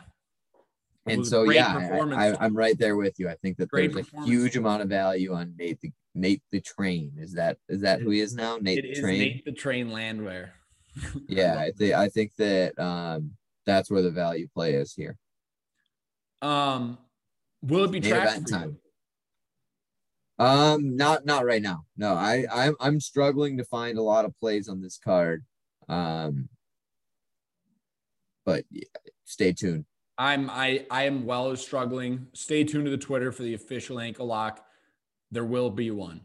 [1.06, 3.28] And so, yeah, I, am right there with you.
[3.28, 6.60] I think that great there's a huge amount of value on Nate the Nate the
[6.60, 7.12] Train.
[7.16, 8.58] Is that is that who he is now?
[8.60, 9.18] Nate it the Train.
[9.18, 10.50] Nate the Train Landwehr.
[11.28, 13.32] yeah, I think I think that um,
[13.64, 15.16] that's where the value play is here.
[16.42, 16.98] Um,
[17.62, 18.78] will it be track time?
[20.38, 21.84] Um, not not right now.
[21.96, 25.44] No, I I'm I'm struggling to find a lot of plays on this card.
[25.88, 26.48] Um,
[28.46, 28.84] but yeah,
[29.24, 29.84] stay tuned.
[30.16, 32.28] I'm I I am well as struggling.
[32.34, 34.64] Stay tuned to the Twitter for the official ankle lock.
[35.30, 36.22] There will be one.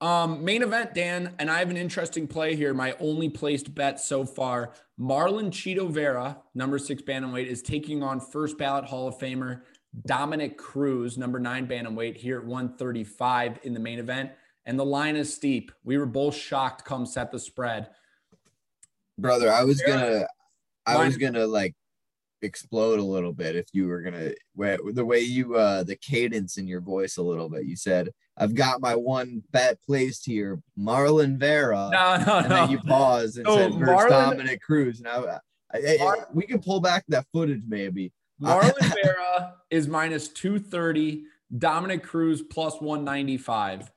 [0.00, 2.74] Um, main event, Dan, and I have an interesting play here.
[2.74, 8.18] My only placed bet so far: Marlon Chito Vera, number six bantamweight, is taking on
[8.18, 9.60] first ballot Hall of Famer
[10.06, 14.30] Dominick Cruz, number nine bantamweight, here at 135 in the main event.
[14.64, 15.72] And the line is steep.
[15.84, 17.90] We were both shocked come set the spread.
[19.18, 20.26] Brother, I was gonna
[20.86, 21.74] I was gonna like
[22.42, 26.66] explode a little bit if you were gonna the way you uh the cadence in
[26.66, 27.64] your voice a little bit.
[27.64, 31.90] You said, I've got my one bet placed here, Marlon Vera.
[31.92, 32.54] No, no, and no.
[32.56, 35.00] then you pause and oh, said Marlon, Dominick Cruz.
[35.00, 35.38] Now I,
[35.74, 38.12] I, I, we can pull back that footage maybe.
[38.40, 41.24] Marlon Vera is minus 230.
[41.56, 43.90] Dominic Cruz plus 195.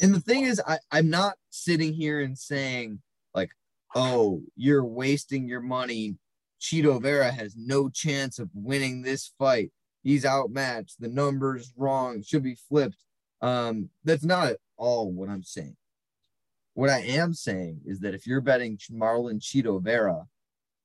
[0.00, 3.00] And the thing is, I, I'm not sitting here and saying,
[3.34, 3.50] like,
[3.94, 6.16] oh, you're wasting your money.
[6.60, 9.70] Chito Vera has no chance of winning this fight.
[10.02, 11.00] He's outmatched.
[11.00, 12.98] The numbers wrong, should be flipped.
[13.40, 15.76] Um, that's not at all what I'm saying.
[16.74, 20.26] What I am saying is that if you're betting Marlon Chito Vera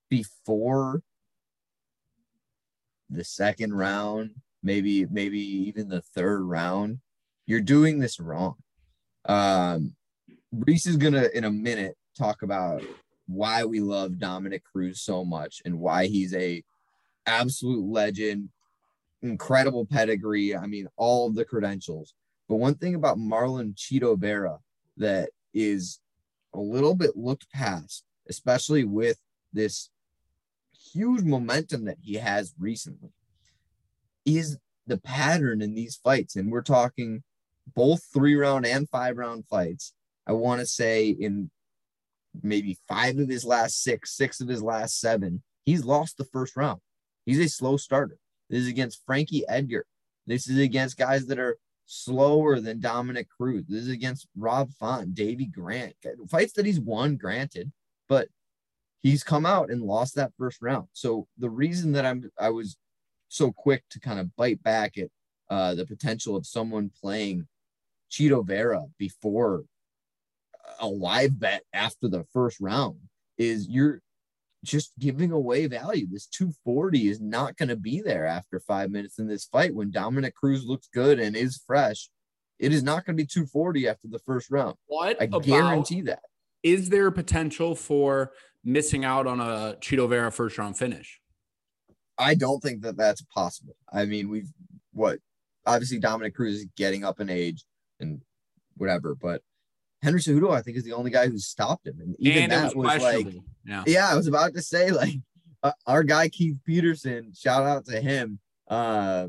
[0.10, 1.02] before
[3.10, 4.32] the second round,
[4.64, 7.00] maybe maybe even the third round,
[7.46, 8.56] you're doing this wrong.
[9.26, 9.96] Um,
[10.52, 12.84] Reese is gonna in a minute talk about
[13.28, 16.64] why we love Dominick Cruz so much and why he's a
[17.26, 18.50] absolute legend,
[19.22, 20.56] incredible pedigree.
[20.56, 22.14] I mean, all of the credentials.
[22.48, 24.60] But one thing about Marlon Chito Vera
[24.96, 26.00] that is
[26.54, 29.20] a little bit looked past, especially with
[29.52, 29.90] this
[30.94, 33.10] huge momentum that he has recently
[34.26, 36.36] is the pattern in these fights.
[36.36, 37.24] And we're talking
[37.76, 39.94] both three round and five round fights.
[40.26, 41.50] I want to say in
[42.42, 46.56] maybe five of his last six, six of his last seven, he's lost the first
[46.56, 46.82] round.
[47.26, 48.18] He's a slow starter.
[48.50, 49.86] This is against Frankie Edgar.
[50.26, 53.66] This is against guys that are slower than Dominic Cruz.
[53.68, 55.94] This is against Rob Font, Davy Grant.
[56.30, 57.72] Fights that he's won, granted,
[58.08, 58.28] but
[59.02, 60.88] he's come out and lost that first round.
[60.94, 62.78] So the reason that I'm I was
[63.30, 65.10] so quick to kind of bite back at
[65.50, 67.48] uh, the potential of someone playing
[68.12, 69.64] Chito Vera before
[70.80, 72.98] a live bet after the first round
[73.38, 74.02] is you're
[74.64, 76.08] just giving away value.
[76.10, 79.92] This 240 is not going to be there after five minutes in this fight when
[79.92, 82.10] Dominic Cruz looks good and is fresh.
[82.60, 84.76] It is not going to be 240 after the first round.
[84.88, 86.22] What I guarantee that.
[86.64, 88.32] Is there potential for
[88.68, 91.20] missing out on a Chito Vera first round finish?
[92.18, 93.76] I don't think that that's possible.
[93.92, 94.52] I mean, we've
[94.92, 95.20] what
[95.66, 97.64] obviously Dominic Cruz is getting up in age
[98.00, 98.22] and
[98.76, 99.42] whatever, but
[100.02, 102.76] Henry Cejudo, I think, is the only guy who stopped him, and even and that
[102.76, 103.28] was, was like,
[103.66, 103.84] yeah.
[103.88, 105.16] yeah, I was about to say like
[105.64, 107.34] uh, our guy Keith Peterson.
[107.36, 108.40] Shout out to him.
[108.68, 109.28] Uh,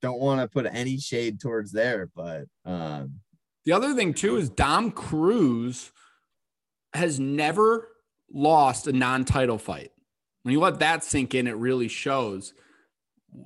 [0.00, 3.20] don't want to put any shade towards there, but um,
[3.64, 5.92] the other thing too is Dom Cruz
[6.94, 7.89] has never
[8.32, 9.92] lost a non-title fight.
[10.42, 12.54] When you let that sink in, it really shows.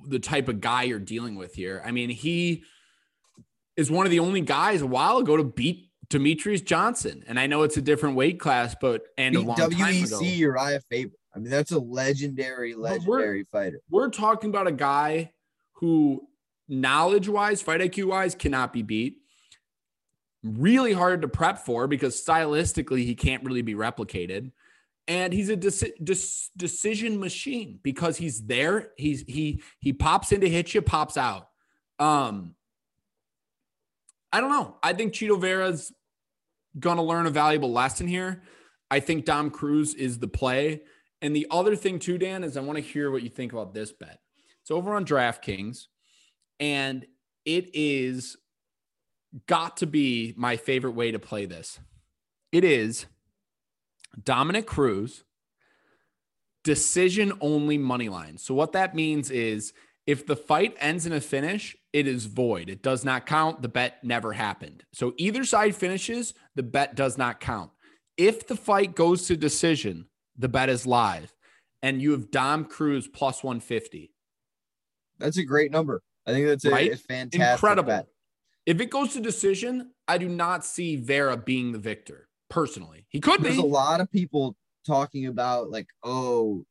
[0.07, 1.79] the type of guy you're dealing with here.
[1.85, 2.63] I mean, he
[3.77, 7.23] is one of the only guys a while ago to beat Demetrious Johnson.
[7.27, 10.05] And I know it's a different weight class, but and a Beat long time WEC
[10.07, 10.19] ago.
[10.21, 11.13] Urijah Faber.
[11.35, 13.81] I mean, that's a legendary, we're- legendary fighter.
[13.91, 15.33] We're talking about a guy
[15.73, 16.27] who
[16.67, 19.17] knowledge wise, fight IQ wise, cannot be beat.
[20.43, 24.51] Really hard to prep for because stylistically he can't really be replicated.
[25.07, 28.91] And he's a deci- dec- decision machine because he's there.
[28.97, 31.47] He's he he pops in to hit you, pops out.
[31.99, 32.55] Um,
[34.31, 34.77] I don't know.
[34.81, 35.91] I think Chito Vera's
[36.79, 38.41] gonna learn a valuable lesson here.
[38.89, 40.81] I think Dom Cruz is the play.
[41.21, 43.73] And the other thing too, Dan, is I want to hear what you think about
[43.73, 44.19] this bet.
[44.61, 45.85] It's over on DraftKings,
[46.59, 47.05] and
[47.45, 48.37] it is
[49.47, 51.79] got to be my favorite way to play this.
[52.51, 53.05] It is
[54.23, 55.23] Dominic Cruz
[56.63, 58.37] decision only money line.
[58.37, 59.73] So what that means is
[60.07, 62.69] if the fight ends in a finish, it is void.
[62.69, 63.61] It does not count.
[63.61, 64.83] The bet never happened.
[64.93, 67.71] So either side finishes, the bet does not count.
[68.17, 71.33] If the fight goes to decision, the bet is live.
[71.83, 74.11] And you have Dom Cruz plus 150.
[75.19, 76.01] That's a great number.
[76.25, 76.91] I think that's a, Right?
[76.93, 77.87] a fantastic Incredible.
[77.87, 78.07] bet.
[78.65, 83.05] If it goes to decision, I do not see Vera being the victor personally.
[83.09, 83.61] He could There's be.
[83.61, 84.55] a lot of people
[84.85, 86.65] talking about like, oh,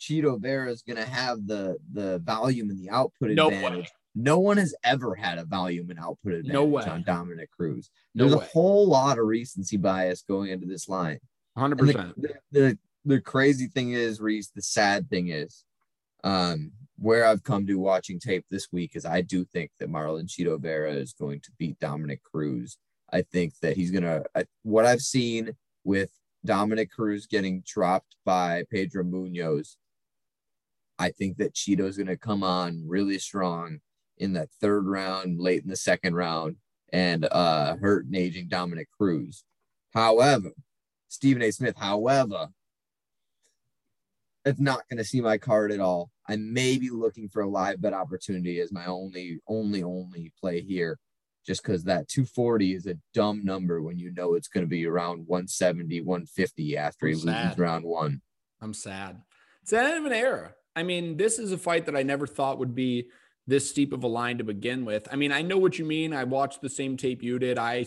[0.00, 3.84] Chito Vera is gonna have the the volume and the output No advantage.
[3.84, 3.88] way.
[4.14, 6.84] No one has ever had a volume and output advantage No way.
[6.84, 7.90] on Dominic Cruz.
[8.14, 11.18] No There's a whole lot of recency bias going into this line.
[11.58, 11.76] 100%.
[11.76, 15.64] The, the, the, the crazy thing is, Reese, the sad thing is,
[16.24, 20.26] um, where I've come to watching tape this week is I do think that Marlon
[20.28, 22.78] Chito Vera is going to beat Dominic Cruz.
[23.12, 26.10] I think that he's gonna I, what I've seen with
[26.44, 29.76] Dominic Cruz getting dropped by Pedro Munhoz.
[30.98, 33.80] I think that Chito's gonna come on really strong
[34.18, 36.56] in that third round, late in the second round,
[36.92, 39.44] and uh hurt and aging Dominic Cruz.
[39.94, 40.50] However,
[41.08, 41.50] Stephen A.
[41.50, 42.48] Smith, however,
[44.44, 46.10] it's not going to see my card at all.
[46.28, 50.60] I may be looking for a live bet opportunity as my only, only, only play
[50.60, 50.98] here,
[51.46, 54.86] just because that 240 is a dumb number when you know it's going to be
[54.86, 57.58] around 170, 150 after he I'm loses sad.
[57.58, 58.20] round one.
[58.60, 59.22] I'm sad.
[59.62, 60.54] It's the end of an era.
[60.74, 63.08] I mean, this is a fight that I never thought would be
[63.46, 65.08] this steep of a line to begin with.
[65.10, 66.12] I mean, I know what you mean.
[66.12, 67.58] I watched the same tape you did.
[67.58, 67.86] I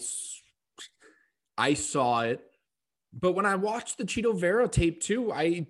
[1.57, 2.41] I saw it.
[3.11, 5.67] But when I watched the Chito Vera tape too, I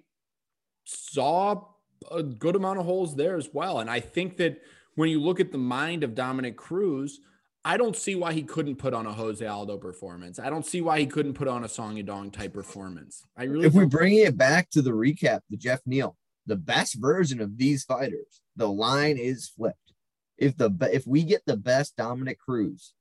[0.85, 1.65] saw
[2.11, 3.79] a good amount of holes there as well.
[3.79, 4.61] And I think that
[4.95, 7.19] when you look at the mind of Dominic Cruz,
[7.69, 10.39] I don't see why he couldn't put on a Jose Aldo performance.
[10.39, 13.23] I don't see why he couldn't put on a Song Yadong type performance.
[13.37, 16.17] I really If we bring it back to the recap, the Jeff Neal,
[16.47, 19.93] the best version of these fighters, the line is flipped.
[20.35, 22.95] If the if we get the best Dominic Cruz,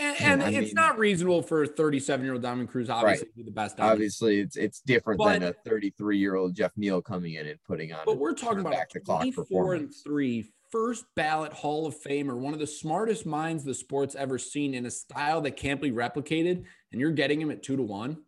[0.00, 3.32] And, and it's mean- not reasonable for a 37 year old Diamond Cruz, obviously, to
[3.36, 3.76] be the best.
[3.76, 3.92] Diamond.
[3.92, 7.92] obviously it's it's different than a 33 year old Jeff Neal coming in and putting
[7.92, 8.00] on.
[8.04, 9.82] But a we're talking about back the clock 24 performance.
[9.82, 14.38] and three first ballot Hall of Famer, one of the smartest minds the sport's ever
[14.38, 17.82] seen in a style that can't be replicated, and you're getting him at two to
[17.82, 18.18] one.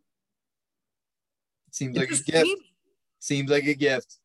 [1.70, 2.50] Seems like a gift.
[3.18, 4.16] seems- like a gift.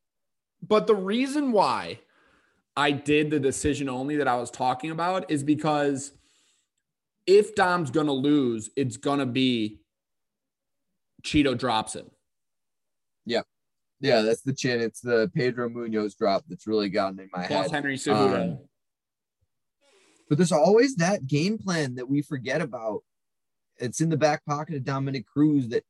[0.62, 2.00] But the reason why
[2.76, 6.12] I did the decision only that I was talking about is because
[7.28, 9.80] if Dom's going to lose, it's going to be
[11.24, 12.10] Chito drops him.
[13.26, 13.42] Yeah,
[14.02, 14.82] that's the chin.
[14.82, 17.72] It's the Pedro Munhoz drop that's really gotten in my Plus head.
[17.72, 18.52] Henry Cejudo.
[18.54, 18.60] Um,
[20.30, 23.02] But there's always that game plan that we forget about.
[23.78, 25.84] It's in the back pocket of Dominic Cruz that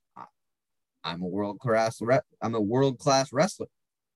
[1.03, 2.02] I'm a world class.
[2.41, 3.68] I'm a world class wrestler.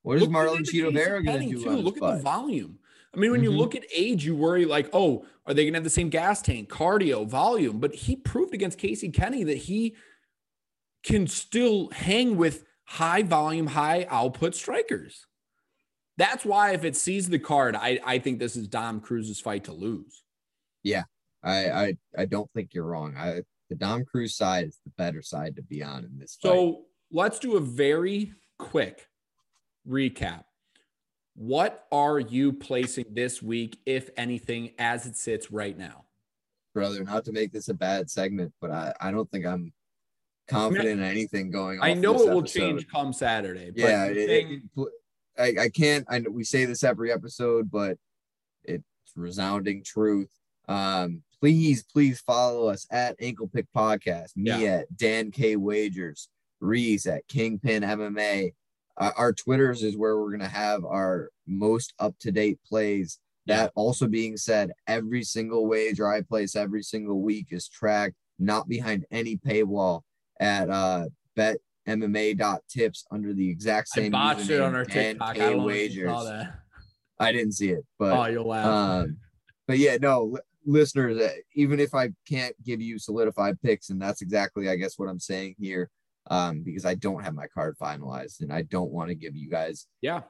[0.02, 1.64] What is Look Marlon Chito Vera going to do?
[1.64, 1.70] too.
[1.70, 2.16] Look at fight?
[2.18, 2.80] the volume.
[3.14, 3.58] I mean, when you Mhm.
[3.58, 6.42] look at age, you worry like, oh, are they going to have the same gas
[6.42, 7.80] tank, cardio, volume?
[7.80, 9.96] But he proved against Casey Kenney that he
[11.04, 15.28] can still hang with high volume, high output strikers.
[16.18, 19.66] That's why if it sees the card, I, I think this is Dom Cruz's fight
[19.66, 20.24] to lose.
[20.84, 21.04] Yeah,
[21.44, 23.16] I, I I don't think you're wrong.
[23.18, 26.50] I the Dom Cruz side is the better side to be on in this fight.
[26.50, 29.08] So let's do a very quick
[29.88, 30.46] recap.
[31.36, 36.06] What are you placing this week, if anything, as it sits right now?
[36.74, 39.74] brother, not to make this a bad segment, but I, I don't think I'm
[40.50, 41.86] confident in anything going on.
[41.90, 43.72] I know it will change come Saturday.
[43.72, 44.90] But Yeah, it- thing- it-
[45.38, 46.06] I, I can't.
[46.10, 47.98] I we say this every episode, but
[48.66, 48.84] it's
[49.16, 50.30] resounding truth.
[50.68, 54.36] Um, please, please follow us at Ankle Pick Podcast.
[54.36, 54.80] Me Yeah.
[54.80, 56.28] at Dan K Wagers,
[56.60, 58.54] Reese at Kingpin MMA.
[58.98, 63.18] uh, our Twitters is where we're gonna have our most up to date plays.
[63.46, 68.68] That also being said, every single wager I place every single week is tracked, not
[68.68, 70.02] behind any paywall
[70.40, 71.06] at uh
[71.36, 71.58] bet
[71.88, 74.14] MMA.tips under the exact same.
[74.14, 75.30] I botched it on our TikTok.
[75.30, 76.60] I Dan K don't know if you saw that.
[77.20, 78.66] I didn't see it, but Oh, you'll laugh.
[78.66, 79.18] um,
[79.68, 84.02] but yeah, no, li- listeners, uh, even if I can't give you solidified picks, and
[84.02, 85.90] that's exactly, I guess, what I'm saying here,
[86.30, 89.50] um, because I don't have my card finalized, and I don't want to give you
[89.50, 89.88] guys.
[90.02, 90.22] Yeah.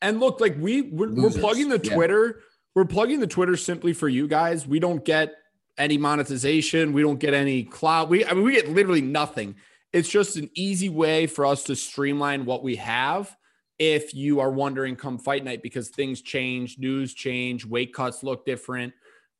[0.00, 1.94] And look, like we we're, we're plugging the Yeah.
[1.94, 2.40] Twitter.
[2.74, 4.66] We're plugging the Twitter simply for you guys.
[4.66, 5.34] We don't get
[5.78, 6.92] any monetization.
[6.92, 8.08] We don't get any cloud.
[8.08, 9.56] We I mean we get literally nothing.
[9.92, 13.36] It's just an easy way for us to streamline what we have.
[13.78, 18.46] If you are wondering come fight night because things change, news change, weight cuts look
[18.46, 18.92] different.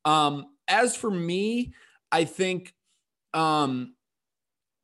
[0.04, 1.74] Um, as for me,
[2.10, 2.74] I think
[3.34, 3.94] um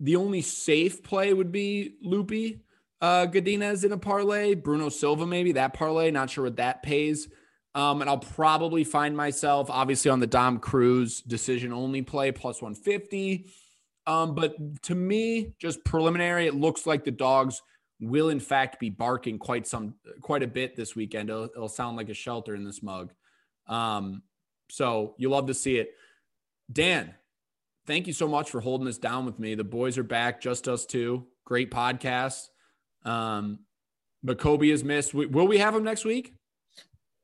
[0.00, 2.60] the only safe play would be Loopy
[3.00, 7.28] uh Godinez in a parlay, Bruno Silva maybe that parlay, not sure what that pays.
[7.74, 12.62] Um and I'll probably find myself obviously on the Dom Cruz decision only play plus
[12.62, 13.46] 150.
[14.06, 17.62] Um but to me just preliminary it looks like the dogs
[18.00, 21.30] will in fact be barking quite some quite a bit this weekend.
[21.30, 23.12] It'll, it'll sound like a shelter in this mug.
[23.66, 24.22] Um
[24.70, 25.90] so you'll love to see it.
[26.70, 27.14] Dan,
[27.86, 29.54] thank you so much for holding this down with me.
[29.54, 31.26] The boys are back, just us two.
[31.44, 32.48] Great podcast.
[33.04, 33.60] Um,
[34.22, 35.14] but Kobe is missed.
[35.14, 36.34] Will we have him next week?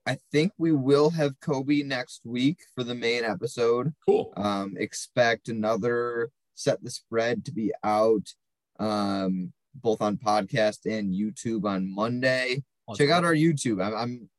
[0.06, 3.94] I think we will have Kobe next week for the main episode.
[4.06, 4.32] Cool.
[4.36, 8.28] Um, expect another set the spread to be out,
[8.78, 12.62] um, both on podcast and YouTube on Monday.
[12.96, 13.82] Check out our YouTube.
[13.84, 14.30] I'm I'm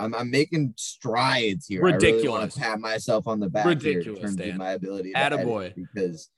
[0.00, 1.80] I'm, I'm making strides here.
[1.80, 2.30] I really Ridiculous.
[2.40, 4.50] want to pat myself on the back here Ridiculous, in terms Dan.
[4.50, 5.64] of my ability to Attaboy.
[5.66, 6.30] edit because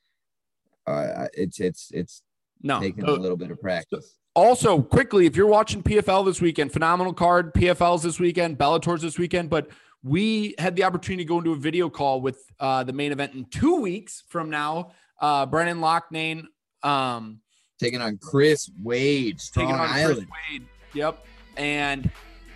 [0.86, 2.22] uh, it's it's it's
[2.62, 2.80] No.
[2.80, 4.16] taking a little bit of practice.
[4.34, 7.52] Also, quickly, if you're watching PFL this weekend, phenomenal card.
[7.52, 9.68] PFL's this weekend, Bellator's this weekend, but
[10.04, 13.34] we had the opportunity to go into a video call with uh, the main event
[13.34, 14.92] in two weeks from now.
[15.20, 16.44] Uh, Brennan Loughnane
[16.82, 17.40] um,
[17.78, 20.16] Taking on Chris Wade, Strong taking on Island.
[20.16, 20.66] Chris Wade.
[20.94, 21.26] Yep,
[21.56, 22.10] and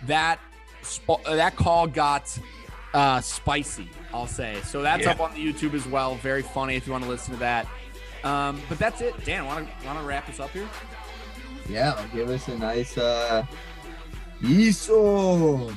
[0.05, 0.39] that
[0.85, 2.37] sp- that call got
[2.93, 3.89] uh, spicy.
[4.13, 4.81] I'll say so.
[4.81, 5.11] That's Yeah.
[5.11, 6.15] up on the YouTube as well.
[6.15, 7.67] Very funny if you want to listen to that.
[8.23, 9.13] Um, but that's it.
[9.25, 10.67] Dan, want to want to wrap us up here?
[11.67, 13.45] Yeah, give us a nice uh
[14.41, 15.75] ISO.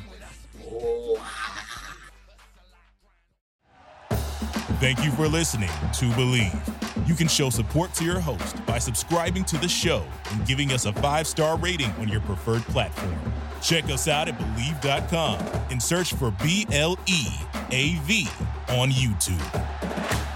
[4.81, 7.09] Thank you for listening to Bleav.
[7.09, 10.85] You can show support to your host by subscribing to the show and giving us
[10.85, 13.17] a five star rating on your preferred platform.
[13.63, 15.41] Check us out at Bleav.com
[15.71, 17.27] and search for B L E
[17.71, 18.29] A V
[18.69, 20.28] on YouTube.